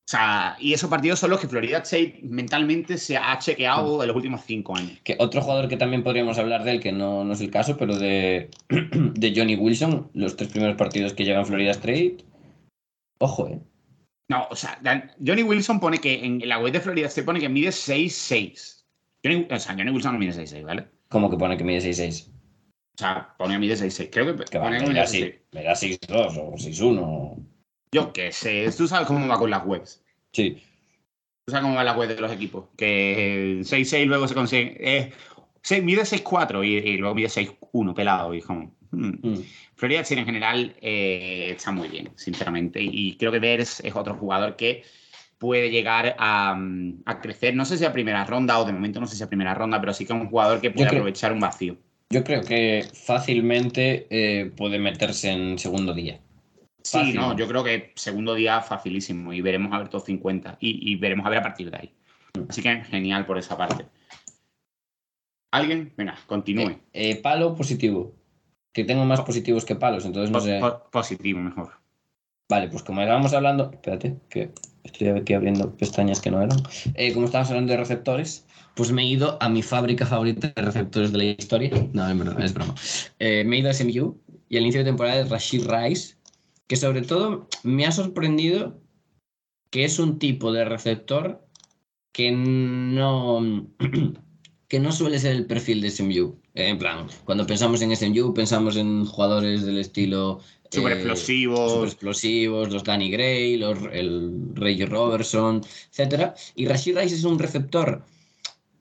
O 0.08 0.10
sea, 0.10 0.56
y 0.58 0.72
esos 0.72 0.89
partidos 0.89 1.20
son 1.20 1.32
los 1.32 1.41
que 1.41 1.50
Florida 1.50 1.80
State 1.80 2.22
mentalmente 2.24 2.98
se 2.98 3.17
ha 3.17 3.38
chequeado 3.39 4.01
en 4.01 4.08
los 4.08 4.16
últimos 4.16 4.39
cinco 4.45 4.74
años. 4.78 4.97
Que 5.03 5.18
otro 5.20 5.41
jugador 5.41 5.68
que 5.68 5.76
también 5.76 6.01
podríamos 6.01 6.38
hablar 6.38 6.64
de 6.64 6.72
él, 6.72 6.80
que 6.80 6.93
no, 6.93 7.26
no 7.26 7.34
es 7.34 7.41
el 7.41 7.51
caso, 7.51 7.76
pero 7.76 7.97
de, 7.99 8.49
de 8.70 9.34
Johnny 9.36 9.58
Wilson, 9.58 10.10
los 10.14 10.38
tres 10.38 10.49
primeros 10.49 10.78
partidos 10.78 11.12
que 11.14 11.26
llegan 11.26 11.45
Florida 11.45 11.72
State. 11.72 12.20
Ojo, 13.20 13.49
eh. 13.49 13.60
No, 14.30 14.47
o 14.49 14.55
sea, 14.55 14.80
Dan- 14.82 15.12
Johnny 15.26 15.43
Wilson 15.43 15.82
pone 15.82 15.97
que 15.97 16.24
en 16.24 16.39
la 16.47 16.58
web 16.60 16.72
de 16.72 16.80
Florida 16.80 17.08
State 17.08 17.26
pone 17.26 17.41
que 17.41 17.49
mide 17.49 17.70
6'6. 17.70 18.86
Johnny, 19.26 19.45
o 19.51 19.60
sea, 19.60 19.76
Johnny 19.76 19.91
Wilson 19.91 20.14
no 20.14 20.20
mide 20.20 20.32
6'6, 20.32 20.64
¿vale? 20.64 20.88
Como 21.10 21.30
que 21.30 21.36
pone 21.36 21.58
que 21.58 21.66
mide 21.66 21.80
6'6. 21.80 22.30
O 22.30 22.97
sea, 22.97 23.36
pone 23.38 23.55
que 23.55 23.60
mide 23.60 23.76
6'6. 23.76 24.10
Creo 24.10 24.38
que, 24.38 24.45
Que 24.45 24.58
pone 24.58 24.78
que 24.78 24.84
me 24.84 24.89
mide 24.93 25.41
da 25.51 25.74
6'6. 25.74 25.99
6'2 26.08 26.38
o 26.38 26.53
6'1. 26.55 27.45
Yo 27.91 28.11
qué 28.13 28.31
sé, 28.31 28.69
tú 28.77 28.88
sabes 28.88 29.07
cómo 29.07 29.27
va 29.27 29.38
con 29.38 29.49
las 29.49 29.65
webs. 29.65 30.03
Sí. 30.33 30.61
Tú 31.45 31.51
sabes 31.51 31.63
cómo 31.63 31.75
va 31.75 31.83
la 31.83 31.93
web 31.97 32.09
de 32.09 32.19
los 32.19 32.31
equipos. 32.31 32.65
Que 32.77 33.59
6'6 33.63 34.05
luego 34.05 34.27
se 34.27 34.33
consigue. 34.35 34.75
eh, 34.79 35.11
se- 35.61 35.81
mide 35.81 36.03
6'4 36.05 36.63
y, 36.63 36.75
y 36.77 36.97
luego 36.97 37.15
mide 37.15 37.29
6'1 37.29 37.93
pelado. 37.93 38.33
Y 38.33 38.41
como. 38.41 38.75
hmm. 38.91 39.11
Mm. 39.29 39.43
Florida 39.75 40.03
en 40.09 40.25
general 40.25 40.75
eh, 40.81 41.51
está 41.55 41.71
muy 41.71 41.88
bien, 41.88 42.09
sinceramente. 42.15 42.79
Y 42.81 43.15
creo 43.17 43.31
que 43.31 43.39
Bers 43.39 43.79
es 43.81 43.95
otro 43.95 44.15
jugador 44.15 44.55
que 44.55 44.83
puede 45.38 45.69
llegar 45.69 46.15
a, 46.17 46.55
mm, 46.55 47.03
a 47.05 47.21
crecer. 47.21 47.55
No 47.55 47.63
sé 47.63 47.77
si 47.77 47.85
a 47.85 47.93
primera 47.93 48.25
ronda 48.25 48.57
o 48.59 48.65
de 48.65 48.73
momento 48.73 48.99
no 48.99 49.05
sé 49.07 49.15
si 49.15 49.23
a 49.23 49.27
primera 49.27 49.53
ronda, 49.53 49.79
pero 49.79 49.93
sí 49.93 50.05
que 50.05 50.13
es 50.13 50.19
un 50.19 50.29
jugador 50.29 50.59
que 50.61 50.71
puede 50.71 50.88
creo- 50.89 50.99
aprovechar 51.01 51.31
un 51.31 51.39
vacío. 51.39 51.77
Yo 52.09 52.23
creo 52.23 52.41
que 52.41 52.85
fácilmente 52.93 54.07
eh, 54.09 54.45
puede 54.55 54.79
meterse 54.79 55.29
en 55.29 55.59
segundo 55.59 55.93
día. 55.93 56.19
Sí, 56.89 56.97
Fácil, 56.99 57.15
no, 57.15 57.27
¿no? 57.33 57.35
yo 57.38 57.47
creo 57.49 57.63
que 57.65 57.91
segundo 57.95 58.33
día 58.33 58.61
facilísimo 58.61 59.33
y 59.33 59.41
veremos 59.41 59.73
a 59.73 59.77
ver 59.79 59.89
todos 59.89 60.05
50 60.05 60.57
y, 60.61 60.89
y 60.89 60.95
veremos 60.95 61.25
a 61.25 61.29
ver 61.29 61.39
a 61.39 61.41
partir 61.43 61.69
de 61.69 61.77
ahí. 61.77 61.93
Así 62.47 62.61
que 62.61 62.81
genial 62.85 63.25
por 63.25 63.38
esa 63.38 63.57
parte. 63.57 63.85
¿Alguien? 65.51 65.93
Venga, 65.97 66.17
continúe. 66.27 66.69
Eh, 66.69 66.79
eh, 66.93 67.15
palo 67.21 67.55
positivo. 67.55 68.13
Que 68.73 68.83
tengo 68.83 69.03
más 69.05 69.21
positivos 69.21 69.65
que 69.65 69.75
palos, 69.75 70.05
entonces 70.05 70.29
no 70.29 70.38
Po- 70.39 70.45
sé. 70.45 70.59
po- 70.61 70.89
positivo, 70.91 71.39
mejor. 71.39 71.71
Vale, 72.49 72.69
pues 72.69 72.83
como 72.83 73.01
estábamos 73.01 73.33
hablando. 73.33 73.71
Espérate, 73.73 74.15
que 74.29 74.51
estoy 74.83 75.07
aquí 75.09 75.33
abriendo 75.33 75.75
pestañas 75.75 76.21
que 76.21 76.31
no 76.31 76.41
eran. 76.41 76.57
Eh, 76.93 77.11
como 77.13 77.25
estábamos 77.25 77.49
hablando 77.49 77.71
de 77.73 77.77
receptores, 77.79 78.45
pues 78.75 78.91
me 78.91 79.01
he 79.01 79.05
ido 79.05 79.38
a 79.41 79.49
mi 79.49 79.63
fábrica 79.63 80.05
favorita 80.05 80.53
de 80.55 80.61
receptores 80.61 81.11
de 81.11 81.17
la 81.17 81.23
historia. 81.25 81.71
No, 81.91 82.07
es 82.07 82.17
broma. 82.17 82.45
Es 82.45 82.53
broma. 82.53 82.75
Me 83.19 83.55
he 83.55 83.59
ido 83.59 83.69
a 83.69 83.73
SMU 83.73 84.17
y 84.47 84.55
al 84.57 84.63
inicio 84.63 84.79
de 84.81 84.85
temporada 84.85 85.19
es 85.21 85.29
Rashid 85.29 85.65
Rice, 85.67 86.15
que 86.68 86.76
sobre 86.76 87.01
todo 87.01 87.47
me 87.63 87.86
ha 87.86 87.91
sorprendido 87.91 88.80
que 89.70 89.86
es 89.86 89.99
un 89.99 90.20
tipo 90.20 90.51
de 90.51 90.65
receptor 90.65 91.45
que 92.11 92.32
no, 92.32 93.68
que 94.68 94.80
no 94.80 94.91
suele 94.91 95.20
ser 95.20 95.36
el 95.36 95.45
perfil 95.45 95.82
de 95.82 95.91
SMU. 95.91 96.39
En 96.53 96.78
plan, 96.78 97.07
cuando 97.26 97.45
pensamos 97.45 97.82
en 97.82 97.95
SMU, 97.95 98.34
pensamos 98.34 98.76
en 98.76 99.05
jugadores 99.05 99.63
del 99.65 99.78
estilo. 99.78 100.39
Eh, 100.63 100.76
super 100.76 100.93
explosivos, 101.88 102.74
los 102.74 102.84
Danny 102.84 103.11
Gray, 103.11 103.57
los, 103.57 103.78
el 103.93 104.34
Reggie 104.53 104.86
Robertson, 104.86 105.61
etc. 105.95 106.34
Y 106.55 106.65
Rashid 106.65 106.97
Rice 106.97 107.15
es 107.15 107.24
un 107.24 107.39
receptor 107.39 108.03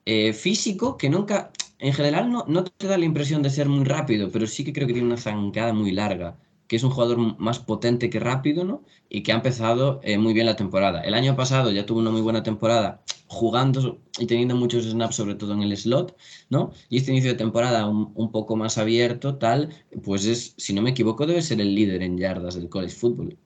eh, 0.06 0.32
físico 0.32 0.96
que 0.96 1.10
nunca, 1.10 1.52
en 1.78 1.92
general, 1.92 2.32
no, 2.32 2.44
no 2.48 2.64
te 2.64 2.86
da 2.86 2.96
la 2.96 3.04
impresión 3.04 3.42
de 3.42 3.50
ser 3.50 3.68
muy 3.68 3.84
rápido, 3.84 4.30
pero 4.30 4.46
sí 4.46 4.64
que 4.64 4.72
creo 4.72 4.86
que 4.86 4.94
tiene 4.94 5.08
una 5.08 5.16
zancada 5.16 5.72
muy 5.72 5.92
larga, 5.92 6.38
que 6.68 6.76
es 6.76 6.82
un 6.82 6.90
jugador 6.90 7.18
más 7.38 7.58
potente 7.60 8.10
que 8.10 8.20
rápido, 8.20 8.64
¿no? 8.64 8.84
Y 9.08 9.22
que 9.22 9.32
ha 9.32 9.36
empezado 9.36 10.00
eh, 10.02 10.18
muy 10.18 10.32
bien 10.34 10.46
la 10.46 10.56
temporada. 10.56 11.02
El 11.02 11.14
año 11.14 11.36
pasado 11.36 11.70
ya 11.72 11.86
tuvo 11.86 12.00
una 12.00 12.10
muy 12.10 12.20
buena 12.22 12.42
temporada 12.42 13.02
jugando 13.28 14.00
y 14.18 14.26
teniendo 14.26 14.54
muchos 14.56 14.84
snaps, 14.84 15.16
sobre 15.16 15.34
todo 15.34 15.52
en 15.54 15.62
el 15.62 15.76
slot, 15.76 16.16
¿no? 16.50 16.72
Y 16.88 16.98
este 16.98 17.10
inicio 17.12 17.30
de 17.32 17.38
temporada 17.38 17.86
un, 17.88 18.12
un 18.14 18.30
poco 18.32 18.56
más 18.56 18.78
abierto, 18.78 19.36
tal, 19.38 19.70
pues 20.04 20.24
es, 20.26 20.54
si 20.56 20.72
no 20.74 20.82
me 20.82 20.90
equivoco, 20.90 21.26
debe 21.26 21.42
ser 21.42 21.60
el 21.60 21.74
líder 21.74 22.02
en 22.02 22.18
yardas 22.18 22.54
del 22.54 22.68
college 22.68 22.94
football. 22.94 23.38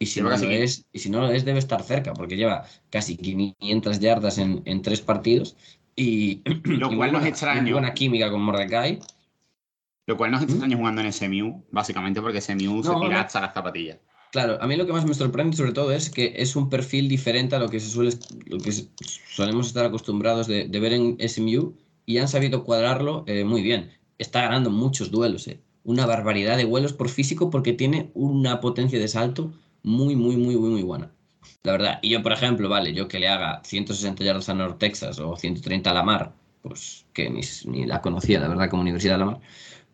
Y 0.00 0.06
si, 0.06 0.20
no 0.20 0.30
lo 0.30 0.36
es, 0.36 0.86
y 0.92 0.98
si 1.00 1.10
no 1.10 1.20
lo 1.20 1.30
es, 1.32 1.44
debe 1.44 1.58
estar 1.58 1.82
cerca, 1.82 2.14
porque 2.14 2.36
lleva 2.36 2.64
casi 2.90 3.16
500 3.16 3.98
yardas 3.98 4.38
en, 4.38 4.62
en 4.64 4.82
tres 4.82 5.00
partidos. 5.00 5.56
Y, 5.96 6.42
Lo 6.64 6.92
y 6.92 6.96
cual 6.96 7.12
no 7.12 7.18
es 7.20 7.26
extraño. 7.26 7.72
buena 7.74 7.94
química 7.94 8.30
con 8.30 8.42
Mordecai. 8.42 9.00
Lo 10.08 10.16
cual 10.16 10.30
no 10.30 10.38
es 10.38 10.44
extraño 10.44 10.78
jugando 10.78 11.02
en 11.02 11.12
SMU, 11.12 11.62
básicamente 11.70 12.22
porque 12.22 12.40
SMU 12.40 12.82
se 12.82 12.94
tira 12.94 13.08
no. 13.08 13.18
hasta 13.18 13.42
las 13.42 13.52
zapatillas. 13.52 13.98
Claro, 14.32 14.56
a 14.58 14.66
mí 14.66 14.74
lo 14.74 14.86
que 14.86 14.92
más 14.94 15.04
me 15.04 15.12
sorprende 15.12 15.54
sobre 15.54 15.72
todo 15.72 15.92
es 15.92 16.08
que 16.08 16.32
es 16.34 16.56
un 16.56 16.70
perfil 16.70 17.10
diferente 17.10 17.56
a 17.56 17.58
lo 17.58 17.68
que 17.68 17.78
se 17.78 17.90
suele, 17.90 18.12
lo 18.46 18.56
que 18.58 18.72
solemos 18.72 19.66
estar 19.66 19.84
acostumbrados 19.84 20.46
de, 20.46 20.66
de 20.66 20.80
ver 20.80 20.94
en 20.94 21.18
SMU 21.28 21.74
y 22.06 22.16
han 22.16 22.28
sabido 22.28 22.64
cuadrarlo 22.64 23.24
eh, 23.26 23.44
muy 23.44 23.60
bien. 23.60 23.90
Está 24.16 24.40
ganando 24.40 24.70
muchos 24.70 25.10
duelos, 25.10 25.46
eh. 25.46 25.60
una 25.84 26.06
barbaridad 26.06 26.56
de 26.56 26.64
vuelos 26.64 26.94
por 26.94 27.10
físico 27.10 27.50
porque 27.50 27.74
tiene 27.74 28.10
una 28.14 28.62
potencia 28.62 28.98
de 28.98 29.08
salto 29.08 29.52
muy, 29.82 30.16
muy, 30.16 30.38
muy, 30.38 30.56
muy, 30.56 30.70
muy 30.70 30.82
buena. 30.84 31.10
La 31.64 31.72
verdad. 31.72 31.98
Y 32.00 32.08
yo, 32.08 32.22
por 32.22 32.32
ejemplo, 32.32 32.70
vale, 32.70 32.94
yo 32.94 33.08
que 33.08 33.18
le 33.18 33.28
haga 33.28 33.60
160 33.62 34.24
yardas 34.24 34.48
a 34.48 34.54
North 34.54 34.78
Texas 34.78 35.18
o 35.18 35.36
130 35.36 35.90
a 35.90 35.92
Lamar, 35.92 36.32
pues 36.62 37.04
que 37.12 37.28
ni, 37.28 37.42
ni 37.66 37.84
la 37.84 38.00
conocía, 38.00 38.40
la 38.40 38.48
verdad, 38.48 38.70
como 38.70 38.80
Universidad 38.80 39.14
de 39.14 39.18
Lamar. 39.18 39.40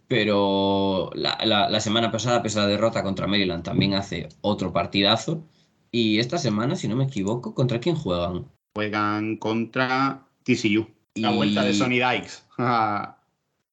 Pero 0.08 1.10
la, 1.14 1.38
la- 1.44 1.68
la 1.70 1.80
semana 1.80 2.10
pasada, 2.10 2.42
pese 2.42 2.58
a 2.58 2.62
la 2.62 2.68
derrota 2.68 3.02
contra 3.02 3.26
Maryland, 3.26 3.62
también 3.64 3.94
hace 3.94 4.28
otro 4.42 4.72
partidazo. 4.72 5.44
Y 5.90 6.18
esta 6.18 6.38
semana, 6.38 6.76
si 6.76 6.88
no 6.88 6.96
me 6.96 7.04
equivoco, 7.04 7.54
¿contra 7.54 7.80
quién 7.80 7.94
juegan? 7.96 8.46
Juegan 8.76 9.36
contra 9.36 10.26
TCU. 10.44 10.86
La 11.14 11.32
Y- 11.32 11.36
vuelta 11.36 11.62
de 11.64 11.74
Sonny 11.74 11.98
Dykes. 12.00 12.44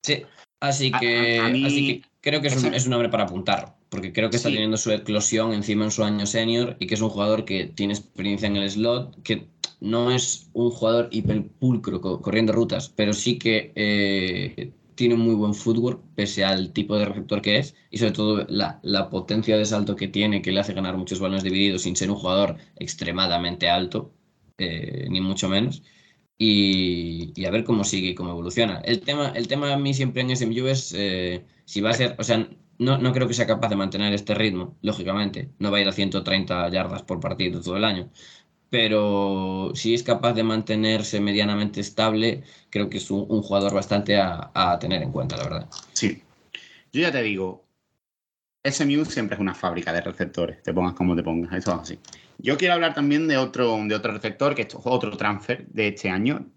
Sí. 0.03 0.23
Así 0.61 0.91
que, 0.91 1.39
a- 1.39 1.45
a 1.45 1.49
mí- 1.49 1.65
así 1.65 1.87
que 1.87 2.07
creo 2.21 2.41
que 2.41 2.47
es 2.47 2.63
un, 2.63 2.73
es 2.73 2.87
un 2.87 2.93
hombre 2.93 3.09
para 3.09 3.23
apuntar. 3.23 3.75
Porque 3.89 4.13
creo 4.13 4.29
que 4.29 4.37
está 4.37 4.49
Sí. 4.49 4.55
teniendo 4.55 4.77
su 4.77 4.91
eclosión 4.91 5.53
encima 5.53 5.83
en 5.85 5.91
su 5.91 6.03
año 6.03 6.25
senior 6.25 6.77
y 6.79 6.87
que 6.87 6.95
es 6.95 7.01
un 7.01 7.09
jugador 7.09 7.43
que 7.45 7.65
tiene 7.65 7.93
experiencia 7.93 8.47
en 8.47 8.55
el 8.55 8.69
slot, 8.69 9.21
que 9.23 9.47
no 9.79 10.11
es 10.11 10.49
un 10.53 10.69
jugador 10.71 11.09
hiperpulcro 11.11 11.99
co- 12.01 12.21
corriendo 12.21 12.53
rutas, 12.53 12.89
pero 12.95 13.13
sí 13.13 13.37
que 13.37 13.73
eh, 13.75 14.71
tiene 15.01 15.15
muy 15.15 15.35
buen 15.35 15.53
footwork 15.55 16.01
pese 16.15 16.45
al 16.45 16.73
tipo 16.73 16.97
de 16.97 17.05
receptor 17.05 17.41
que 17.41 17.57
es 17.59 17.75
y 17.89 17.97
sobre 17.97 18.11
todo 18.13 18.45
la, 18.49 18.79
la 18.83 19.09
potencia 19.09 19.57
de 19.57 19.65
salto 19.65 19.95
que 19.95 20.07
tiene 20.07 20.41
que 20.41 20.51
le 20.51 20.59
hace 20.61 20.73
ganar 20.73 20.97
muchos 20.97 21.19
balones 21.19 21.43
divididos 21.43 21.83
sin 21.83 21.95
ser 21.95 22.11
un 22.11 22.17
jugador 22.17 22.57
extremadamente 22.77 23.69
alto, 23.69 24.13
eh, 24.57 25.07
ni 25.09 25.21
mucho 25.21 25.49
menos. 25.49 25.83
Y, 26.37 27.33
y 27.39 27.45
a 27.45 27.51
ver 27.51 27.63
cómo 27.63 27.83
sigue 27.83 28.09
y 28.09 28.15
cómo 28.15 28.31
evoluciona. 28.31 28.79
El 28.81 29.01
tema, 29.01 29.29
el 29.35 29.47
tema 29.47 29.73
a 29.73 29.77
mí 29.77 29.93
siempre 29.93 30.21
en 30.23 30.31
SMU 30.31 30.67
es 30.67 30.93
eh, 30.97 31.45
si 31.65 31.81
va 31.81 31.91
a 31.91 31.93
ser, 31.93 32.15
o 32.19 32.23
sea, 32.23 32.49
no, 32.79 32.97
no 32.97 33.13
creo 33.13 33.27
que 33.27 33.35
sea 33.35 33.45
capaz 33.47 33.69
de 33.69 33.75
mantener 33.75 34.11
este 34.13 34.33
ritmo, 34.33 34.77
lógicamente. 34.81 35.51
No 35.59 35.69
va 35.71 35.77
a 35.77 35.81
ir 35.81 35.87
a 35.87 35.91
130 35.91 36.67
yardas 36.69 37.03
por 37.03 37.19
partido 37.19 37.61
todo 37.61 37.77
el 37.77 37.83
año. 37.85 38.11
Pero 38.71 39.73
si 39.75 39.93
es 39.93 40.01
capaz 40.01 40.31
de 40.31 40.43
mantenerse 40.43 41.19
medianamente 41.19 41.81
estable, 41.81 42.43
creo 42.69 42.89
que 42.89 42.97
es 42.97 43.11
un, 43.11 43.25
jugador 43.27 43.73
bastante 43.73 44.17
a, 44.17 44.77
tener 44.79 45.03
en 45.03 45.11
cuenta, 45.11 45.35
la 45.35 45.43
verdad. 45.43 45.67
sí. 45.93 46.23
Yo 46.93 47.01
ya 47.01 47.11
te 47.11 47.21
digo, 47.21 47.65
SMU 48.63 49.05
siempre 49.05 49.35
es 49.35 49.41
una 49.41 49.53
fábrica 49.53 49.91
de 49.91 50.01
receptores, 50.01 50.63
te 50.63 50.73
pongas 50.73 50.93
como 50.93 51.15
te 51.15 51.23
pongas, 51.23 51.53
eso 51.53 51.73
es 51.73 51.79
así. 51.79 51.99
Yo 52.37 52.57
quiero 52.57 52.75
hablar 52.75 52.93
también 52.93 53.27
de 53.27 53.37
otro, 53.37 53.77
de 53.85 53.95
otro 53.95 54.13
receptor, 54.13 54.55
que 54.55 54.63
es 54.63 54.75
otro 54.83 55.17
transfer 55.17 55.67
de 55.67 55.89
este 55.89 56.09
año. 56.09 56.47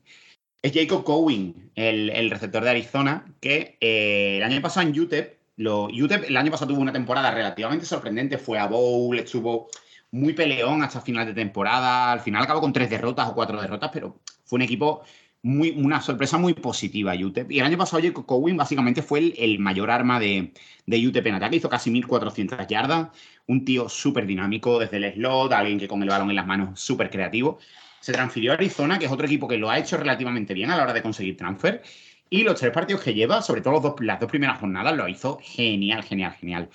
Es 0.62 0.72
Jacob 0.72 1.02
Cowen, 1.02 1.72
el, 1.74 2.10
el 2.10 2.30
receptor 2.30 2.62
de 2.62 2.70
Arizona, 2.70 3.26
que 3.40 3.76
eh, 3.80 4.38
el 4.38 4.44
año 4.44 4.62
pasado 4.62 4.86
en 4.88 4.98
UTEP, 4.98 5.36
lo, 5.56 5.86
UTEP 5.86 6.24
el 6.28 6.36
año 6.36 6.52
pasado 6.52 6.72
tuvo 6.72 6.80
una 6.80 6.92
temporada 6.92 7.32
relativamente 7.32 7.86
sorprendente, 7.86 8.38
fue 8.38 8.58
a 8.58 8.66
Bowl, 8.66 9.18
estuvo 9.18 9.68
muy 10.14 10.32
peleón 10.32 10.82
hasta 10.82 11.00
final 11.00 11.26
de 11.26 11.34
temporada, 11.34 12.12
al 12.12 12.20
final 12.20 12.42
acabó 12.42 12.60
con 12.60 12.72
tres 12.72 12.88
derrotas 12.90 13.28
o 13.28 13.34
cuatro 13.34 13.60
derrotas, 13.60 13.90
pero 13.92 14.20
fue 14.44 14.56
un 14.58 14.62
equipo 14.62 15.02
muy, 15.42 15.70
una 15.72 16.00
sorpresa 16.00 16.38
muy 16.38 16.54
positiva 16.54 17.14
UTEP. 17.14 17.50
Y 17.50 17.58
el 17.58 17.66
año 17.66 17.76
pasado 17.76 18.02
Jacob 18.02 18.24
Cowen 18.24 18.56
básicamente 18.56 19.02
fue 19.02 19.18
el, 19.18 19.34
el 19.38 19.58
mayor 19.58 19.90
arma 19.90 20.18
de, 20.20 20.52
de 20.86 21.08
UTEP 21.08 21.26
en 21.26 21.34
ataque, 21.34 21.56
hizo 21.56 21.68
casi 21.68 21.90
1.400 21.90 22.66
yardas, 22.66 23.08
un 23.46 23.64
tío 23.64 23.88
súper 23.88 24.26
dinámico 24.26 24.78
desde 24.78 24.96
el 24.98 25.12
slot, 25.14 25.52
alguien 25.52 25.78
que 25.78 25.88
con 25.88 26.02
el 26.02 26.08
balón 26.08 26.30
en 26.30 26.36
las 26.36 26.46
manos 26.46 26.80
súper 26.80 27.10
creativo. 27.10 27.58
Se 28.00 28.12
transfirió 28.12 28.52
a 28.52 28.54
Arizona, 28.54 28.98
que 28.98 29.06
es 29.06 29.12
otro 29.12 29.26
equipo 29.26 29.48
que 29.48 29.56
lo 29.58 29.68
ha 29.70 29.78
hecho 29.78 29.96
relativamente 29.96 30.54
bien 30.54 30.70
a 30.70 30.76
la 30.76 30.82
hora 30.84 30.92
de 30.92 31.02
conseguir 31.02 31.36
transfer. 31.36 31.82
Y 32.30 32.42
los 32.42 32.58
tres 32.58 32.72
partidos 32.72 33.02
que 33.02 33.14
lleva, 33.14 33.42
sobre 33.42 33.60
todo 33.60 33.74
los 33.74 33.82
dos- 33.82 33.94
las 34.00 34.20
dos 34.20 34.30
primeras 34.30 34.58
jornadas, 34.58 34.96
lo 34.96 35.08
hizo 35.08 35.38
genial, 35.42 36.02
genial, 36.04 36.32
genial. 36.34 36.68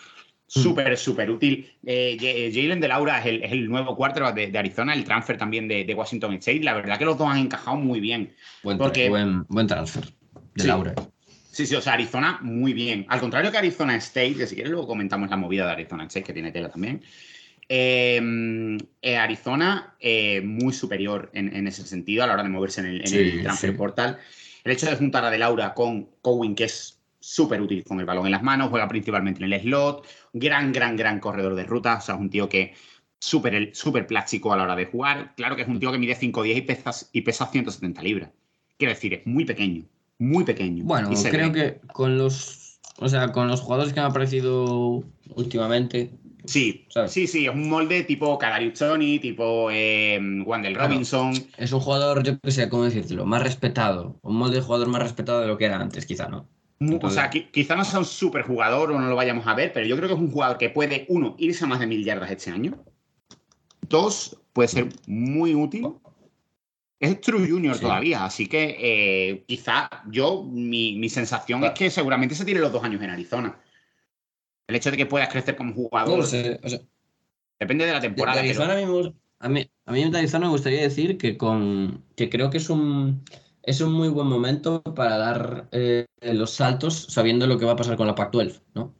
Súper, 0.51 0.97
súper 0.97 1.29
útil. 1.29 1.71
Eh, 1.85 2.17
J- 2.19 2.51
Jalen 2.61 2.79
de 2.81 2.87
Laura 2.87 3.19
es 3.19 3.25
el, 3.27 3.43
es 3.43 3.51
el 3.51 3.69
nuevo 3.69 3.95
quarterback 3.95 4.33
de, 4.35 4.47
de 4.47 4.57
Arizona, 4.57 4.93
el 4.93 5.03
transfer 5.03 5.37
también 5.37 5.67
de, 5.67 5.83
de 5.85 5.93
Washington 5.93 6.33
State. 6.35 6.61
La 6.63 6.73
verdad 6.73 6.97
que 6.97 7.05
los 7.05 7.17
dos 7.17 7.29
han 7.29 7.37
encajado 7.37 7.77
muy 7.77 7.99
bien. 7.99 8.33
Buen, 8.63 8.77
Porque- 8.79 9.09
buen, 9.09 9.43
buen 9.47 9.67
transfer 9.67 10.05
de 10.55 10.61
Sí. 10.63 10.67
Laura. 10.67 10.95
Sí, 11.51 11.65
sí, 11.65 11.75
o 11.75 11.81
sea, 11.81 11.93
Arizona 11.93 12.39
muy 12.41 12.73
bien. 12.73 13.05
Al 13.09 13.19
contrario 13.19 13.51
que 13.51 13.57
Arizona 13.57 13.95
State, 13.97 14.35
que 14.35 14.47
si 14.47 14.55
quieres 14.55 14.71
luego 14.71 14.87
comentamos 14.87 15.29
la 15.29 15.35
movida 15.37 15.65
de 15.65 15.71
Arizona 15.73 16.05
State, 16.05 16.23
que 16.25 16.33
tiene 16.33 16.51
tela 16.51 16.69
también. 16.69 17.01
Eh, 17.67 18.77
eh, 19.01 19.17
Arizona 19.17 19.93
eh, 19.99 20.41
muy 20.41 20.73
superior 20.73 21.29
en, 21.33 21.55
en 21.55 21.67
ese 21.67 21.85
sentido 21.85 22.23
a 22.23 22.27
la 22.27 22.33
hora 22.33 22.43
de 22.43 22.49
moverse 22.49 22.81
en 22.81 22.87
el, 22.87 23.01
en 23.01 23.07
Sí, 23.07 23.17
el 23.17 23.43
transfer 23.43 23.71
sí. 23.71 23.77
portal. 23.77 24.17
El 24.63 24.71
hecho 24.71 24.87
de 24.89 24.95
juntar 24.95 25.23
a 25.23 25.29
De 25.29 25.37
Laura 25.37 25.73
con 25.73 26.09
Cowen, 26.21 26.55
que 26.55 26.63
es 26.65 26.98
súper 27.19 27.61
útil 27.61 27.83
con 27.83 27.99
el 27.99 28.05
balón 28.05 28.25
en 28.25 28.31
las 28.31 28.43
manos, 28.43 28.69
juega 28.69 28.87
principalmente 28.87 29.43
en 29.43 29.51
el 29.51 29.61
slot, 29.61 30.05
gran, 30.33 30.71
gran, 30.71 30.95
gran 30.95 31.19
corredor 31.19 31.55
de 31.55 31.63
ruta, 31.65 31.97
o 31.97 32.01
sea, 32.01 32.15
es 32.15 32.21
un 32.21 32.29
tío 32.29 32.47
que 32.47 32.73
súper 33.19 33.71
súper 33.75 34.07
plástico 34.07 34.53
a 34.53 34.57
la 34.57 34.63
hora 34.63 34.75
de 34.75 34.85
jugar. 34.85 35.33
Claro 35.35 35.55
que 35.55 35.63
es 35.63 35.67
un 35.67 35.79
tío 35.79 35.91
que 35.91 35.97
mide 35.97 36.15
5'10 36.15 36.55
y 36.57 36.61
pesa, 36.61 36.91
y 37.11 37.21
pesa 37.21 37.47
170 37.47 38.01
libras. 38.01 38.29
Quiero 38.77 38.93
decir, 38.93 39.13
es 39.13 39.27
muy 39.27 39.43
pequeño, 39.43 39.83
muy 40.19 40.45
pequeño. 40.45 40.85
Bueno, 40.85 41.09
creo 41.29 41.51
ve. 41.51 41.79
que 41.81 41.87
con 41.93 42.17
los, 42.17 42.79
o 42.99 43.09
sea, 43.09 43.31
con 43.33 43.49
los 43.49 43.59
jugadores 43.59 43.91
que 43.93 43.99
han 43.99 44.05
aparecido 44.05 45.03
últimamente, 45.35 46.11
Sí, 46.45 46.85
¿sabes? 46.89 47.11
sí, 47.11 47.27
sí, 47.27 47.45
es 47.45 47.53
un 47.53 47.69
molde 47.69 48.03
tipo 48.03 48.37
Kadarius 48.37 48.79
Tony, 48.79 49.19
tipo 49.19 49.69
eh, 49.71 50.17
Wendell 50.45 50.73
Claro. 50.73 50.87
Robinson. 50.89 51.33
es 51.57 51.71
un 51.73 51.79
jugador, 51.81 52.23
yo 52.23 52.39
que 52.39 52.51
sé, 52.51 52.69
cómo 52.69 52.85
decirlo, 52.85 53.25
más 53.25 53.43
respetado, 53.43 54.17
un 54.23 54.37
molde 54.37 54.55
de 54.55 54.61
jugador 54.61 54.87
más 54.87 55.03
respetado 55.03 55.41
de 55.41 55.47
lo 55.47 55.57
que 55.57 55.65
era 55.65 55.79
antes, 55.79 56.05
quizá, 56.05 56.27
¿no? 56.29 56.47
O 56.79 57.09
sea, 57.09 57.29
qui- 57.29 57.51
quizá 57.51 57.75
no 57.75 57.83
sea 57.83 57.99
un 57.99 58.05
super 58.05 58.43
jugador 58.43 58.91
o 58.91 58.99
no 58.99 59.07
lo 59.09 59.15
vayamos 59.15 59.45
a 59.47 59.53
ver, 59.53 59.73
pero 59.73 59.85
yo 59.85 59.97
creo 59.97 60.07
que 60.07 60.13
es 60.13 60.19
un 60.19 60.31
jugador 60.31 60.57
que 60.57 60.69
puede, 60.69 61.05
uno, 61.09 61.35
irse 61.37 61.65
a 61.65 61.67
más 61.67 61.79
de 61.81 61.87
mil 61.87 62.03
yardas 62.05 62.31
este 62.31 62.51
año. 62.51 62.81
Dos, 63.81 64.37
puede 64.53 64.69
ser 64.69 64.87
muy 65.07 65.55
útil. 65.55 65.89
Es 67.01 67.19
True 67.21 67.49
Junior 67.49 67.75
Sí. 67.75 67.81
todavía, 67.81 68.25
así 68.25 68.47
que 68.47 68.75
eh, 68.79 69.43
quizá 69.47 69.89
yo, 70.09 70.43
mi, 70.43 70.95
mi 70.97 71.09
sensación 71.09 71.63
es 71.63 71.71
que 71.71 71.89
seguramente 71.89 72.35
se 72.35 72.45
tire 72.45 72.59
los 72.59 72.71
dos 72.71 72.83
años 72.83 73.01
en 73.01 73.09
Arizona. 73.09 73.57
El 74.67 74.75
hecho 74.75 74.91
de 74.91 74.97
que 74.97 75.05
puedas 75.05 75.29
crecer 75.29 75.55
como 75.55 75.73
jugador. 75.73 76.11
No 76.11 76.17
lo 76.17 76.23
sé, 76.27 76.59
o 76.63 76.69
sea, 76.69 76.79
Depende 77.59 77.85
de 77.85 77.91
la 77.91 77.99
temporada. 77.99 78.37
De 78.41 78.47
Arizona 78.47 78.73
pero- 78.75 79.13
a, 79.39 79.49
mí, 79.49 79.53
me- 79.55 79.59
a, 79.85 79.91
mí, 79.91 80.01
a 80.03 80.05
mí 80.05 80.11
de 80.11 80.17
Arizona 80.17 80.45
me 80.45 80.51
gustaría 80.51 80.81
decir 80.81 81.17
que, 81.17 81.37
con, 81.37 82.05
que 82.15 82.29
creo 82.29 82.49
que 82.49 82.57
es 82.57 82.69
un, 82.69 83.23
es 83.69 83.81
un 83.81 83.93
muy 83.93 84.09
buen 84.09 84.27
momento 84.27 84.81
para 84.81 85.15
dar 85.17 85.67
eh, 85.71 86.07
los 86.21 86.49
saltos 86.49 87.05
sabiendo 87.09 87.45
lo 87.45 87.59
que 87.59 87.65
va 87.65 87.73
a 87.73 87.75
pasar 87.75 87.97
con 87.97 88.07
la 88.07 88.15
Pac-12, 88.15 88.61
¿no? 88.73 88.95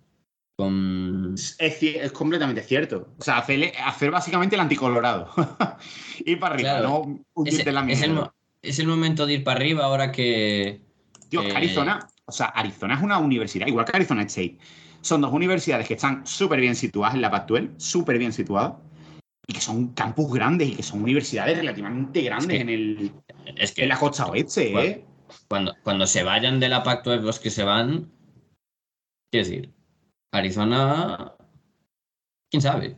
Con... 0.56 1.34
Es, 1.34 2.12
completamente 2.12 2.62
cierto. 2.62 3.08
O 3.18 3.24
sea, 3.24 3.40
hacer, 3.40 3.72
hacer 3.84 4.12
básicamente 4.12 4.56
el 4.56 4.62
anticolorado. 4.62 5.32
Ir 6.24 6.40
para 6.40 6.54
arriba, 6.54 6.70
Claro. 6.70 7.06
no 7.36 7.46
Es, 7.46 7.66
en 7.66 7.74
la 7.74 7.82
es 7.90 8.02
el, 8.04 8.12
mierda. 8.12 8.36
es 8.62 8.78
el 8.78 8.86
momento 8.86 9.26
de 9.26 9.34
ir 9.34 9.44
para 9.44 9.60
arriba 9.60 9.86
ahora 9.86 10.12
que... 10.12 10.82
Tío, 11.30 11.42
eh, 11.42 11.52
Arizona, 11.56 12.08
o 12.26 12.32
sea, 12.32 12.48
Arizona 12.48 12.94
es 12.94 13.02
una 13.02 13.18
universidad, 13.18 13.66
igual 13.66 13.86
que 13.86 13.98
Arizona 13.98 14.22
State. 14.22 14.60
Son 15.02 15.22
dos 15.22 15.34
universidades 15.34 15.88
que 15.88 15.96
están 15.96 16.28
súper 16.28 16.60
bien 16.60 16.76
situadas 16.76 17.16
en 17.16 17.22
la 17.22 17.32
Pac-12, 17.32 17.72
súper 17.78 18.20
bien 18.20 18.34
situadas, 18.34 18.74
y 19.50 19.54
que 19.54 19.62
son 19.62 19.88
campus 19.94 20.32
grandes 20.32 20.70
y 20.70 20.76
que 20.76 20.84
son 20.84 21.02
universidades 21.02 21.58
relativamente 21.58 22.22
grandes 22.22 22.56
que- 22.56 22.62
en, 22.62 22.70
el, 22.70 23.12
Es 23.58 23.72
que 23.72 23.82
en 23.84 23.90
la 23.90 23.98
costa 23.98 24.28
oeste, 24.28 24.72
Bueno. 24.72 24.88
¿eh? 24.90 25.06
cuando, 25.48 25.76
cuando 25.84 26.06
se 26.06 26.22
vayan 26.24 26.60
de 26.60 26.70
la 26.70 26.84
Pac-12 26.84 27.22
los 27.22 27.40
que 27.40 27.50
se 27.50 27.64
van, 27.64 28.12
quiero 29.32 29.48
decir, 29.48 29.74
Arizona, 30.32 31.34
quién 32.52 32.62
sabe. 32.62 32.96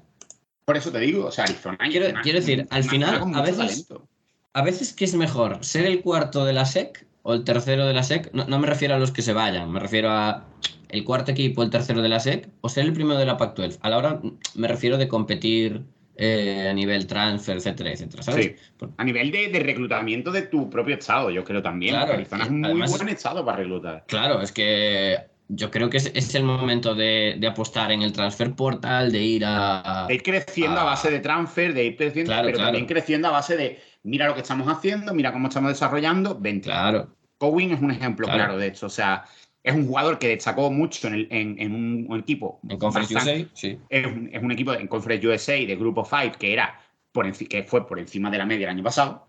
Por 0.65 0.75
eso 0.75 0.91
te 0.91 0.99
digo, 0.99 1.25
o 1.27 1.31
sea, 1.31 1.45
Arizona. 1.45 1.77
Quiero- 1.89 2.39
decir, 2.39 2.67
al 2.69 2.83
final, 2.83 3.21
a 3.33 3.41
veces- 3.41 3.57
talento. 3.87 4.07
A 4.53 4.61
veces, 4.63 4.91
¿qué 4.93 5.05
es 5.05 5.15
mejor? 5.15 5.63
¿Ser 5.63 5.85
el 5.85 6.01
cuarto 6.01 6.43
de 6.43 6.51
la 6.51 6.65
SEC 6.65 7.07
o 7.23 7.33
el 7.33 7.45
tercero 7.45 7.85
de 7.85 7.93
la 7.93 8.03
SEC? 8.03 8.29
No, 8.33 8.45
no 8.45 8.59
me 8.59 8.67
refiero 8.67 8.95
a 8.95 8.99
los 8.99 9.11
que 9.11 9.21
se 9.21 9.31
vayan, 9.31 9.71
me 9.71 9.79
refiero 9.79 10.09
a 10.11 10.45
el 10.89 11.05
cuarto 11.05 11.31
equipo, 11.31 11.63
el 11.63 11.69
tercero 11.69 12.01
de 12.01 12.09
la 12.09 12.19
SEC, 12.19 12.49
o 12.59 12.67
ser 12.67 12.83
el 12.85 12.91
primero 12.91 13.17
de 13.17 13.25
la 13.25 13.37
Pac-12. 13.37 13.77
A 13.81 13.89
la 13.89 13.97
hora 13.97 14.21
me 14.55 14.67
refiero 14.67 14.97
de 14.97 15.07
competir 15.07 15.85
eh, 16.15 16.67
a 16.69 16.73
nivel 16.73 17.07
transfer, 17.07 17.57
etcétera, 17.57 17.91
etcétera, 17.91 18.23
¿sabes? 18.23 18.45
Sí. 18.79 18.85
A 18.97 19.03
nivel 19.03 19.31
de, 19.31 19.47
de 19.49 19.59
reclutamiento 19.59 20.31
de 20.31 20.43
tu 20.43 20.69
propio 20.69 20.95
estado, 20.95 21.29
yo 21.29 21.43
creo 21.43 21.61
también. 21.61 21.95
Claro, 21.95 22.13
Arizona 22.13 22.43
es 22.45 22.51
muy 22.51 22.65
además- 22.69 22.97
buen 22.97 23.09
estado 23.09 23.45
para 23.45 23.57
reclutar. 23.57 24.03
Claro, 24.07 24.41
es 24.41 24.51
que 24.51 25.17
yo 25.47 25.69
creo 25.69 25.89
que 25.89 25.97
es, 25.97 26.11
es 26.13 26.33
el 26.35 26.43
momento 26.43 26.95
de, 26.95 27.35
de 27.39 27.47
apostar 27.47 27.91
en 27.91 28.01
el 28.03 28.13
transfer 28.13 28.53
portal, 28.53 29.11
de 29.11 29.19
ir 29.21 29.43
a... 29.45 30.05
De 30.07 30.15
ir 30.15 30.23
creciendo 30.23 30.77
a 30.79 30.83
Ah. 30.83 30.85
base 30.85 31.11
de 31.11 31.19
transfer, 31.19 31.73
de 31.73 31.83
ir 31.85 31.97
creciendo, 31.97 32.31
Claro, 32.31 32.45
pero 32.45 32.55
claro. 32.57 32.67
también 32.69 32.85
creciendo 32.85 33.27
a 33.27 33.31
base 33.31 33.57
de 33.57 33.79
mira 34.03 34.27
lo 34.27 34.33
que 34.33 34.41
estamos 34.41 34.67
haciendo, 34.67 35.13
mira 35.13 35.31
cómo 35.33 35.47
estamos 35.49 35.71
desarrollando, 35.71 36.39
vente. 36.39 36.69
Claro, 36.69 37.15
Cowen 37.37 37.71
es 37.71 37.81
un 37.81 37.91
ejemplo 37.91 38.25
Claro. 38.27 38.39
claro 38.43 38.57
de 38.57 38.67
esto. 38.67 38.85
O 38.85 38.89
sea, 38.89 39.25
es 39.63 39.75
un 39.75 39.85
jugador 39.87 40.17
que 40.19 40.27
destacó 40.29 40.71
mucho 40.71 41.07
en, 41.07 41.13
el- 41.13 41.27
en- 41.31 41.59
en 41.59 41.75
un, 41.75 42.05
un 42.09 42.19
equipo. 42.19 42.59
en 42.67 42.77
Conference 42.79 43.13
bastante- 43.13 43.43
USA, 43.43 43.51
sí. 43.55 43.79
Es 43.89 44.05
un, 44.07 44.29
es 44.33 44.41
un 44.41 44.51
equipo 44.51 44.73
en 44.73 44.87
Conference 44.87 45.27
USA 45.27 45.53
de 45.53 45.75
Grupo 45.75 46.03
5 46.05 46.37
que 46.39 46.53
era 46.53 46.79
por 47.11 47.25
enci- 47.25 47.47
que 47.47 47.63
fue 47.63 47.85
por 47.87 47.99
encima 47.99 48.29
de 48.31 48.37
la 48.37 48.45
media 48.45 48.65
el 48.67 48.71
año 48.75 48.83
pasado. 48.83 49.27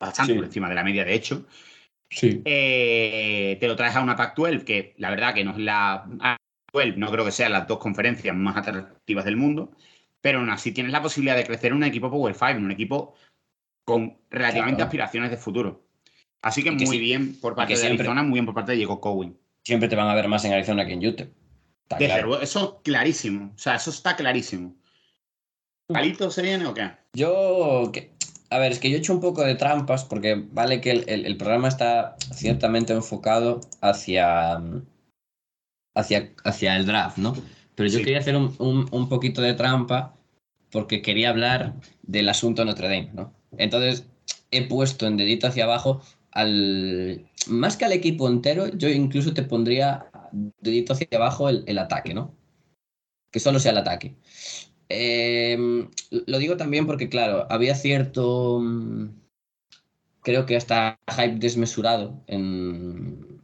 Bastante 0.00 0.32
Sí. 0.32 0.36
por 0.38 0.46
encima 0.46 0.68
de 0.68 0.74
la 0.74 0.84
media, 0.84 1.04
de 1.04 1.14
hecho. 1.14 1.46
Sí. 2.10 2.40
Eh, 2.44 3.56
te 3.60 3.66
lo 3.68 3.76
traes 3.76 3.94
a 3.96 4.00
una 4.02 4.16
Pac-12 4.16 4.64
que 4.64 4.94
la 4.96 5.10
verdad 5.10 5.34
que 5.34 5.44
no 5.44 5.50
es 5.50 5.58
la 5.58 6.06
Pac-12, 6.72 6.96
no 6.96 7.10
creo 7.10 7.24
que 7.24 7.32
sean 7.32 7.52
las 7.52 7.66
dos 7.66 7.78
conferencias 7.78 8.34
más 8.34 8.56
atractivas 8.56 9.24
del 9.24 9.36
mundo, 9.36 9.72
pero 10.20 10.38
aún 10.38 10.48
así 10.50 10.72
tienes 10.72 10.92
la 10.92 11.02
posibilidad 11.02 11.36
de 11.36 11.44
crecer 11.44 11.72
en 11.72 11.78
un 11.78 11.84
equipo 11.84 12.10
Power 12.10 12.34
5, 12.34 12.46
en 12.52 12.64
un 12.64 12.70
equipo 12.70 13.14
con 13.84 14.16
relativamente 14.30 14.76
Claro. 14.76 14.86
aspiraciones 14.88 15.30
de 15.30 15.36
futuro. 15.36 15.84
Así 16.42 16.62
que, 16.62 16.70
muy 16.70 16.86
sí- 16.86 16.98
bien 17.00 17.38
por 17.40 17.54
parte 17.56 17.72
de 17.74 17.78
siempre- 17.78 18.02
Arizona, 18.06 18.22
muy 18.22 18.34
bien 18.34 18.46
por 18.46 18.54
parte 18.54 18.72
de 18.72 18.76
Diego 18.78 19.00
Cowen. 19.00 19.36
Siempre 19.68 19.90
te 19.90 19.96
van 19.96 20.08
a 20.08 20.14
ver 20.14 20.28
más 20.28 20.42
en 20.46 20.54
Arizona 20.54 20.86
que 20.86 20.94
en 20.94 21.06
Utah. 21.06 21.26
Está 21.82 21.98
claro. 21.98 22.40
eso 22.40 22.80
clarísimo. 22.82 23.52
O 23.54 23.58
sea, 23.58 23.74
eso 23.74 23.90
está 23.90 24.16
clarísimo. 24.16 24.74
¿Palito 25.92 26.30
se 26.30 26.40
viene 26.40 26.64
o 26.64 26.72
qué? 26.72 26.90
Yo, 27.12 27.90
que- 27.92 28.10
a 28.48 28.58
ver, 28.58 28.72
es 28.72 28.78
que 28.78 28.88
yo 28.88 28.96
he 28.96 28.98
hecho 29.00 29.12
un 29.12 29.20
poco 29.20 29.44
de 29.44 29.56
trampas 29.56 30.04
porque 30.04 30.42
vale 30.52 30.80
que 30.80 30.92
el, 30.92 31.04
el- 31.06 31.26
el 31.26 31.36
programa 31.36 31.68
está 31.68 32.16
ciertamente 32.32 32.94
enfocado 32.94 33.60
hacia, 33.82 34.58
hacia, 35.94 36.32
hacia 36.44 36.76
el 36.76 36.86
draft, 36.86 37.18
¿no? 37.18 37.34
Pero 37.74 37.90
yo 37.90 37.98
Sí. 37.98 38.04
quería 38.04 38.20
hacer 38.20 38.36
un, 38.36 38.54
un- 38.58 38.88
un 38.90 39.08
poquito 39.10 39.42
de 39.42 39.52
trampa 39.52 40.14
porque 40.70 41.02
quería 41.02 41.28
hablar 41.28 41.74
del 42.02 42.30
asunto 42.30 42.64
Notre 42.64 42.88
Dame, 42.88 43.10
¿no? 43.12 43.34
Entonces 43.58 44.06
he 44.50 44.66
puesto 44.66 45.06
en 45.06 45.18
dedito 45.18 45.46
hacia 45.46 45.64
abajo 45.64 46.00
al... 46.32 47.26
Más 47.48 47.76
que 47.76 47.84
al 47.84 47.92
equipo 47.92 48.28
entero, 48.28 48.68
yo 48.68 48.88
incluso 48.88 49.34
te 49.34 49.42
pondría 49.42 50.10
dedito 50.60 50.92
hacia 50.92 51.08
abajo 51.12 51.48
el, 51.48 51.78
ataque, 51.78 52.14
¿no? 52.14 52.34
Que 53.30 53.40
solo 53.40 53.58
sea 53.58 53.72
el 53.72 53.78
ataque. 53.78 54.16
Eh, 54.88 55.88
lo 56.10 56.38
digo 56.38 56.56
también 56.56 56.86
porque, 56.86 57.08
claro, 57.08 57.46
había 57.50 57.74
cierto, 57.74 58.60
mm, 58.60 59.08
creo 60.22 60.46
que 60.46 60.56
hasta 60.56 60.98
hype 61.08 61.36
desmesurado 61.38 62.22
en, 62.26 63.42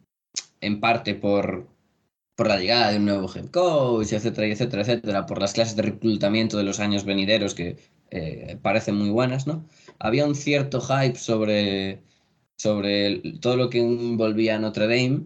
en 0.60 0.80
parte 0.80 1.14
por, 1.14 1.68
por 2.34 2.48
la 2.48 2.58
llegada 2.58 2.90
de 2.90 2.98
un 2.98 3.04
nuevo 3.06 3.30
head 3.34 3.46
coach, 3.50 4.12
etcétera, 4.12 4.46
etcétera, 4.48 4.82
etcétera, 4.82 5.26
por 5.26 5.40
las 5.40 5.52
clases 5.52 5.76
de 5.76 5.82
reclutamiento 5.82 6.56
de 6.56 6.64
los 6.64 6.80
años 6.80 7.04
venideros 7.04 7.54
que 7.54 7.76
eh, 8.10 8.58
parecen 8.62 8.96
muy 8.96 9.10
buenas, 9.10 9.46
¿no? 9.46 9.66
Había 9.98 10.26
un 10.26 10.34
cierto 10.34 10.80
hype 10.80 11.16
sobre, 11.16 12.02
sobre 12.58 13.06
el- 13.06 13.40
todo 13.40 13.56
lo 13.56 13.70
que 13.70 13.80
envolvía 13.80 14.56
a 14.56 14.58
Notre 14.58 14.86
Dame 14.86 15.22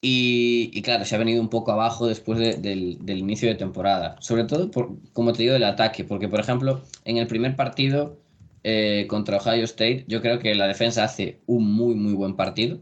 y, 0.00 0.70
y 0.72 0.82
claro, 0.82 1.04
se 1.04 1.14
ha 1.14 1.18
venido 1.18 1.40
un 1.40 1.48
poco 1.48 1.72
abajo 1.72 2.06
después 2.06 2.38
de- 2.38 2.54
del, 2.56 2.98
del 3.04 3.18
inicio 3.18 3.48
de 3.48 3.56
temporada. 3.56 4.16
Sobre 4.20 4.44
todo, 4.44 4.70
por, 4.70 4.96
como 5.12 5.32
te 5.32 5.42
digo, 5.42 5.54
del 5.54 5.64
ataque. 5.64 6.04
Porque, 6.04 6.28
por 6.28 6.40
ejemplo, 6.40 6.82
en 7.04 7.16
el 7.16 7.26
primer 7.26 7.56
partido 7.56 8.16
eh, 8.62 9.06
contra 9.08 9.38
Ohio 9.38 9.64
State, 9.64 10.04
yo 10.06 10.20
creo 10.20 10.38
que 10.38 10.54
la 10.54 10.68
defensa 10.68 11.04
hace 11.04 11.40
un 11.46 11.72
muy, 11.72 11.94
muy 11.96 12.12
buen 12.14 12.36
partido. 12.36 12.80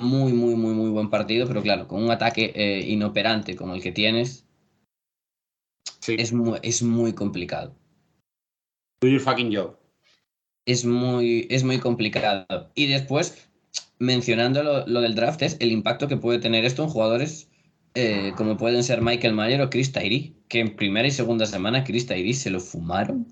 Muy, 0.00 0.32
muy, 0.32 0.56
muy, 0.56 0.74
muy 0.74 0.90
buen 0.90 1.08
partido. 1.08 1.46
Pero 1.46 1.62
claro, 1.62 1.86
con 1.86 2.02
un 2.02 2.10
ataque 2.10 2.52
eh, 2.56 2.84
inoperante 2.88 3.54
como 3.54 3.74
el 3.74 3.82
que 3.82 3.92
tienes, 3.92 4.44
Sí. 6.00 6.16
es 6.18 6.32
muy, 6.32 6.58
es 6.62 6.82
muy 6.82 7.12
complicado. 7.14 7.74
Do 9.00 9.08
your 9.08 9.20
fucking 9.20 9.54
job. 9.54 9.76
Es 10.66 10.84
muy, 10.84 11.46
es 11.50 11.64
muy 11.64 11.78
complicado. 11.78 12.46
Y 12.74 12.86
después, 12.86 13.48
mencionando 13.98 14.62
lo, 14.62 14.86
lo 14.86 15.00
del 15.00 15.14
draft, 15.14 15.42
es 15.42 15.56
el 15.60 15.72
impacto 15.72 16.08
que 16.08 16.16
puede 16.16 16.38
tener 16.38 16.64
esto 16.64 16.82
en 16.82 16.88
jugadores 16.90 17.48
eh, 17.94 18.34
como 18.36 18.58
pueden 18.58 18.84
ser 18.84 19.00
Michael 19.00 19.32
Mayer 19.32 19.62
o 19.62 19.70
Chris 19.70 19.90
Tyree, 19.90 20.34
que 20.48 20.60
en 20.60 20.76
primera 20.76 21.08
y 21.08 21.10
segunda 21.10 21.46
semana 21.46 21.82
Chris 21.82 22.04
Tyree 22.06 22.34
se 22.34 22.50
lo 22.50 22.60
fumaron 22.60 23.26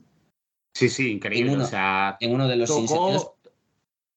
Sí, 0.75 0.89
sí, 0.89 1.11
increíble. 1.13 1.51
En 1.51 1.57
uno- 1.57 1.65
o 1.65 1.69
sea, 1.69 2.17
en 2.19 2.33
uno 2.33 2.49
de 2.49 2.57
los 2.57 2.69
tocó, 2.71 3.37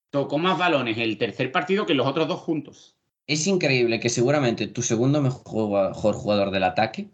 tocó 0.09 0.37
más 0.37 0.57
balones 0.57 0.97
el 0.97 1.17
tercer 1.17 1.51
partido 1.51 1.85
que 1.85 1.93
los 1.93 2.07
otros 2.07 2.27
dos 2.29 2.39
juntos. 2.39 2.95
Es 3.27 3.45
increíble 3.45 3.99
que 3.99 4.07
seguramente 4.09 4.67
tu 4.67 4.81
segundo 4.81 5.21
mejor 5.21 5.89
mejor 5.89 6.15
jugador 6.15 6.49
del 6.51 6.63
ataque 6.63 7.09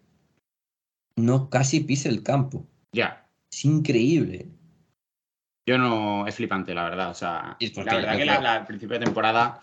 no 1.16 1.50
casi 1.50 1.80
pise 1.80 2.10
el 2.10 2.24
campo. 2.24 2.66
Ya. 2.94 3.28
Es 3.52 3.66
increíble. 3.66 4.48
Yo 5.66 5.78
no. 5.78 6.28
Es 6.28 6.36
flipante, 6.36 6.74
la 6.74 6.84
verdad. 6.84 7.10
O 7.12 7.14
sea, 7.14 7.56
es 7.60 7.76
la 7.78 7.96
verdad 7.96 8.18
que 8.18 8.26
la, 8.26 8.66
principio 8.66 9.00
de 9.00 9.06
temporada 9.06 9.60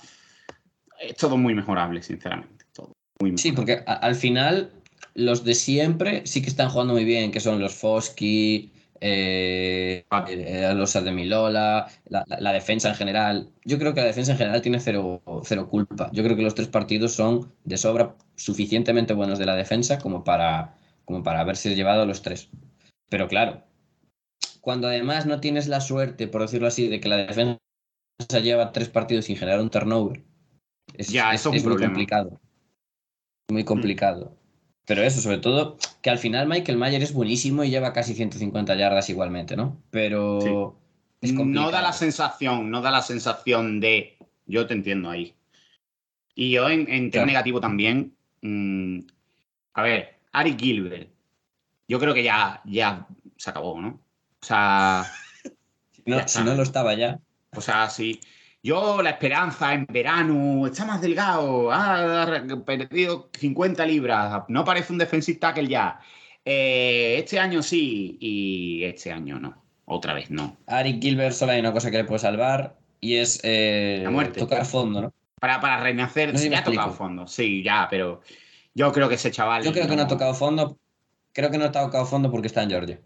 es 1.01 1.17
todo 1.17 1.37
muy 1.37 1.55
mejorable, 1.55 2.03
sinceramente. 2.03 2.65
Todo 2.73 2.93
muy 3.21 3.37
Sí, 3.39 3.53
porque 3.53 3.83
a- 3.87 3.95
al 3.95 4.15
final 4.15 4.71
los 5.15 5.45
de 5.45 5.55
siempre 5.55 6.27
sí 6.27 6.43
que 6.43 6.49
están 6.49 6.69
jugando 6.71 6.95
muy 6.95 7.05
bien, 7.05 7.31
que 7.31 7.41
son 7.41 7.61
los 7.61 7.75
Fosky, 7.75 8.73
eh, 9.03 10.05
Ah. 10.11 10.27
eh, 10.29 10.73
los 10.75 10.95
Ademilola, 10.97 11.87
la, 12.07 12.25
la, 12.27 12.37
la 12.41 12.53
defensa 12.53 12.91
en 12.91 12.95
general. 12.95 13.49
Yo 13.65 13.79
creo 13.79 13.95
que 13.95 14.01
la 14.01 14.07
defensa 14.07 14.33
en 14.33 14.39
general 14.39 14.61
tiene 14.63 14.79
cero, 14.81 15.23
cero 15.45 15.69
culpa. 15.69 16.11
Yo 16.13 16.23
creo 16.23 16.37
que 16.37 16.43
los 16.43 16.55
tres 16.55 16.69
partidos 16.69 17.13
son 17.13 17.51
de 17.65 17.77
sobra 17.79 18.15
suficientemente 18.37 19.15
buenos 19.15 19.39
de 19.39 19.47
la 19.47 19.55
defensa 19.57 19.99
como 19.99 20.23
para, 20.23 20.75
como 21.07 21.23
para 21.23 21.41
haberse 21.41 21.75
llevado 21.75 22.05
los 22.07 22.21
tres. 22.23 22.51
Pero 23.09 23.27
claro, 23.27 23.63
cuando 24.61 24.89
además 24.89 25.27
no 25.27 25.41
tienes 25.41 25.69
la 25.69 25.81
suerte, 25.81 26.29
por 26.29 26.43
decirlo 26.43 26.69
así, 26.69 26.89
de 26.89 27.01
que 27.01 27.09
la 27.09 27.17
defensa 27.19 27.59
lleva 28.43 28.73
tres 28.73 28.89
partidos 28.89 29.25
sin 29.27 29.37
generar 29.37 29.61
un 29.61 29.71
turnover, 29.71 30.23
es, 30.95 31.09
Ya, 31.09 31.33
es- 31.33 31.41
eso 31.43 31.53
es 31.55 31.65
muy 31.65 31.77
complicado. 31.79 32.41
Muy 33.51 33.65
complicado. 33.65 34.37
Pero 34.87 35.03
eso, 35.03 35.21
sobre 35.21 35.39
todo, 35.39 35.77
que 36.03 36.11
al 36.11 36.19
final 36.19 36.49
Michael 36.49 36.79
Mayer 36.79 37.03
es 37.03 37.13
buenísimo 37.13 37.65
y 37.65 37.71
lleva 37.71 37.93
casi 37.93 38.15
150 38.15 38.75
yardas 38.75 39.09
igualmente, 39.11 39.57
¿no? 39.57 39.81
Pero 39.91 40.77
no 41.23 41.71
da 41.71 41.83
la 41.83 41.93
sensación, 41.93 42.71
no 42.71 42.81
da 42.81 42.91
la 42.91 43.03
sensación 43.03 43.81
de. 43.81 44.17
Yo 44.47 44.67
te 44.67 44.75
entiendo 44.75 45.11
ahí. 45.11 45.35
Y 46.35 46.51
yo 46.51 46.69
en, 46.69 46.89
en 46.89 47.11
Claro. 47.11 47.27
negativo 47.27 47.61
también. 47.61 48.17
mm, 48.43 49.01
a 49.75 49.83
ver, 49.83 50.17
Ari 50.33 50.57
Gilbert. 50.59 51.11
Yo 51.87 51.99
creo 51.99 52.15
que 52.15 52.23
ya, 52.23 52.63
ya 52.65 53.07
se 53.37 53.51
acabó, 53.51 53.81
¿no? 53.81 54.01
O 54.43 54.47
sea. 54.47 55.05
Si 55.93 56.03
no, 56.07 56.27
si 56.27 56.43
lo 56.43 56.63
estaba 56.63 56.95
ya. 56.95 57.21
O 57.55 57.61
sea, 57.61 57.91
sí. 57.91 58.21
Yo, 58.63 59.01
la 59.03 59.11
esperanza 59.11 59.73
en 59.73 59.87
verano, 59.87 60.67
está 60.67 60.85
más 60.85 61.01
delgado, 61.01 61.73
ha 61.73 62.45
perdido 62.67 63.31
50 63.39 63.87
libras, 63.87 64.43
no 64.49 64.65
parece 64.65 64.93
un 64.93 64.99
defensive 64.99 65.39
tackle 65.39 65.67
ya. 65.67 65.99
Eh, 66.45 67.17
este 67.19 67.39
año 67.39 67.63
sí 67.63 68.19
y 68.21 68.85
este 68.85 69.13
año 69.13 69.39
no. 69.39 69.63
Otra 69.87 70.15
vez 70.15 70.31
no. 70.31 70.57
Ari 70.67 71.01
Gilbert 71.01 71.35
solo 71.35 71.53
hay 71.53 71.61
una 71.61 71.73
cosa 71.73 71.91
que 71.91 71.97
le 71.97 72.05
puede 72.05 72.21
salvar 72.21 72.77
y 73.01 73.17
es 73.17 73.41
eh, 73.43 74.01
La 74.03 74.11
muerte. 74.11 74.39
tocar 74.39 74.67
fondo, 74.67 75.03
¿no? 75.03 75.15
Para, 75.41 75.59
para 75.61 75.81
renacer, 75.81 76.33
No 76.33 76.39
sé 76.39 76.45
si 76.45 76.51
me 76.51 76.57
ya 76.57 76.61
ha 76.61 76.65
tocado 76.65 76.93
fondo. 76.93 77.27
Sí, 77.27 77.63
ya, 77.63 77.89
pero 77.91 78.21
yo 78.75 78.93
creo 78.93 79.09
que 79.09 79.15
ese 79.15 79.31
chaval. 79.31 79.65
Yo 79.65 79.73
creo 79.73 79.89
que 79.89 79.97
no 79.97 80.03
ha 80.03 80.09
tocado 80.09 80.35
fondo. 80.35 80.79
Creo 81.33 81.51
que 81.51 81.59
no 81.59 81.65
ha 81.65 81.73
tocado 81.73 82.05
fondo 82.05 82.31
porque 82.31 82.49
está 82.49 82.63
en 82.63 82.71
Georgia. 82.71 83.01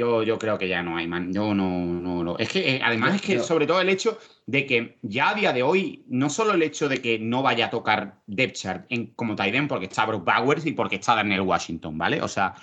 Yo, 0.00 0.22
yo 0.22 0.38
creo 0.38 0.56
que 0.56 0.66
ya 0.66 0.82
no 0.82 0.96
hay, 0.96 1.06
man. 1.06 1.30
Yo 1.30 1.54
no, 1.54 1.68
no, 1.68 2.24
no. 2.24 2.38
Es 2.38 2.48
que 2.48 2.76
eh, 2.76 2.80
además 2.82 3.16
es 3.16 3.20
que 3.20 3.34
yo- 3.34 3.42
sobre 3.44 3.66
todo 3.66 3.82
el 3.82 3.90
hecho 3.90 4.18
de 4.46 4.64
que 4.64 4.96
ya 5.02 5.28
a 5.28 5.34
día 5.34 5.52
de 5.52 5.62
hoy, 5.62 6.04
no 6.08 6.30
solo 6.30 6.54
el 6.54 6.62
hecho 6.62 6.88
de 6.88 7.02
que 7.02 7.18
no 7.18 7.42
vaya 7.42 7.66
a 7.66 7.70
tocar 7.70 8.22
depth 8.26 8.54
chart 8.54 8.86
en, 8.88 9.08
como 9.08 9.36
end 9.38 9.68
porque 9.68 9.84
está 9.84 10.06
Brock 10.06 10.24
Bowers 10.24 10.64
y 10.64 10.72
porque 10.72 10.96
está 10.96 11.16
Daniel 11.16 11.42
Washington, 11.42 11.98
¿vale? 11.98 12.22
O 12.22 12.28
sea, 12.28 12.54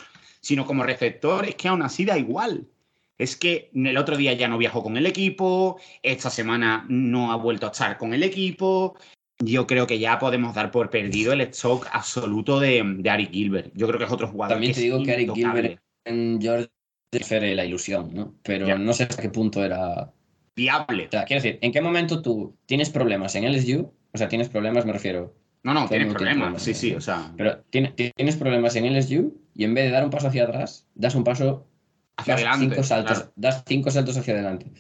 sino 0.42 0.66
como 0.66 0.82
receptor 0.82 1.46
es 1.46 1.54
que 1.54 1.68
aún 1.68 1.84
así 1.84 2.06
da 2.06 2.18
igual. 2.18 2.66
Es 3.20 3.36
que 3.36 3.70
el 3.76 3.98
otro 3.98 4.18
día 4.18 4.34
ya 4.34 4.48
no 4.48 4.58
viajó 4.58 4.82
con 4.82 4.98
el 4.98 5.06
equipo, 5.06 5.80
esta 6.02 6.32
semana 6.32 6.88
no 6.90 7.32
ha 7.32 7.36
vuelto 7.36 7.68
a 7.68 7.70
estar 7.70 8.00
con 8.00 8.16
el 8.16 8.24
equipo. 8.24 8.98
Yo 9.38 9.68
creo 9.68 9.86
que 9.86 10.00
ya 10.00 10.18
podemos 10.18 10.56
dar 10.56 10.72
por 10.72 10.90
perdido 10.90 11.34
el 11.34 11.42
stock 11.42 11.88
absoluto 11.92 12.60
de, 12.60 12.82
de 12.98 13.10
Ari 13.12 13.28
Gilbert. 13.28 13.72
Yo 13.76 13.86
creo 13.86 14.00
que 14.00 14.06
es 14.06 14.12
otro 14.12 14.28
jugador. 14.28 14.56
También 14.56 14.74
que 14.74 14.80
te 14.82 14.88
es 14.88 14.92
digo 14.92 15.04
que 15.04 15.14
Ari. 15.14 15.28
Gilbert 15.36 15.80
en 16.06 16.42
Georgia 16.42 16.72
la 17.12 17.66
ilusión, 17.66 18.14
¿no? 18.14 18.34
Pero 18.44 18.78
no 18.78 18.94
sé 18.94 19.04
hasta 19.04 19.22
qué 19.22 19.30
punto 19.30 19.64
era. 19.64 20.12
Viable. 20.56 21.08
O 21.08 21.12
sea, 21.12 21.26
quiero 21.26 21.42
decir, 21.42 21.60
¿en 21.62 21.72
qué 21.72 21.82
momento 21.82 22.22
tú 22.22 22.58
tienes 22.66 22.90
problemas 22.90 23.36
en 23.36 23.46
LSU? 23.46 23.94
O 24.12 24.18
sea, 24.18 24.28
tienes 24.28 24.50
problemas, 24.50 24.86
me 24.86 24.94
refiero. 24.94 25.36
No, 25.64 25.74
no, 25.74 25.88
tienes 25.88 26.14
problemas. 26.14 26.62
Sí, 26.62 26.74
sí, 26.74 26.96
o 26.96 27.02
sea, 27.02 27.32
Pero 27.38 27.60
tiene- 27.70 27.92
tienes 27.92 28.36
problemas 28.38 28.76
en 28.76 28.86
LSU 28.86 29.38
y 29.54 29.64
en 29.66 29.74
vez 29.74 29.86
de 29.86 29.92
dar 29.92 30.04
un 30.04 30.10
paso 30.10 30.28
hacia 30.28 30.44
atrás, 30.44 30.88
das 30.96 31.14
un 31.16 31.24
paso 31.24 31.68
hacia 32.18 32.34
das 32.34 32.44
adelante. 32.44 32.76
cinco 32.76 32.84
saltos, 32.84 33.18
claro. 33.18 33.34
das 33.36 33.64
cinco 33.68 33.92
saltos 33.92 34.18
hacia 34.18 34.34
adelante. 34.34 34.72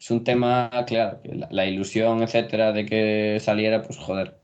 Es 0.00 0.10
un 0.10 0.24
tema, 0.24 0.70
claro, 0.86 1.20
que 1.22 1.34
la, 1.34 1.48
la 1.50 1.66
ilusión, 1.66 2.22
etcétera, 2.22 2.72
de 2.72 2.86
que 2.86 3.38
saliera, 3.40 3.82
pues 3.82 3.98
joder. 3.98 4.38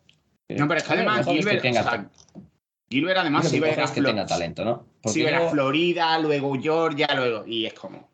No, 0.49 0.69
pero 0.69 0.79
es 0.79 0.85
que 0.85 0.93
además 0.95 1.27
Gilbert, 1.27 1.65
o 1.65 1.73
sea, 1.73 2.11
Gilbert 2.91 3.19
además 3.19 3.53
iba 3.55 3.69
a 3.69 3.73
ir 3.73 3.81
a, 3.81 3.87
que 3.93 4.03
tenga 4.03 4.27
talento, 4.27 4.65
¿no? 4.65 4.91
Se 5.11 5.21
iba 5.21 5.29
a 5.29 5.31
ir 5.31 5.35
a 5.37 5.39
luego- 5.41 5.53
Florida, 5.53 6.19
luego 6.19 6.55
Georgia, 6.61 7.09
luego. 7.15 7.47
Y 7.47 7.67
es 7.67 7.75
como. 7.75 8.09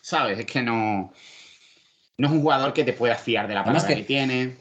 ¿Sabes? 0.00 0.38
Es 0.38 0.46
que 0.46 0.62
no. 0.62 1.12
No 2.16 2.26
es 2.26 2.32
un 2.32 2.40
jugador 2.40 2.72
que 2.72 2.84
te 2.84 2.92
puedas 2.92 3.22
fiar 3.22 3.46
de 3.46 3.54
la 3.54 3.64
palabra 3.64 3.86
que- 3.88 3.94
que, 3.96 4.02
tiene. 4.02 4.56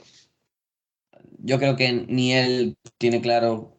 yo 1.39 1.57
creo 1.57 1.75
que 1.75 1.91
ni 2.07 2.33
él 2.33 2.75
tiene 2.97 3.21
claro 3.21 3.75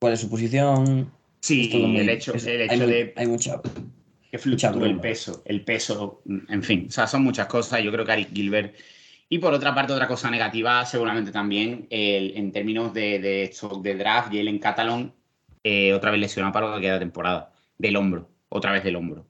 cuál 0.00 0.14
es 0.14 0.20
su 0.20 0.30
posición. 0.30 1.12
Sí, 1.40 1.70
muy- 1.74 1.98
el 2.00 2.08
hecho, 2.08 2.34
es- 2.34 2.46
el 2.46 2.70
hay, 2.70 2.78
muy- 2.78 2.86
de 2.86 3.12
hay 3.16 3.26
mucha. 3.26 3.60
que 4.30 4.38
fluctúe 4.38 4.84
el 4.86 4.98
peso, 5.00 5.42
el 5.44 5.62
peso, 5.64 6.22
en 6.48 6.62
fin, 6.62 6.86
o 6.88 6.90
sea, 6.90 7.06
son 7.06 7.22
muchas 7.22 7.46
cosas. 7.48 7.82
Yo 7.82 7.92
creo 7.92 8.04
que 8.06 8.12
Ari 8.12 8.28
Gilbert. 8.32 8.74
Y 9.28 9.38
por 9.38 9.52
otra 9.52 9.74
parte, 9.74 9.92
otra 9.92 10.06
cosa 10.08 10.30
negativa, 10.30 10.84
seguramente 10.86 11.32
también, 11.32 11.86
el- 11.90 12.36
en 12.36 12.52
términos 12.52 12.94
de, 12.94 13.18
de 13.18 13.42
stock 13.44 13.82
de 13.82 13.94
draft, 13.94 14.28
Jalen 14.32 14.58
Catalon, 14.58 15.12
eh, 15.64 15.92
otra 15.94 16.10
vez 16.10 16.20
lesionado 16.20 16.52
para 16.52 16.68
lo 16.68 16.74
que 16.76 16.82
queda 16.82 16.94
de 16.94 16.98
temporada, 17.00 17.52
del 17.78 17.96
hombro, 17.96 18.28
otra 18.48 18.72
vez 18.72 18.84
del 18.84 18.96
hombro. 18.96 19.26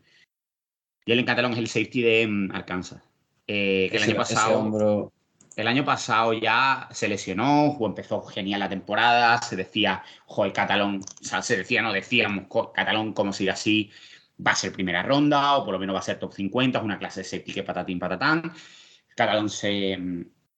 Jalen 1.07 1.25
Catalon 1.25 1.53
es 1.53 1.59
el 1.59 1.67
safety 1.69 2.03
de 2.03 2.27
mm, 2.27 2.51
Arkansas. 2.53 3.03
eh, 3.47 3.89
que 3.91 3.97
el 3.97 4.03
año 4.05 4.17
pasado. 4.17 4.59
hombro- 4.61 5.13
El 5.57 5.67
año 5.69 5.85
pasado 5.85 6.33
ya 6.33 6.89
se 6.93 7.09
lesionó, 7.09 7.77
empezó 7.85 8.23
genial 8.23 8.61
la 8.61 8.69
temporada, 8.71 9.43
se 9.43 9.57
decía, 9.57 10.03
joder, 10.25 10.53
Catalón, 10.53 11.01
o 11.21 11.25
sea, 11.25 11.43
se 11.43 11.57
decía, 11.59 11.83
no 11.83 11.93
decíamos, 11.93 12.47
Catalón 12.73 13.13
como 13.13 13.33
sigue 13.35 13.51
así, 13.51 13.91
va 14.45 14.53
a 14.53 14.57
ser 14.57 14.73
primera 14.73 15.03
ronda, 15.03 15.57
o 15.59 15.65
por 15.65 15.75
lo 15.75 15.79
menos 15.79 15.95
va 15.95 15.99
a 16.01 16.03
ser 16.03 16.19
top 16.19 16.33
50, 16.33 16.79
es 16.79 16.85
una 16.85 16.99
clase 16.99 17.21
de 17.21 17.25
safety 17.25 17.53
que 17.53 17.63
patatín 17.65 17.99
patatán. 17.99 18.51
Catalón 19.15 19.51
se, 19.51 19.99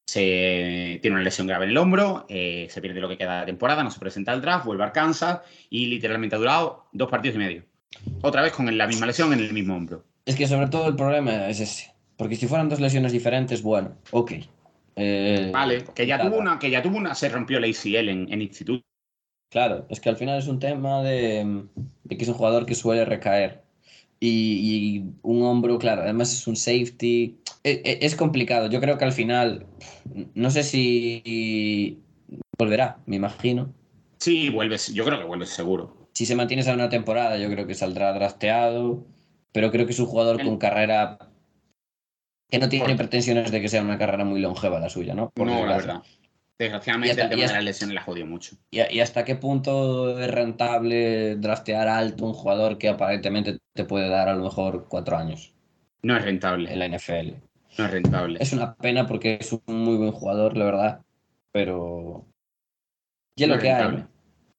se 0.06 0.98
tiene 1.00 1.16
una 1.16 1.24
lesión 1.24 1.46
grave 1.46 1.64
en 1.64 1.70
el 1.70 1.78
hombro, 1.78 2.26
eh, 2.28 2.66
se 2.70 2.80
pierde 2.80 3.00
lo 3.00 3.08
que 3.08 3.18
queda 3.18 3.40
de 3.40 3.46
temporada, 3.46 3.82
no 3.82 3.90
se 3.90 4.00
presenta 4.00 4.32
al 4.32 4.42
draft, 4.42 4.66
vuelve 4.66 4.82
a 4.84 4.86
Arkansas 4.86 5.40
y 5.70 5.86
literalmente 5.86 6.36
ha 6.36 6.38
durado 6.38 6.86
dos 6.92 7.08
partidos 7.08 7.36
y 7.36 7.38
medio. 7.38 7.64
Otra 8.22 8.42
vez 8.42 8.52
con 8.52 8.76
la 8.76 8.86
misma 8.86 9.06
lesión 9.06 9.32
en 9.32 9.40
el 9.40 9.52
mismo 9.52 9.76
hombro. 9.76 10.04
Es 10.26 10.36
que 10.36 10.46
sobre 10.46 10.68
todo 10.68 10.88
el 10.88 10.96
problema 10.96 11.48
es 11.48 11.60
ese. 11.60 11.92
Porque 12.16 12.36
si 12.36 12.46
fueran 12.46 12.68
dos 12.68 12.80
lesiones 12.80 13.12
diferentes, 13.12 13.62
bueno, 13.62 13.96
ok. 14.10 14.32
Eh, 14.96 15.50
Vale, 15.52 15.84
que 15.94 16.06
ya 16.06 16.20
tuvo 16.20 16.36
una, 16.36 16.58
que 16.58 16.70
ya 16.70 16.82
tuvo 16.82 16.96
una, 16.96 17.14
se 17.14 17.28
rompió 17.28 17.58
la 17.58 17.66
ACL 17.66 18.08
en, 18.08 18.32
en 18.32 18.42
instituto. 18.42 18.84
Claro, 19.50 19.86
es 19.88 20.00
que 20.00 20.08
al 20.08 20.16
final 20.16 20.38
es 20.38 20.46
un 20.46 20.58
tema 20.58 21.02
de, 21.02 21.64
de 22.04 22.16
que 22.16 22.22
es 22.22 22.28
un 22.28 22.34
jugador 22.34 22.66
que 22.66 22.74
suele 22.74 23.04
recaer. 23.04 23.62
Y, 24.20 24.28
y 24.98 25.04
un 25.22 25.42
hombro, 25.42 25.78
claro, 25.78 26.02
además 26.02 26.32
es 26.32 26.46
un 26.46 26.56
safety. 26.56 27.38
E- 27.64 27.80
e- 27.84 27.98
Es, 28.06 28.14
complicado. 28.14 28.68
Yo 28.68 28.80
creo 28.80 28.98
que 28.98 29.04
al 29.04 29.12
final, 29.12 29.66
no 30.34 30.50
sé 30.50 30.62
si 30.62 31.98
volverá, 32.58 32.98
me 33.06 33.16
imagino. 33.16 33.72
Sí, 34.18 34.50
vuelves, 34.50 34.92
yo 34.94 35.04
creo 35.04 35.18
que 35.18 35.24
vuelves 35.24 35.48
seguro. 35.50 36.08
Si 36.12 36.26
se 36.26 36.36
mantiene 36.36 36.60
esa 36.62 36.74
una 36.74 36.88
temporada, 36.88 37.36
yo 37.38 37.50
creo 37.50 37.66
que 37.66 37.74
saldrá 37.74 38.12
drafteado. 38.12 39.04
Pero 39.52 39.70
creo 39.70 39.86
que 39.86 39.92
es 39.92 40.00
un 40.00 40.06
jugador 40.06 40.40
El- 40.40 40.46
con 40.46 40.58
carrera 40.58 41.18
que 42.50 42.58
no 42.58 42.68
tiene 42.68 42.94
pretensiones 42.96 43.50
de 43.50 43.60
que 43.60 43.68
sea 43.68 43.82
una 43.82 43.98
carrera 43.98 44.24
muy 44.24 44.40
longeva 44.40 44.78
la 44.78 44.88
suya, 44.88 45.14
¿no? 45.14 45.30
Por 45.30 45.46
no, 45.46 45.64
la 45.66 45.76
verdad. 45.76 46.02
Desgraciadamente 46.58 47.20
el 47.20 47.28
tema 47.28 47.46
de 47.46 47.52
las 47.52 47.64
lesiones 47.64 47.94
la 47.94 48.02
jodió 48.02 48.26
mucho. 48.26 48.56
¿Y, 48.70 48.80
y 48.96 49.00
hasta 49.00 49.24
qué 49.24 49.34
punto 49.34 50.20
es 50.20 50.30
rentable 50.30 51.34
draftear 51.36 51.88
alto 51.88 52.26
un 52.26 52.32
jugador 52.32 52.78
que 52.78 52.88
aparentemente 52.88 53.58
te 53.74 53.84
puede 53.84 54.08
dar 54.08 54.28
a 54.28 54.34
lo 54.34 54.44
mejor 54.44 54.86
cuatro 54.88 55.16
años 55.16 55.52
No 56.02 56.16
es 56.16 56.22
rentable. 56.24 56.72
en 56.72 56.78
la 56.78 56.86
NFL? 56.86 57.34
No 57.78 57.84
es 57.86 57.90
rentable. 57.90 58.38
Es 58.40 58.52
una 58.52 58.74
pena 58.76 59.06
porque 59.06 59.38
es 59.40 59.52
un 59.52 59.62
muy 59.66 59.96
buen 59.96 60.12
jugador, 60.12 60.56
la 60.56 60.64
verdad, 60.64 61.00
pero... 61.52 62.26
Y 63.36 63.42
es 63.42 63.48
No 63.48 63.56
lo 63.56 63.60
que 63.62 63.70
hay. 63.70 64.04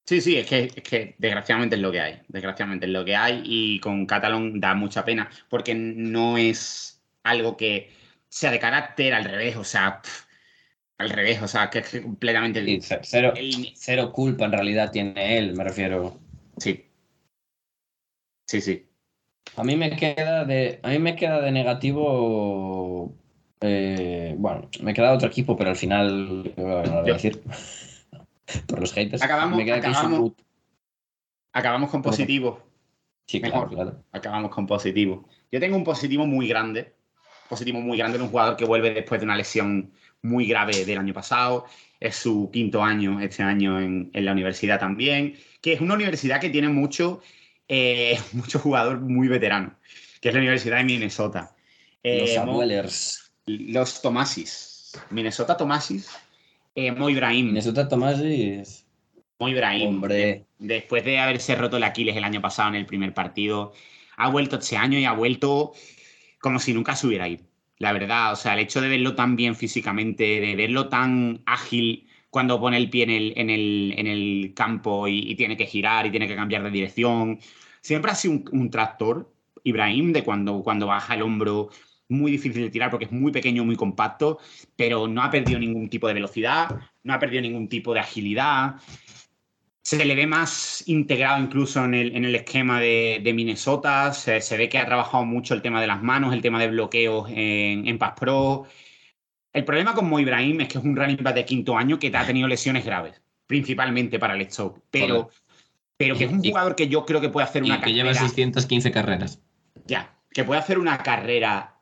Sí, 0.06 0.22
sí, 0.22 0.38
es 0.38 0.48
que, 0.48 0.66
es 0.76 0.84
que 0.84 1.16
desgraciadamente 1.18 1.76
es 1.78 1.82
lo 1.82 1.92
que 1.92 2.00
hay. 2.00 2.22
Desgraciadamente 2.28 2.86
es 2.86 2.92
lo 2.92 3.04
que 3.04 3.16
hay 3.16 3.42
y 3.46 3.80
con 3.80 4.06
Catalón 4.06 4.60
da 4.60 4.76
mucha 4.76 5.04
pena 5.04 5.30
porque 5.50 5.74
no 5.74 6.38
es 6.38 7.02
algo 7.24 7.58
que 7.58 7.90
sea 8.30 8.52
de 8.52 8.60
carácter 8.60 9.14
al 9.14 9.24
revés, 9.24 9.56
o 9.56 9.64
sea, 9.64 10.02
pff, 10.02 10.26
al 11.00 11.10
revés, 11.10 11.42
o 11.42 11.48
sea, 11.48 11.70
que 11.70 11.80
es 11.80 12.02
completamente... 12.02 12.82
Ce- 12.82 13.00
cero, 13.04 13.34
el- 13.36 13.72
cero 13.76 14.12
culpa 14.12 14.46
en 14.46 14.52
realidad 14.52 14.92
tiene 14.92 15.38
él, 15.38 15.56
me 15.56 15.64
refiero. 15.64 16.20
sí. 16.58 16.86
Sí, 18.48 18.62
sí. 18.62 18.85
A 19.58 19.64
mí 19.64 19.76
me 19.76 19.96
queda 19.96 20.44
de, 20.46 20.80
a 20.84 20.90
mí 20.90 21.00
me 21.00 21.16
queda 21.16 21.42
de 21.42 21.52
negativo... 21.52 23.14
eh, 23.62 24.36
bueno, 24.38 24.70
me 24.82 24.94
queda 24.94 25.14
otro 25.14 25.28
equipo, 25.28 25.56
pero 25.56 25.70
al 25.70 25.76
final 25.76 26.54
no 26.58 26.64
lo 26.84 27.02
voy 27.02 27.10
a 27.12 27.14
decir. 27.14 27.42
Por 28.68 28.80
los 28.80 28.94
haters. 28.94 29.22
Acabamos- 29.24 29.58
me 29.58 29.66
queda 29.66 29.78
acabamos-. 29.78 30.34
Acabamos 31.54 31.90
con 31.90 32.02
positivo. 32.02 32.60
Sí, 33.28 33.40
claro, 33.42 33.56
Mejor. 33.62 33.74
claro. 33.74 34.04
Acabamos 34.12 34.52
con 34.52 34.68
positivo. 34.68 35.28
Yo 35.52 35.60
tengo 35.60 35.78
un 35.78 35.84
positivo 35.84 36.26
muy 36.28 36.48
grande. 36.48 36.94
Positivo 37.50 37.80
muy 37.80 37.98
grande 37.98 38.18
de 38.18 38.24
un 38.24 38.30
jugador 38.30 38.56
que 38.58 38.66
vuelve 38.66 38.94
después 38.94 39.20
de 39.22 39.26
una 39.26 39.36
lesión 39.36 39.92
muy 40.22 40.46
grave 40.48 40.86
del 40.86 40.98
año 41.00 41.14
pasado. 41.14 41.66
Es 42.00 42.18
su 42.18 42.50
quinto 42.52 42.84
año 42.84 43.20
este 43.22 43.42
año 43.42 43.80
en, 43.80 44.10
en 44.14 44.26
la 44.26 44.32
universidad 44.34 44.80
también. 44.80 45.36
Que 45.62 45.74
es 45.74 45.82
una 45.82 45.94
universidad 45.96 46.40
que 46.40 46.50
tiene 46.50 46.70
mucho, 46.70 47.22
eh, 47.68 48.20
mucho 48.34 48.60
jugador 48.60 49.00
muy 49.00 49.28
veterano. 49.28 49.76
Que 50.22 50.30
es 50.30 50.36
la 50.36 50.42
Universidad 50.42 50.78
de 50.78 50.84
Minnesota. 50.86 51.56
Eh, 52.04 52.22
Los 52.22 52.38
abuelers. 52.38 53.32
los 53.46 54.02
Tomasis. 54.02 54.94
Minnesota 55.10 55.58
Tomasis. 55.58 56.10
Eh, 56.76 56.92
Mo 56.92 57.10
Ibrahim. 57.10 57.48
Minnesota 57.48 57.88
Tomasis. 57.88 58.86
Mo 59.40 59.50
Ibrahim. 59.50 59.90
Hombre. 59.90 60.46
después 60.58 61.04
de 61.04 61.20
haberse 61.20 61.56
roto 61.56 61.78
el 61.78 61.84
Aquiles 61.84 62.16
el 62.16 62.24
año 62.24 62.42
pasado 62.42 62.70
en 62.70 62.76
el 62.76 62.86
primer 62.86 63.14
partido, 63.14 63.74
ha 64.18 64.30
vuelto 64.30 64.58
este 64.58 64.78
año 64.78 64.98
y 64.98 65.06
ha 65.06 65.12
vuelto 65.12 65.74
como 66.40 66.60
si 66.60 66.74
nunca 66.74 66.96
se 66.96 67.08
hubiera 67.08 67.28
ido. 67.28 67.44
La 67.78 67.92
verdad, 67.92 68.32
o 68.32 68.36
sea, 68.38 68.54
el 68.54 68.60
hecho 68.60 68.80
de 68.80 68.88
verlo 68.88 69.16
tan 69.16 69.36
bien 69.36 69.56
físicamente, 69.56 70.40
de 70.40 70.56
verlo 70.56 70.88
tan 70.88 71.42
ágil 71.46 72.05
cuando 72.36 72.60
pone 72.60 72.76
el 72.76 72.90
pie 72.90 73.04
en 73.04 73.12
el, 73.12 73.34
en 73.38 73.50
el, 73.50 73.94
en 73.96 74.08
el 74.08 74.54
campo 74.54 75.08
y, 75.08 75.36
tiene 75.36 75.56
que 75.56 75.66
girar 75.66 76.06
y 76.06 76.12
tiene 76.12 76.28
que 76.28 76.36
cambiar 76.36 76.64
de 76.64 76.70
dirección. 76.70 77.40
Siempre 77.80 78.12
ha 78.12 78.16
sido 78.16 78.44
un, 78.52 78.70
tractor, 78.70 79.32
Ibrahim, 79.64 80.12
de 80.12 80.22
cuando, 80.22 80.62
cuando 80.62 80.88
baja 80.88 81.14
el 81.16 81.22
hombro, 81.22 81.70
muy 82.10 82.34
difícil 82.34 82.64
de 82.64 82.70
tirar 82.70 82.92
porque 82.92 83.06
es 83.06 83.12
muy 83.14 83.32
pequeño, 83.32 83.64
muy 83.64 83.78
compacto, 83.78 84.40
pero 84.76 85.08
no 85.08 85.24
ha 85.24 85.30
perdido 85.32 85.60
ningún 85.60 85.88
tipo 85.88 86.10
de 86.10 86.14
velocidad, 86.14 86.78
no 87.04 87.14
ha 87.14 87.20
perdido 87.20 87.42
ningún 87.42 87.70
tipo 87.70 87.94
de 87.94 88.02
agilidad 88.02 88.82
se 89.82 90.04
le 90.04 90.16
ve 90.16 90.28
más 90.28 90.84
integrado 90.88 91.42
incluso 91.42 91.86
en 91.86 91.94
el, 91.94 92.16
en 92.18 92.26
el 92.26 92.36
esquema 92.36 92.82
de, 92.82 93.32
Minnesota. 93.34 94.12
Se, 94.12 94.42
se 94.42 94.58
ve 94.58 94.68
que 94.68 94.80
ha 94.80 94.86
trabajado 94.86 95.24
mucho 95.26 95.54
el 95.54 95.62
tema 95.62 95.80
de 95.80 95.86
las 95.86 96.02
manos, 96.02 96.34
el 96.34 96.42
tema 96.42 96.60
de 96.60 96.70
bloqueos 96.70 97.30
en, 97.30 97.88
en 97.88 97.98
Pass 98.00 98.14
Pro. 98.20 98.66
El 99.56 99.64
problema 99.64 99.94
con 99.94 100.10
Mo 100.10 100.20
Ibrahim 100.20 100.60
es 100.62 100.68
que 100.68 100.78
es 100.78 100.84
un 100.84 100.96
running 100.98 101.18
back 101.24 101.34
de 101.36 101.46
quinto 101.46 101.78
año 101.78 101.98
que 101.98 102.12
ha 102.14 102.26
tenido 102.26 102.48
lesiones 102.48 102.84
graves, 102.84 103.22
principalmente 103.48 104.20
para 104.20 104.36
el 104.36 104.42
stock. 104.42 104.80
Pero 104.92 105.30
pero 105.98 106.18
que 106.18 106.26
es 106.26 106.32
un 106.32 106.44
Y- 106.44 106.50
jugador 106.50 106.76
que 106.76 106.90
yo 106.90 107.06
creo 107.06 107.22
que 107.22 107.30
puede 107.30 107.46
hacer 107.48 107.64
Y 107.64 107.68
una 107.72 107.80
que 107.80 107.94
lleva 107.94 108.10
carrera. 108.10 108.28
615 108.28 108.92
carreras. 108.92 109.40
Ya, 109.86 110.14
que 110.32 110.44
puede 110.44 110.60
hacer 110.60 110.78
una 110.78 110.98
carrera 110.98 111.78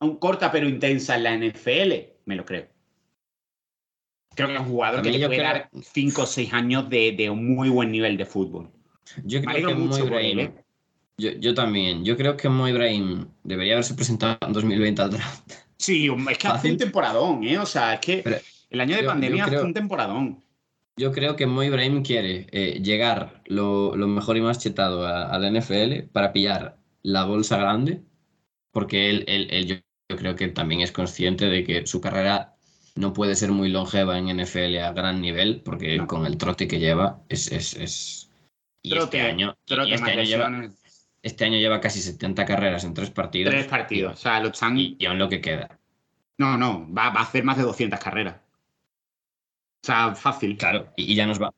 un 0.00 0.18
corta 0.18 0.52
pero 0.52 0.68
intensa 0.68 1.16
en 1.16 1.22
la 1.22 1.32
NFL, 1.34 2.12
me 2.26 2.36
lo 2.36 2.44
creo. 2.44 2.68
Creo 4.34 4.48
que 4.48 4.54
es 4.54 4.60
un 4.60 4.66
jugador 4.66 5.02
que 5.02 5.10
le 5.10 5.26
puede 5.26 5.38
creo- 5.40 5.50
dar 5.52 5.70
5 5.82 6.22
o 6.22 6.26
6 6.26 6.52
años 6.52 6.88
de, 6.90 7.12
de 7.12 7.30
un 7.30 7.54
muy 7.54 7.70
buen 7.70 7.90
nivel 7.90 8.16
de 8.18 8.26
fútbol. 8.26 8.70
Yo 9.24 9.40
creo 9.42 9.68
que 9.68 9.74
mucho 9.74 10.04
Mo 10.04 10.10
por 10.10 10.20
él, 10.20 10.30
Ibrahim. 10.32 10.38
¿eh? 10.58 10.64
Yo, 11.16 11.30
yo 11.32 11.54
también. 11.54 12.04
Yo 12.04 12.16
creo 12.18 12.36
que 12.36 12.48
Mo 12.50 12.68
Ibrahim 12.68 13.26
debería 13.42 13.72
haberse 13.72 13.94
presentado 13.94 14.36
en 14.46 14.52
2020 14.52 15.02
al 15.02 15.10
draft. 15.10 15.52
Sí, 15.78 16.08
es 16.30 16.38
que 16.38 16.48
hace 16.48 16.70
un 16.72 16.76
temporadón, 16.78 17.44
¿eh? 17.44 17.58
O 17.58 17.66
sea, 17.66 17.94
es 17.94 18.00
que 18.00 18.20
Pero 18.24 18.36
el 18.70 18.80
año 18.80 18.96
de 18.96 19.02
yo- 19.02 19.06
yo 19.06 19.10
pandemia 19.10 19.44
creo- 19.46 19.58
hace 19.58 19.66
un 19.66 19.74
temporadón. 19.74 20.42
Yo 20.96 21.12
creo 21.12 21.36
que 21.36 21.46
Mo 21.46 21.62
Ibrahim 21.62 22.02
quiere 22.02 22.48
eh, 22.50 22.80
llegar 22.82 23.40
lo, 23.46 23.94
lo 23.94 24.08
mejor 24.08 24.36
y 24.36 24.40
más 24.40 24.58
chetado 24.58 25.06
a, 25.06 25.26
a 25.32 25.38
la 25.38 25.48
NFL 25.48 26.08
para 26.12 26.32
pillar 26.32 26.76
la 27.02 27.24
bolsa 27.24 27.56
grande, 27.56 28.02
porque 28.72 29.08
él, 29.08 29.24
él- 29.28 29.46
él 29.52 29.66
yo, 29.66 29.76
yo 30.10 30.16
creo 30.16 30.34
que 30.34 30.48
también 30.48 30.80
es 30.80 30.90
consciente 30.90 31.44
de 31.46 31.62
que 31.62 31.86
su 31.86 32.00
carrera 32.00 32.56
no 32.96 33.12
puede 33.12 33.36
ser 33.36 33.52
muy 33.52 33.68
longeva 33.68 34.18
en 34.18 34.26
NFL 34.40 34.76
a 34.82 34.92
gran 34.92 35.20
nivel, 35.20 35.60
porque 35.64 35.98
No. 35.98 36.08
con 36.08 36.26
el 36.26 36.36
trote 36.36 36.66
que 36.66 36.80
lleva 36.80 37.22
es... 37.28 37.52
es, 37.52 37.74
es- 37.74 38.24
y 38.82 38.90
Trote, 38.90 39.18
este 39.18 39.20
año, 39.30 39.56
y 39.66 39.74
Trote 39.74 39.90
este 39.94 40.00
más 40.02 40.10
año 40.10 40.22
lleva, 40.24 40.70
este 41.22 41.44
año 41.44 41.58
lleva 41.58 41.80
casi 41.80 42.00
70 42.00 42.44
carreras 42.44 42.82
en 42.84 42.94
tres 42.94 43.10
partidos. 43.10 43.52
tres 43.52 43.66
partidos. 43.66 44.14
O 44.14 44.16
sea, 44.16 44.40
lo 44.40 44.48
están... 44.48 44.78
Y, 44.78 44.96
y 44.98 45.06
aún 45.06 45.18
lo 45.18 45.28
que 45.28 45.40
queda. 45.40 45.78
No, 46.38 46.56
no, 46.56 46.86
va, 46.92 47.10
va 47.10 47.20
a 47.20 47.24
hacer 47.24 47.42
más 47.44 47.56
de 47.56 47.64
200 47.64 47.98
carreras. 47.98 48.36
O 49.82 49.86
sea, 49.86 50.14
fácil. 50.14 50.56
Claro, 50.56 50.92
y, 50.96 51.12
y 51.12 51.16
ya 51.16 51.26
nos 51.26 51.42
va. 51.42 51.52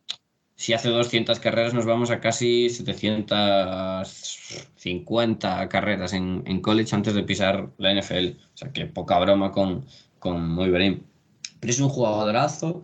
Si 0.57 0.73
hace 0.75 0.89
200 0.91 1.41
carreras, 1.41 1.73
nos 1.73 1.87
vamos 1.87 2.11
a 2.11 2.21
casi 2.21 2.69
750 2.69 5.69
carreras 5.69 6.13
en, 6.13 6.43
en 6.47 6.61
college 6.61 6.95
antes 6.95 7.15
de 7.15 7.23
pisar 7.23 7.71
la 7.79 7.95
NFL. 7.95 8.37
O 8.37 8.57
sea, 8.57 8.71
que 8.73 8.85
poca 8.87 9.19
broma 9.19 9.53
con, 9.53 9.87
con. 10.19 10.57
Pero 10.57 10.99
es 11.63 11.81
un 11.81 11.89
jugadorazo. 11.89 12.83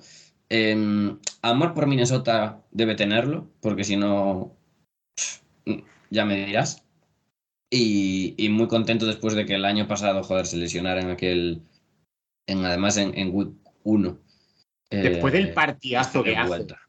Eh, 0.49 1.15
amor 1.43 1.75
por 1.75 1.87
Minnesota 1.87 2.63
debe 2.71 2.95
tenerlo, 2.95 3.51
porque 3.61 3.85
si 3.85 3.97
no, 3.97 4.57
ya 6.11 6.25
me 6.25 6.47
dirás. 6.47 6.85
Y, 7.71 8.35
y 8.37 8.49
muy 8.49 8.69
contento 8.69 9.07
después 9.07 9.35
de 9.35 9.45
que 9.45 9.55
el 9.55 9.65
año 9.65 9.89
pasado, 9.89 10.23
joder, 10.23 10.47
se 10.47 10.57
lesionara 10.57 11.01
en 11.01 11.11
aquel. 11.11 11.63
En, 12.47 12.65
además, 12.65 12.97
en, 12.97 13.17
en 13.19 13.35
week 13.35 13.51
1. 13.83 14.19
Después 14.91 15.33
del 15.33 15.53
partidazo 15.53 16.23
que 16.23 16.37
hace. 16.37 16.49
vuelta. 16.49 16.81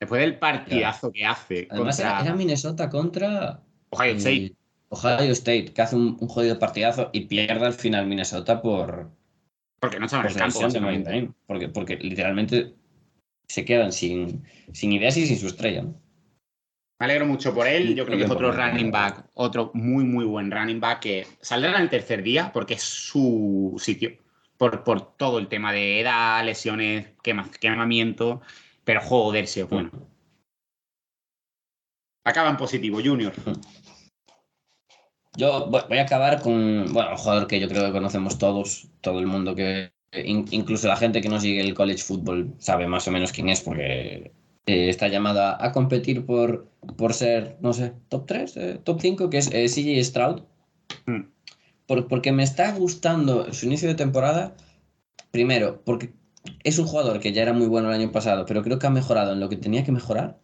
Después 0.00 0.20
del 0.20 0.38
partidazo 0.38 1.10
que 1.10 1.24
hace 1.24 1.68
Además, 1.70 1.96
contra 1.96 2.18
era, 2.18 2.26
era 2.26 2.36
Minnesota 2.36 2.90
contra 2.90 3.62
Ohio 3.90 4.12
eh, 4.12 4.16
State. 4.16 4.54
Ohio 4.88 5.32
State, 5.32 5.72
que 5.72 5.82
hace 5.82 5.96
un, 5.96 6.16
un 6.20 6.28
jodido 6.28 6.58
partidazo 6.58 7.10
y 7.12 7.22
pierde 7.22 7.66
al 7.66 7.72
final 7.72 8.06
Minnesota 8.06 8.62
por, 8.62 9.10
Porque 9.80 9.98
no 9.98 10.06
estaba 10.06 10.24
en 10.24 10.30
el 10.30 10.36
campo, 10.36 10.68
de 10.68 11.30
porque, 11.46 11.68
porque 11.68 11.96
literalmente 11.96 12.74
se 13.48 13.64
quedan 13.64 13.92
sin, 13.92 14.44
sin 14.72 14.92
ideas 14.92 15.16
y 15.16 15.26
sin 15.26 15.38
su 15.38 15.46
estrella. 15.46 15.82
¿no? 15.82 15.94
Me 16.98 17.04
alegro 17.04 17.26
mucho 17.26 17.54
por 17.54 17.66
él. 17.66 17.94
Yo 17.94 18.06
creo 18.06 18.16
que 18.18 18.24
es 18.24 18.30
otro 18.30 18.52
running 18.52 18.90
back, 18.90 19.26
otro 19.34 19.70
muy, 19.74 20.04
muy 20.04 20.24
buen 20.24 20.50
running 20.50 20.80
back 20.80 21.00
que 21.00 21.26
saldrá 21.40 21.76
en 21.76 21.82
el 21.82 21.90
tercer 21.90 22.22
día 22.22 22.50
porque 22.52 22.74
es 22.74 22.82
su 22.82 23.74
sitio. 23.78 24.16
Por, 24.56 24.82
por 24.84 25.16
todo 25.18 25.38
el 25.38 25.48
tema 25.48 25.70
de 25.70 26.00
edad, 26.00 26.42
lesiones, 26.42 27.08
quema- 27.22 27.50
quemamiento. 27.60 28.40
Pero 28.84 29.02
joder, 29.02 29.46
sí 29.46 29.60
es 29.60 29.68
bueno. 29.68 29.90
Acaba 32.24 32.48
en 32.48 32.56
positivo, 32.56 32.98
Junior. 33.04 33.32
Yo 35.36 35.66
voy 35.66 35.98
a 35.98 36.02
acabar 36.02 36.40
con, 36.40 36.90
bueno, 36.94 37.10
un 37.10 37.16
jugador 37.18 37.46
que 37.46 37.60
yo 37.60 37.68
creo 37.68 37.84
que 37.84 37.92
conocemos 37.92 38.38
todos, 38.38 38.88
todo 39.02 39.18
el 39.18 39.26
mundo 39.26 39.54
que, 39.54 39.92
in- 40.12 40.46
incluso 40.50 40.88
la 40.88 40.96
gente 40.96 41.20
que 41.20 41.28
no 41.28 41.38
sigue 41.38 41.60
el 41.60 41.74
college 41.74 42.02
football 42.02 42.54
sabe 42.58 42.86
más 42.86 43.06
o 43.06 43.10
menos 43.10 43.32
quién 43.32 43.50
es, 43.50 43.60
porque 43.60 44.32
eh, 44.66 44.88
está 44.88 45.08
llamada 45.08 45.56
a 45.64 45.72
competir 45.72 46.26
por, 46.26 46.68
por 46.96 47.14
ser, 47.14 47.56
no 47.60 47.72
sé, 47.72 47.92
top 48.08 48.26
3, 48.26 48.58
top 48.84 49.00
5, 49.00 49.30
que 49.30 49.38
es 49.38 49.50
eh, 49.52 49.66
CJ 49.68 50.02
Stroud. 50.04 50.42
Mm. 51.06 51.22
Por- 51.86 52.08
porque 52.08 52.32
me 52.32 52.42
está 52.42 52.72
gustando 52.72 53.52
su 53.52 53.66
inicio 53.66 53.88
de 53.88 53.94
temporada, 53.94 54.56
primero, 55.30 55.82
porque 55.84 56.12
es 56.64 56.78
un 56.78 56.86
jugador 56.86 57.20
que 57.20 57.32
ya 57.32 57.42
era 57.42 57.52
muy 57.52 57.66
bueno 57.66 57.88
el 57.88 58.00
año 58.00 58.12
pasado, 58.12 58.44
pero 58.46 58.62
creo 58.62 58.78
que 58.78 58.86
ha 58.86 58.90
mejorado 58.90 59.32
en 59.32 59.40
lo 59.40 59.48
que 59.48 59.56
tenía 59.56 59.84
que 59.84 59.92
mejorar 59.92 60.38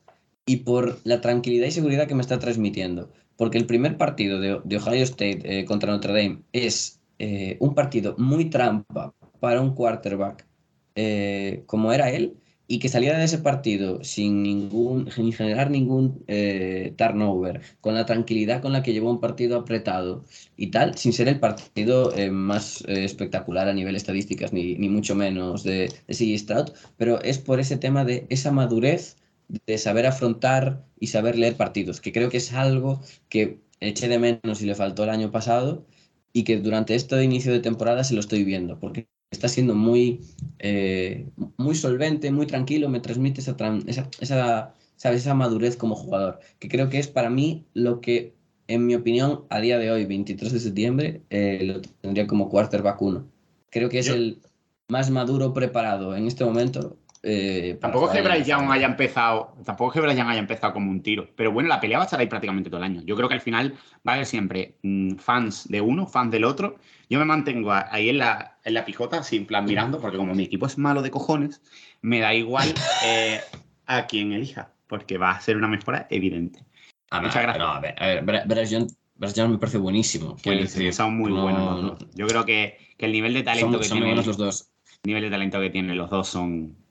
y 0.46 0.58
por 0.58 0.98
la 1.04 1.20
tranquilidad 1.20 1.66
y 1.66 1.70
seguridad 1.72 2.06
que 2.06 2.14
me 2.14 2.22
está 2.22 2.38
transmitiendo. 2.38 3.10
Porque 3.36 3.58
el 3.58 3.66
primer 3.66 3.96
partido 3.96 4.38
de, 4.40 4.60
de 4.64 4.76
Ohio 4.76 5.02
State 5.04 5.40
eh, 5.44 5.64
contra 5.64 5.90
Notre 5.92 6.12
Dame 6.12 6.42
es 6.52 7.00
eh, 7.18 7.56
un 7.60 7.74
partido 7.74 8.14
muy 8.18 8.50
trampa 8.50 9.14
para 9.40 9.60
un 9.60 9.74
quarterback 9.74 10.46
eh, 10.94 11.62
como 11.66 11.92
era 11.92 12.10
él 12.10 12.36
y 12.72 12.78
que 12.78 12.88
saliera 12.88 13.18
de 13.18 13.24
ese 13.26 13.36
partido 13.38 14.02
sin 14.02 14.42
ningún 14.42 15.10
sin 15.10 15.30
generar 15.34 15.70
ningún 15.70 16.24
eh, 16.26 16.94
turnover, 16.96 17.60
con 17.82 17.94
la 17.94 18.06
tranquilidad 18.06 18.62
con 18.62 18.72
la 18.72 18.82
que 18.82 18.94
llevó 18.94 19.10
un 19.10 19.20
partido 19.20 19.58
apretado 19.58 20.24
y 20.56 20.68
tal, 20.68 20.96
sin 20.96 21.12
ser 21.12 21.28
el 21.28 21.38
partido 21.38 22.16
eh, 22.16 22.30
más 22.30 22.82
eh, 22.88 23.04
espectacular 23.04 23.68
a 23.68 23.74
nivel 23.74 23.94
estadísticas, 23.94 24.54
ni, 24.54 24.76
ni 24.76 24.88
mucho 24.88 25.14
menos 25.14 25.64
de, 25.64 25.92
de 26.08 26.38
Stroud, 26.38 26.70
pero 26.96 27.20
es 27.20 27.38
por 27.38 27.60
ese 27.60 27.76
tema 27.76 28.06
de 28.06 28.26
esa 28.30 28.50
madurez 28.52 29.18
de 29.66 29.76
saber 29.76 30.06
afrontar 30.06 30.82
y 30.98 31.08
saber 31.08 31.36
leer 31.36 31.58
partidos, 31.58 32.00
que 32.00 32.12
creo 32.12 32.30
que 32.30 32.38
es 32.38 32.54
algo 32.54 33.02
que 33.28 33.60
eché 33.80 34.08
de 34.08 34.18
menos 34.18 34.62
y 34.62 34.66
le 34.66 34.74
faltó 34.74 35.04
el 35.04 35.10
año 35.10 35.30
pasado 35.30 35.84
y 36.32 36.44
que 36.44 36.56
durante 36.58 36.94
este 36.94 37.22
inicio 37.22 37.52
de 37.52 37.60
temporada 37.60 38.02
se 38.02 38.14
lo 38.14 38.20
estoy 38.20 38.44
viendo, 38.44 38.78
porque 38.80 39.08
está 39.32 39.48
siendo 39.48 39.74
muy, 39.74 40.20
eh, 40.60 41.26
muy 41.56 41.74
solvente, 41.74 42.30
muy 42.30 42.46
tranquilo, 42.46 42.88
me 42.88 43.00
transmite 43.00 43.40
esa, 43.40 43.56
esa, 43.86 44.08
esa, 44.20 44.74
¿sabes? 44.96 45.22
esa 45.22 45.34
madurez 45.34 45.76
como 45.76 45.96
jugador, 45.96 46.38
que 46.60 46.68
creo 46.68 46.88
que 46.88 46.98
es 46.98 47.08
para 47.08 47.30
mí 47.30 47.64
lo 47.74 48.00
que, 48.00 48.34
en 48.68 48.86
mi 48.86 48.94
opinión, 48.94 49.44
a 49.50 49.60
día 49.60 49.78
de 49.78 49.90
hoy, 49.90 50.04
23 50.04 50.52
de 50.52 50.60
septiembre, 50.60 51.22
eh, 51.30 51.60
lo 51.64 51.80
tendría 52.00 52.26
como 52.26 52.48
quarterback 52.48 53.00
1. 53.02 53.26
Creo 53.70 53.88
que 53.88 53.98
es 53.98 54.06
Yo- 54.06 54.14
el 54.14 54.40
más 54.88 55.10
maduro 55.10 55.52
preparado 55.54 56.14
en 56.14 56.26
este 56.26 56.44
momento. 56.44 56.98
Eh, 57.22 57.76
para 57.80 57.92
Tampoco 57.92 58.12
es 58.12 58.20
que 58.20 58.28
Bryce 58.28 58.50
Young 58.50 58.70
haya 58.70 58.86
empezado, 58.86 59.54
tampoco 59.64 59.90
es 59.90 59.94
que 59.94 60.00
Bryce 60.00 60.18
Young 60.18 60.28
haya 60.28 60.40
empezado 60.40 60.72
como 60.72 60.90
un 60.90 61.02
tiro. 61.02 61.28
Pero 61.36 61.52
bueno, 61.52 61.68
la 61.68 61.80
pelea 61.80 61.98
va 61.98 62.04
a 62.04 62.06
estar 62.06 62.18
ahí 62.18 62.26
prácticamente 62.26 62.68
todo 62.70 62.78
el 62.78 62.84
año. 62.84 63.02
Yo 63.04 63.14
creo 63.16 63.28
que 63.28 63.34
al 63.34 63.40
final 63.40 63.74
va 64.06 64.12
a 64.12 64.14
haber 64.14 64.26
siempre 64.26 64.76
mm, 64.82 65.16
fans 65.16 65.68
de 65.68 65.80
uno, 65.80 66.06
fans 66.06 66.30
del 66.32 66.44
otro. 66.44 66.76
Yo 67.08 67.18
me 67.18 67.24
mantengo 67.24 67.70
a- 67.72 67.86
ahí 67.90 68.08
en 68.08 68.18
la, 68.18 68.58
en 68.64 68.74
la 68.74 68.84
pijota, 68.84 69.18
así 69.18 69.36
en 69.36 69.46
plan 69.46 69.64
mirando, 69.64 70.00
porque 70.00 70.16
como 70.16 70.34
mi 70.34 70.44
equipo 70.44 70.66
es 70.66 70.78
malo 70.78 71.00
de 71.02 71.10
cojones, 71.10 71.62
me 72.00 72.20
da 72.20 72.34
igual 72.34 72.68
eh, 73.06 73.40
a 73.86 74.06
quien 74.06 74.32
elija, 74.32 74.72
porque 74.88 75.16
va 75.18 75.30
a 75.30 75.40
ser 75.40 75.56
una 75.56 75.68
mejora 75.68 76.06
evidente. 76.10 76.64
Ah, 77.10 77.20
no, 77.20 77.28
Muchas 77.28 77.42
gracias. 77.42 77.64
no, 77.64 77.70
a 77.72 77.80
ver, 77.80 77.94
a 78.02 78.06
ver, 78.06 78.46
Bryce 78.46 78.72
Young, 78.74 78.90
Bryce 79.16 79.34
Young 79.36 79.50
me 79.52 79.58
parece 79.58 79.78
buenísimo. 79.78 80.36
decir, 80.44 80.92
son 80.94 81.16
muy 81.16 81.30
no- 81.32 81.42
buenos 81.42 81.82
los 81.82 81.98
dos. 82.00 82.08
Yo 82.14 82.26
creo 82.26 82.44
que, 82.46 82.78
que 82.96 83.06
el 83.06 83.12
nivel 83.12 83.34
de 83.34 83.42
talento 83.42 83.72
son, 83.72 83.80
que 83.80 83.86
son 83.88 83.98
muy 83.98 84.06
tienen 84.06 84.16
buenos 84.16 84.26
los 84.26 84.36
dos. 84.38 84.72
nivel 85.04 85.22
de 85.22 85.30
talento 85.30 85.60
que 85.60 85.70
tienen 85.70 85.96
los 85.96 86.08
dos 86.10 86.26
son 86.28 86.81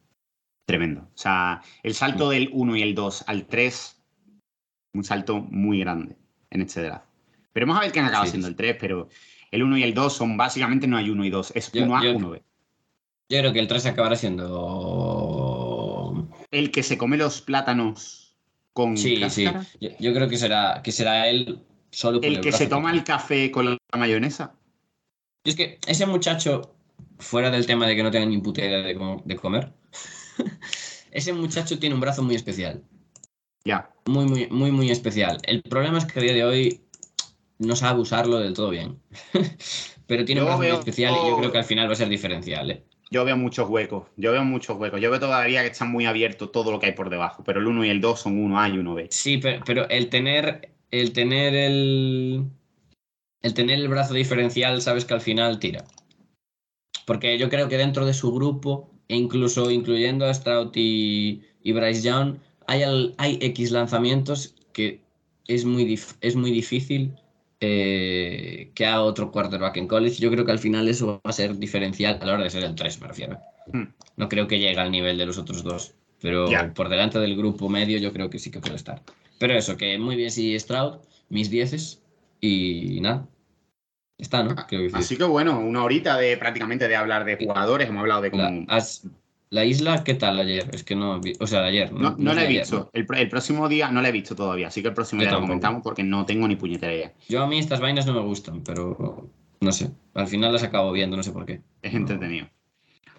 tremendo. 0.65 1.01
O 1.01 1.17
sea, 1.17 1.61
el 1.83 1.93
salto 1.93 2.29
del 2.29 2.49
1 2.53 2.75
y 2.77 2.81
el 2.81 2.95
2 2.95 3.23
al 3.27 3.45
3, 3.47 4.01
un 4.93 5.03
salto 5.03 5.41
muy 5.41 5.79
grande 5.79 6.15
en 6.49 6.61
este 6.61 6.81
draft. 6.83 7.05
Veremos 7.53 7.77
a 7.77 7.81
ver 7.81 7.91
quién 7.91 8.05
acaba 8.05 8.25
Sí, 8.25 8.31
siendo 8.31 8.47
sí. 8.47 8.51
el 8.51 8.55
3, 8.57 8.77
pero 8.79 9.09
el 9.51 9.63
1 9.63 9.77
y 9.77 9.83
el 9.83 9.93
2 9.93 10.13
son 10.13 10.37
básicamente 10.37 10.87
no 10.87 10.97
hay 10.97 11.09
1 11.09 11.25
y 11.25 11.29
2, 11.29 11.51
es 11.55 11.71
Yo- 11.71 11.83
1A, 11.85 12.03
yo- 12.03 12.13
1B. 12.15 12.41
Yo 13.29 13.39
creo 13.39 13.53
que 13.53 13.59
el 13.59 13.67
3 13.67 13.85
acabará 13.85 14.15
siendo. 14.15 16.27
El 16.51 16.71
que 16.71 16.83
se 16.83 16.97
come 16.97 17.17
los 17.17 17.41
plátanos 17.41 18.35
con 18.73 18.97
Sí, 18.97 19.17
sí. 19.29 19.45
cáscara, 19.45 19.65
Yo, 19.79 19.89
yo 19.99 20.13
creo 20.13 20.27
que 20.29 20.37
será, 20.37 20.81
que 20.83 20.91
será 20.91 21.27
él 21.29 21.59
solo 21.91 22.19
por 22.21 22.29
el 22.29 22.41
que 22.41 22.51
se 22.51 22.67
toma 22.67 22.91
el 22.91 23.03
café 23.03 23.51
con 23.51 23.65
la 23.65 23.77
mayonesa. 23.97 24.53
Y 25.43 25.49
es 25.51 25.55
que 25.55 25.79
ese 25.87 26.05
muchacho, 26.05 26.73
fuera 27.19 27.49
del 27.51 27.65
tema 27.65 27.87
de 27.87 27.95
que 27.95 28.03
no 28.03 28.11
tenga 28.11 28.25
ni 28.25 28.37
puta 28.39 28.61
idea 28.61 28.79
de, 28.79 28.95
cómo- 28.95 29.21
de 29.25 29.35
comer, 29.35 29.73
ese 31.11 31.33
muchacho 31.33 31.79
tiene 31.79 31.95
un 31.95 32.01
brazo 32.01 32.23
muy 32.23 32.35
especial. 32.35 32.83
Ya. 33.63 33.91
Muy, 34.05 34.25
muy, 34.25 34.47
muy, 34.49 34.71
muy 34.71 34.91
especial. 34.91 35.37
El 35.43 35.61
problema 35.61 35.97
es 35.97 36.05
que 36.05 36.19
a 36.19 36.23
día 36.23 36.33
de 36.33 36.43
hoy 36.43 36.81
no 37.59 37.75
sabe 37.75 38.01
usarlo 38.01 38.39
del 38.39 38.53
todo 38.53 38.69
bien. 38.69 38.99
Pero 40.07 40.25
tiene 40.25 40.41
un 40.41 40.47
brazo 40.47 40.63
muy 40.63 40.67
especial 40.67 41.13
y 41.13 41.29
yo 41.29 41.37
creo 41.37 41.51
que 41.51 41.57
al 41.59 41.63
final 41.63 41.87
va 41.87 41.93
a 41.93 41.95
ser 41.95 42.09
diferencial. 42.09 42.71
¿eh? 42.71 42.83
Yo 43.11 43.23
veo 43.23 43.37
muchos 43.37 43.69
huecos, 43.69 44.07
yo 44.17 44.31
veo 44.31 44.43
muchos 44.43 44.77
huecos. 44.77 44.99
Yo 44.99 45.09
veo 45.09 45.19
todavía 45.19 45.61
que 45.61 45.67
está 45.67 45.85
muy 45.85 46.05
abierto 46.05 46.49
todo 46.49 46.71
lo 46.71 46.79
que 46.79 46.87
hay 46.87 46.91
por 46.93 47.09
debajo, 47.09 47.43
pero 47.43 47.59
el 47.59 47.67
1 47.67 47.85
y 47.85 47.89
el 47.89 48.01
2 48.01 48.19
son 48.19 48.51
1A 48.51 48.73
y 48.73 48.77
1B. 48.77 49.07
Sí, 49.09 49.37
pero, 49.37 49.63
pero 49.65 49.89
el 49.89 50.09
tener 50.09 50.71
el 50.91 51.13
tener 51.13 51.55
el 51.55 52.45
el 53.41 53.53
tener 53.53 53.79
el 53.79 53.87
brazo 53.87 54.13
diferencial, 54.13 54.81
sabes 54.81 55.05
que 55.05 55.13
al 55.13 55.21
final 55.21 55.59
tira. 55.59 55.83
Porque 57.05 57.37
yo 57.37 57.49
creo 57.49 57.67
que 57.67 57.77
dentro 57.77 58.05
de 58.05 58.13
su 58.13 58.31
grupo, 58.33 58.90
e 59.11 59.15
incluso 59.15 59.69
incluyendo 59.69 60.25
a 60.25 60.33
Stroud 60.33 60.71
y, 60.75 61.41
y 61.63 61.71
Bryce 61.73 62.01
Young, 62.07 62.35
hay, 62.67 62.83
al- 62.83 63.13
hay 63.17 63.37
X 63.41 63.71
lanzamientos 63.71 64.55
que 64.73 65.01
es 65.47 65.65
muy, 65.65 65.83
dif- 65.85 66.15
es 66.21 66.35
muy 66.35 66.51
difícil 66.51 67.11
eh, 67.59 68.71
que 68.73 68.85
haga 68.85 69.01
otro 69.03 69.31
quarterback 69.31 69.77
en 69.77 69.87
college. 69.87 70.21
Yo 70.21 70.31
creo 70.31 70.45
que 70.45 70.51
al 70.53 70.59
final 70.59 70.87
eso 70.87 71.19
va 71.25 71.29
a 71.29 71.33
ser 71.33 71.57
diferencial 71.57 72.17
a 72.21 72.25
la 72.25 72.33
hora 72.33 72.43
de 72.43 72.49
ser 72.49 72.63
el 72.63 72.73
3, 72.75 73.01
me 73.01 73.07
refiero. 73.07 73.37
Hmm. 73.73 73.83
No 74.17 74.29
creo 74.29 74.47
que 74.47 74.59
llegue 74.59 74.79
al 74.79 74.91
nivel 74.91 75.17
de 75.17 75.25
los 75.25 75.37
otros 75.37 75.61
dos, 75.63 75.93
pero 76.21 76.47
por 76.73 76.87
delante 76.89 77.19
del 77.19 77.35
grupo 77.35 77.69
medio 77.69 77.97
yo 77.99 78.11
creo 78.13 78.29
que 78.29 78.39
sí 78.39 78.49
que 78.49 78.59
puede 78.59 78.75
estar. 78.75 79.01
Pero 79.39 79.53
eso, 79.55 79.75
que 79.77 79.97
muy 79.97 80.15
bien 80.15 80.31
si 80.31 80.57
Stroud, 80.59 80.99
mis 81.29 81.49
dieces 81.49 82.01
y 82.39 82.99
nada. 83.01 83.27
Está, 84.21 84.43
¿no? 84.43 84.55
Decir. 84.55 84.91
Así 84.93 85.17
que 85.17 85.23
bueno, 85.25 85.59
una 85.59 85.83
horita 85.83 86.15
de 86.17 86.37
prácticamente 86.37 86.87
de 86.87 86.95
hablar 86.95 87.25
de 87.25 87.35
jugadores, 87.37 87.89
hemos 87.89 88.01
hablado 88.01 88.21
de 88.21 88.31
cómo. 88.31 88.43
La, 88.43 88.75
has- 88.75 89.05
la 89.49 89.65
isla, 89.65 90.03
¿qué 90.05 90.13
tal 90.13 90.39
ayer? 90.39 90.69
Es 90.71 90.83
que 90.85 90.95
no, 90.95 91.19
o 91.39 91.47
sea, 91.47 91.65
ayer. 91.65 91.91
No, 91.91 92.15
no 92.17 92.33
la 92.33 92.43
he 92.43 92.47
ayer, 92.47 92.61
visto. 92.61 92.89
El, 92.93 93.05
pr- 93.05 93.17
el 93.17 93.27
próximo 93.27 93.67
día 93.67 93.91
no 93.91 94.01
la 94.01 94.07
he 94.07 94.11
visto 94.13 94.33
todavía, 94.33 94.67
así 94.67 94.81
que 94.81 94.87
el 94.87 94.93
próximo 94.93 95.21
Yo 95.21 95.25
día 95.25 95.31
lo 95.31 95.37
tampoco. 95.39 95.49
comentamos 95.49 95.81
porque 95.83 96.03
no 96.03 96.25
tengo 96.25 96.47
ni 96.47 96.55
puñetera 96.55 96.93
idea. 96.93 97.13
Yo 97.27 97.43
a 97.43 97.47
mí 97.47 97.59
estas 97.59 97.81
vainas 97.81 98.05
no 98.05 98.13
me 98.13 98.21
gustan, 98.21 98.61
pero 98.63 99.27
no 99.59 99.71
sé. 99.73 99.89
Al 100.13 100.27
final 100.27 100.53
las 100.53 100.63
acabo 100.63 100.91
viendo, 100.93 101.17
no 101.17 101.23
sé 101.23 101.31
por 101.31 101.45
qué. 101.45 101.59
Es 101.81 101.93
entretenido. 101.93 102.47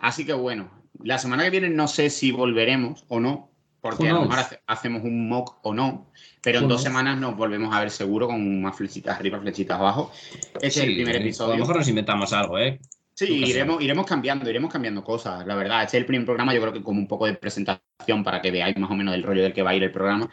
Así 0.01 0.25
que 0.25 0.33
bueno, 0.33 0.71
la 1.03 1.19
semana 1.19 1.45
que 1.45 1.51
viene 1.51 1.69
no 1.69 1.87
sé 1.87 2.09
si 2.09 2.33
volveremos 2.33 3.05
o 3.09 3.21
no, 3.21 3.51
porque 3.83 4.09
a 4.09 4.13
lo 4.15 4.23
mejor 4.23 4.39
hace- 4.39 4.61
hacemos 4.67 5.03
un 5.03 5.29
mock 5.29 5.59
o 5.63 5.75
no, 5.75 6.11
pero 6.41 6.61
en 6.61 6.69
dos 6.69 6.81
knows? 6.81 6.83
semanas 6.85 7.19
nos 7.19 7.37
volvemos 7.37 7.75
a 7.75 7.81
ver 7.81 7.91
seguro 7.91 8.29
con 8.29 8.63
más 8.63 8.75
flechitas 8.77 9.19
arriba, 9.19 9.39
flechitas 9.41 9.79
abajo. 9.79 10.11
Este 10.55 10.67
es 10.69 10.77
el 10.79 10.95
primer 10.95 11.17
episodio. 11.17 11.53
A 11.53 11.57
lo 11.57 11.61
mejor 11.63 11.77
nos 11.77 11.89
inventamos 11.89 12.33
algo, 12.33 12.59
¿eh? 12.59 12.81
Sí, 13.15 13.27
iremos, 13.45 13.83
iremos 13.83 14.07
cambiando, 14.07 14.49
iremos 14.49 14.73
cambiando 14.73 15.05
cosas, 15.05 15.47
la 15.47 15.55
verdad. 15.55 15.83
Este 15.83 15.99
es 15.99 16.01
el 16.01 16.07
primer 16.07 16.25
programa, 16.25 16.55
yo 16.55 16.61
creo 16.63 16.73
que 16.73 16.83
como 16.83 16.99
un 16.99 17.07
poco 17.07 17.27
de 17.27 17.35
presentación 17.35 18.25
para 18.25 18.41
que 18.41 18.51
veáis 18.51 18.77
más 18.79 18.91
o 18.91 18.95
menos 18.95 19.13
del 19.13 19.23
rollo 19.23 19.43
del 19.43 19.53
que 19.53 19.63
va 19.63 19.71
a 19.71 19.75
ir 19.75 19.83
el 19.83 19.93
programa. 19.93 20.31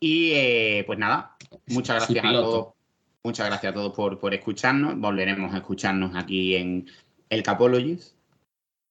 Y 0.00 0.30
eh, 0.32 0.84
pues 0.86 0.98
nada, 0.98 1.36
muchas 1.66 2.08
el 2.08 2.14
gracias 2.14 2.24
a 2.24 2.32
todos. 2.42 2.68
Muchas 3.24 3.46
gracias 3.48 3.70
a 3.72 3.74
todos 3.74 3.92
por, 3.94 4.18
por 4.18 4.32
escucharnos. 4.32 4.98
Volveremos 4.98 5.52
a 5.52 5.58
escucharnos 5.58 6.14
aquí 6.16 6.54
en 6.56 6.88
el 7.28 7.42
Capologist. 7.42 8.14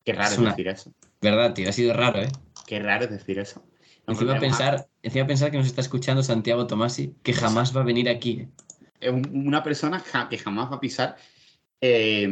Qué 0.03 0.13
raro 0.13 0.27
Es 0.27 0.33
es 0.33 0.39
una- 0.39 0.49
decir 0.51 0.67
eso. 0.67 0.91
Verdad, 1.21 1.53
tío, 1.53 1.69
ha 1.69 1.71
sido 1.71 1.93
raro, 1.93 2.21
¿eh? 2.21 2.29
Qué 2.67 2.79
raro 2.79 3.05
es 3.05 3.09
decir 3.09 3.39
eso. 3.39 3.63
Encima 4.07 4.39
pensar, 4.39 4.87
encima 5.03 5.27
pensar 5.27 5.51
que 5.51 5.57
nos 5.57 5.67
está 5.67 5.81
escuchando 5.81 6.23
Santiago 6.23 6.65
Tomasi, 6.67 7.13
que 7.23 7.33
jamás 7.33 7.75
va 7.75 7.81
a 7.81 7.85
venir 7.85 8.09
aquí. 8.09 8.41
¿eh? 8.41 8.49
es 8.99 9.11
un- 9.11 9.45
una 9.47 9.61
persona 9.61 9.99
ja- 9.99 10.27
que 10.27 10.37
jamás 10.39 10.71
va 10.71 10.77
a 10.77 10.79
pisar 10.79 11.17
eh, 11.81 12.27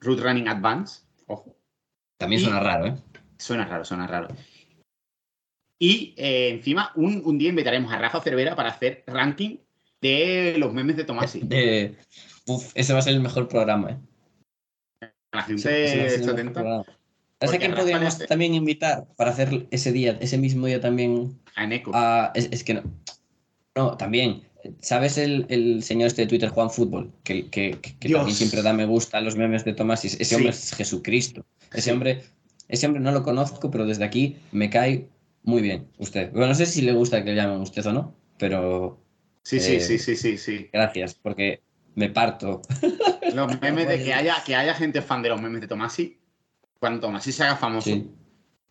Root 0.00 0.18
Running 0.20 0.48
Advance. 0.48 1.02
Ojo. 1.26 1.56
También 2.18 2.40
Y- 2.40 2.44
suena 2.44 2.58
raro, 2.60 2.86
¿eh? 2.86 2.96
Suena 3.38 3.64
raro, 3.66 3.84
suena 3.84 4.06
raro. 4.08 4.28
Y 5.80 6.14
eh, 6.16 6.48
encima, 6.50 6.90
un, 6.96 7.22
un 7.24 7.38
día 7.38 7.50
invitaremos 7.50 7.92
a 7.92 7.98
Rafa 7.98 8.20
Cervera 8.20 8.56
para 8.56 8.70
hacer 8.70 9.04
ranking 9.06 9.58
de 10.00 10.54
los 10.58 10.72
memes 10.72 10.96
de 10.96 11.04
Tomasi. 11.04 11.40
De... 11.44 11.96
Uf, 12.46 12.72
ese 12.74 12.92
va 12.92 12.98
a 12.98 13.02
ser 13.02 13.14
el 13.14 13.20
mejor 13.20 13.46
programa, 13.48 13.90
¿eh? 13.90 13.98
La 15.32 15.42
gente 15.42 15.84
ese 15.84 15.98
va 15.98 16.06
a 16.06 16.08
ser 16.10 16.22
¿Sabes 17.42 17.50
Porque 17.50 17.56
a 17.56 17.68
quién 17.68 17.74
podríamos 17.74 18.18
también 18.26 18.54
invitar 18.54 19.06
para 19.16 19.30
hacer 19.32 19.66
ese 19.72 19.90
día, 19.92 20.16
ese 20.20 20.38
mismo 20.38 20.66
día 20.66 20.80
también 20.80 21.38
a 21.56 21.64
Eneco. 21.64 21.90
a... 21.94 22.30
Es, 22.34 22.48
es 22.52 22.62
que 22.62 22.74
no. 22.74 22.82
No, 23.74 23.96
también. 23.96 24.42
¿Sabes 24.80 25.18
el, 25.18 25.46
el 25.48 25.82
señor 25.82 26.06
este 26.06 26.22
de 26.22 26.28
Twitter, 26.28 26.50
Juan 26.50 26.70
Fútbol? 26.70 27.12
Que, 27.24 27.48
que, 27.48 27.78
que- 27.98 28.08
también 28.10 28.36
siempre 28.36 28.62
da 28.62 28.72
me 28.72 28.86
gusta 28.86 29.18
a 29.18 29.20
los 29.20 29.34
memes 29.36 29.64
de 29.64 29.72
Tomás. 29.74 30.04
Ese 30.04 30.24
Sí. 30.24 30.34
hombre 30.36 30.50
es 30.50 30.72
Jesucristo. 30.74 31.44
Ese 31.72 31.82
Sí. 31.82 31.90
hombre, 31.90 32.22
ese 32.68 32.86
hombre 32.86 33.02
no 33.02 33.10
lo 33.10 33.24
conozco, 33.24 33.70
pero 33.72 33.86
desde 33.86 34.04
aquí 34.04 34.36
me 34.52 34.70
cae 34.70 35.08
muy 35.42 35.62
bien 35.62 35.88
usted. 35.98 36.30
Bueno, 36.30 36.46
no 36.48 36.54
sé 36.54 36.66
si 36.66 36.82
le 36.82 36.92
gusta 36.92 37.24
que 37.24 37.30
le 37.30 37.36
llamen 37.36 37.60
usted 37.60 37.84
o 37.86 37.92
no, 37.92 38.14
pero 38.38 39.00
Sí, 39.42 39.58
sí, 39.58 39.74
eh, 39.76 39.80
sí, 39.80 39.98
sí, 39.98 40.14
sí, 40.14 40.38
sí. 40.38 40.68
gracias, 40.72 41.14
porque 41.14 41.60
me 41.96 42.08
parto. 42.10 42.62
Los 43.34 43.60
memes 43.60 43.88
de 43.88 44.04
que 44.04 44.14
haya, 44.14 44.36
que 44.46 44.54
haya 44.54 44.74
gente 44.74 45.02
fan 45.02 45.22
de 45.22 45.30
los 45.30 45.40
memes 45.42 45.60
de 45.60 45.66
Tomasi, 45.66 46.18
cuando 46.82 46.98
Tomasi 46.98 47.30
se 47.30 47.44
haga 47.44 47.54
famoso, 47.54 47.90
Sí. 47.90 48.10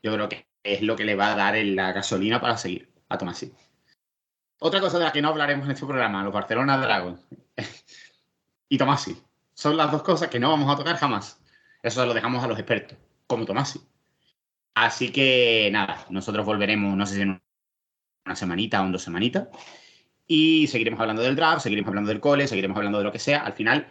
yo 0.04 0.14
creo 0.14 0.28
que 0.28 0.46
es 0.64 0.82
lo 0.82 0.98
que 0.98 1.06
le 1.06 1.16
va 1.16 1.32
a 1.32 1.36
dar 1.38 1.56
en 1.56 1.78
la 1.78 1.94
gasolina 1.94 2.42
para 2.42 2.58
seguir 2.58 2.92
a 3.08 3.18
Tomasi. 3.18 3.54
Otra 4.60 4.82
cosa 4.82 5.00
de 5.00 5.06
la 5.06 5.14
que 5.14 5.22
no 5.22 5.30
hablaremos 5.30 5.64
en 5.66 5.72
este 5.72 5.86
programa, 5.86 6.22
los 6.22 6.34
Barcelona 6.34 6.78
Dragons 6.78 7.22
y 8.68 8.78
Tomasi. 8.78 9.16
Son 9.54 9.78
las 9.78 9.94
dos 9.94 10.04
cosas 10.04 10.28
que 10.28 10.42
no 10.42 10.50
vamos 10.50 10.70
a 10.70 10.76
tocar 10.76 10.98
jamás. 10.98 11.42
Eso 11.82 12.06
lo 12.06 12.14
dejamos 12.14 12.44
a 12.44 12.48
los 12.48 12.60
expertos, 12.60 12.98
como 13.28 13.46
Tomasi. 13.46 13.80
Así 14.74 15.10
que 15.14 15.70
nada, 15.72 16.06
nosotros 16.10 16.46
volveremos, 16.46 16.94
no 16.98 17.06
sé 17.06 17.16
si 17.16 17.22
en 17.22 17.42
una 18.26 18.36
semanita 18.36 18.82
o 18.82 18.86
en 18.88 18.92
dos 18.92 19.04
semanitas. 19.04 19.48
Y 20.28 20.68
seguiremos 20.68 21.00
hablando 21.00 21.22
del 21.22 21.38
draft, 21.38 21.62
seguiremos 21.64 21.88
hablando 21.88 22.10
del 22.10 22.20
cole, 22.20 22.46
seguiremos 22.46 22.76
hablando 22.76 22.98
de 22.98 23.06
lo 23.06 23.12
que 23.14 23.20
sea. 23.20 23.46
Al 23.46 23.54
final 23.54 23.88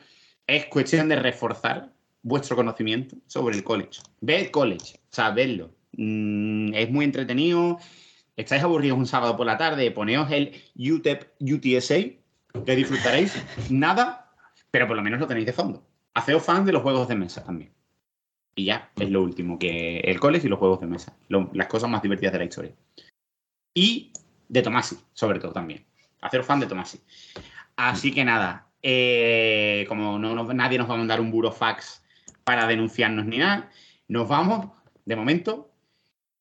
es 0.47 0.67
cuestión 0.67 1.09
de 1.09 1.17
reforzar 1.17 1.95
vuestro 2.23 2.57
conocimiento 2.57 3.17
sobre 3.27 3.57
el 3.57 3.65
college. 3.65 4.01
Ved 4.21 4.51
college, 4.51 4.97
o 4.97 5.09
sea. 5.15 5.35
Mm, 5.93 6.75
es 6.75 6.91
muy 6.91 7.05
entretenido. 7.05 7.79
Estáis 8.37 8.63
aburridos 8.63 8.99
un 8.99 9.07
sábado 9.07 9.37
por 9.37 9.47
la 9.47 9.59
tarde, 9.59 9.91
poneos 9.91 10.31
el 10.31 10.53
UTEP 10.77 11.33
UTSA, 11.41 11.95
que 12.65 12.77
disfrutaréis 12.77 13.35
nada, 13.71 14.33
pero 14.71 14.87
por 14.87 14.97
lo 14.97 15.03
menos 15.03 15.21
lo 15.21 15.27
tenéis 15.27 15.47
de 15.47 15.53
fondo. 15.53 15.87
Haceos 16.15 16.43
fans 16.43 16.65
de 16.67 16.73
los 16.73 16.83
juegos 16.83 17.09
de 17.09 17.17
mesa 17.17 17.45
también. 17.45 17.73
Y 18.55 18.65
ya, 18.65 18.91
es 18.97 19.11
lo 19.11 19.23
último, 19.23 19.59
que 19.59 19.99
el 20.01 20.19
college 20.19 20.47
y 20.47 20.51
los 20.51 20.59
juegos 20.59 20.81
de 20.81 20.87
mesa. 20.87 21.17
Lo- 21.29 21.51
las 21.53 21.67
cosas 21.67 21.89
más 21.91 22.03
divertidas 22.03 22.33
de 22.33 22.39
la 22.39 22.45
historia. 22.45 22.73
Y 23.75 24.13
de 24.49 24.63
Tomasi, 24.63 24.97
sobre 25.13 25.39
todo 25.39 25.53
también. 25.53 25.85
Haceros 26.21 26.47
fan 26.47 26.61
de 26.61 26.67
Tomasi. 26.67 27.01
Así 27.77 28.13
que 28.13 28.25
nada, 28.25 28.69
eh, 28.83 29.85
como 29.89 30.19
no, 30.19 30.35
no- 30.35 30.53
nadie 30.53 30.79
nos 30.79 30.89
va 30.91 30.95
a 30.95 30.99
mandar 30.99 31.21
un 31.21 31.31
burofax 31.31 32.00
para 32.51 32.67
denunciarnos 32.67 33.27
ni 33.27 33.39
nada, 33.39 33.71
nos 34.09 34.27
vamos 34.27 34.67
de 35.05 35.15
momento 35.15 35.71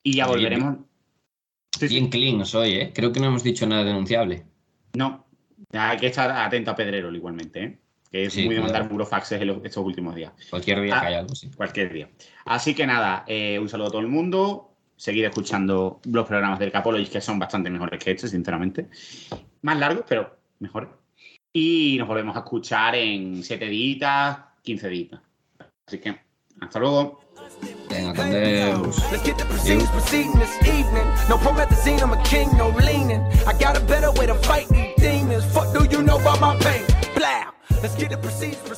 y 0.02 0.16
ya 0.16 0.26
volveremos. 0.26 0.78
Bien 1.88 2.10
clean 2.10 2.44
soy, 2.48 2.74
¿eh? 2.74 2.92
Creo 2.96 3.12
que 3.12 3.20
no 3.20 3.28
hemos 3.28 3.44
dicho 3.44 3.68
nada 3.68 3.84
denunciable. 3.84 4.44
No, 4.96 5.28
hay 5.72 6.00
que 6.00 6.08
estar 6.08 6.32
atento 6.32 6.72
a 6.72 6.76
Pedrero 6.76 7.14
igualmente, 7.14 7.64
¿eh? 7.64 7.80
que 8.12 8.26
es 8.26 8.34
Sí, 8.34 8.46
muy 8.46 8.56
de 8.56 8.62
mandar 8.62 8.90
burofaxes 8.90 9.40
en 9.40 9.64
estos 9.64 9.86
últimos 9.86 10.16
días. 10.16 10.32
Cualquier 10.50 10.82
día 10.82 10.98
Ah. 10.98 11.02
que 11.02 11.08
haya 11.10 11.20
algo, 11.20 11.36
sí. 11.36 11.52
cualquier 11.56 11.94
día. 11.94 12.10
Así 12.46 12.74
que 12.74 12.88
nada, 12.88 13.24
eh, 13.28 13.60
un 13.60 13.70
saludo 13.70 13.90
a 13.90 13.92
todo 13.92 14.02
el 14.02 14.08
mundo. 14.08 14.74
Seguir 14.96 15.26
escuchando 15.26 16.02
los 16.06 16.26
programas 16.28 16.58
del 16.58 16.72
Capologist, 16.72 17.14
que 17.14 17.22
son 17.22 17.38
bastante 17.38 17.70
mejores 17.70 18.04
que 18.04 18.10
este, 18.10 18.28
sinceramente. 18.28 18.88
Más 19.62 19.78
largos, 19.78 20.06
pero 20.10 20.40
mejores. 20.58 20.90
Y 21.54 21.98
nos 22.00 22.08
volvemos 22.08 22.36
a 22.36 22.40
escuchar 22.40 22.96
en 22.96 23.44
7 23.44 23.68
días, 23.68 24.40
15 24.64 24.90
días. 24.90 25.22
Así 25.90 25.98
que, 25.98 26.16
hasta 26.62 26.78
luego. 26.78 27.20
Venga. 27.90 28.14
Let's 29.10 29.24
get 29.24 29.40
the 29.40 29.46
proceedings 29.46 29.90
proceeding 29.90 30.38
this 30.38 30.56
evening. 30.62 31.08
No 31.28 31.38
promethazine, 31.40 32.00
I'm 32.04 32.14
a 32.14 32.22
king, 32.22 32.48
no 32.56 32.70
leaning. 32.70 33.24
I 33.48 33.54
got 33.54 33.76
a 33.76 33.80
better 33.80 34.12
way 34.12 34.28
to 34.28 34.36
fight 34.36 34.70
these 34.70 34.94
demons. 34.98 35.44
Fuck 35.46 35.74
do 35.74 35.86
you 35.90 36.04
know 36.04 36.20
about 36.20 36.40
my 36.42 36.56
pain? 36.60 36.86
Blah. 37.16 37.54
Let's 37.82 37.96
get 37.96 38.12
the 38.12 38.18
proceedings 38.18 38.58
proceeding. 38.58 38.70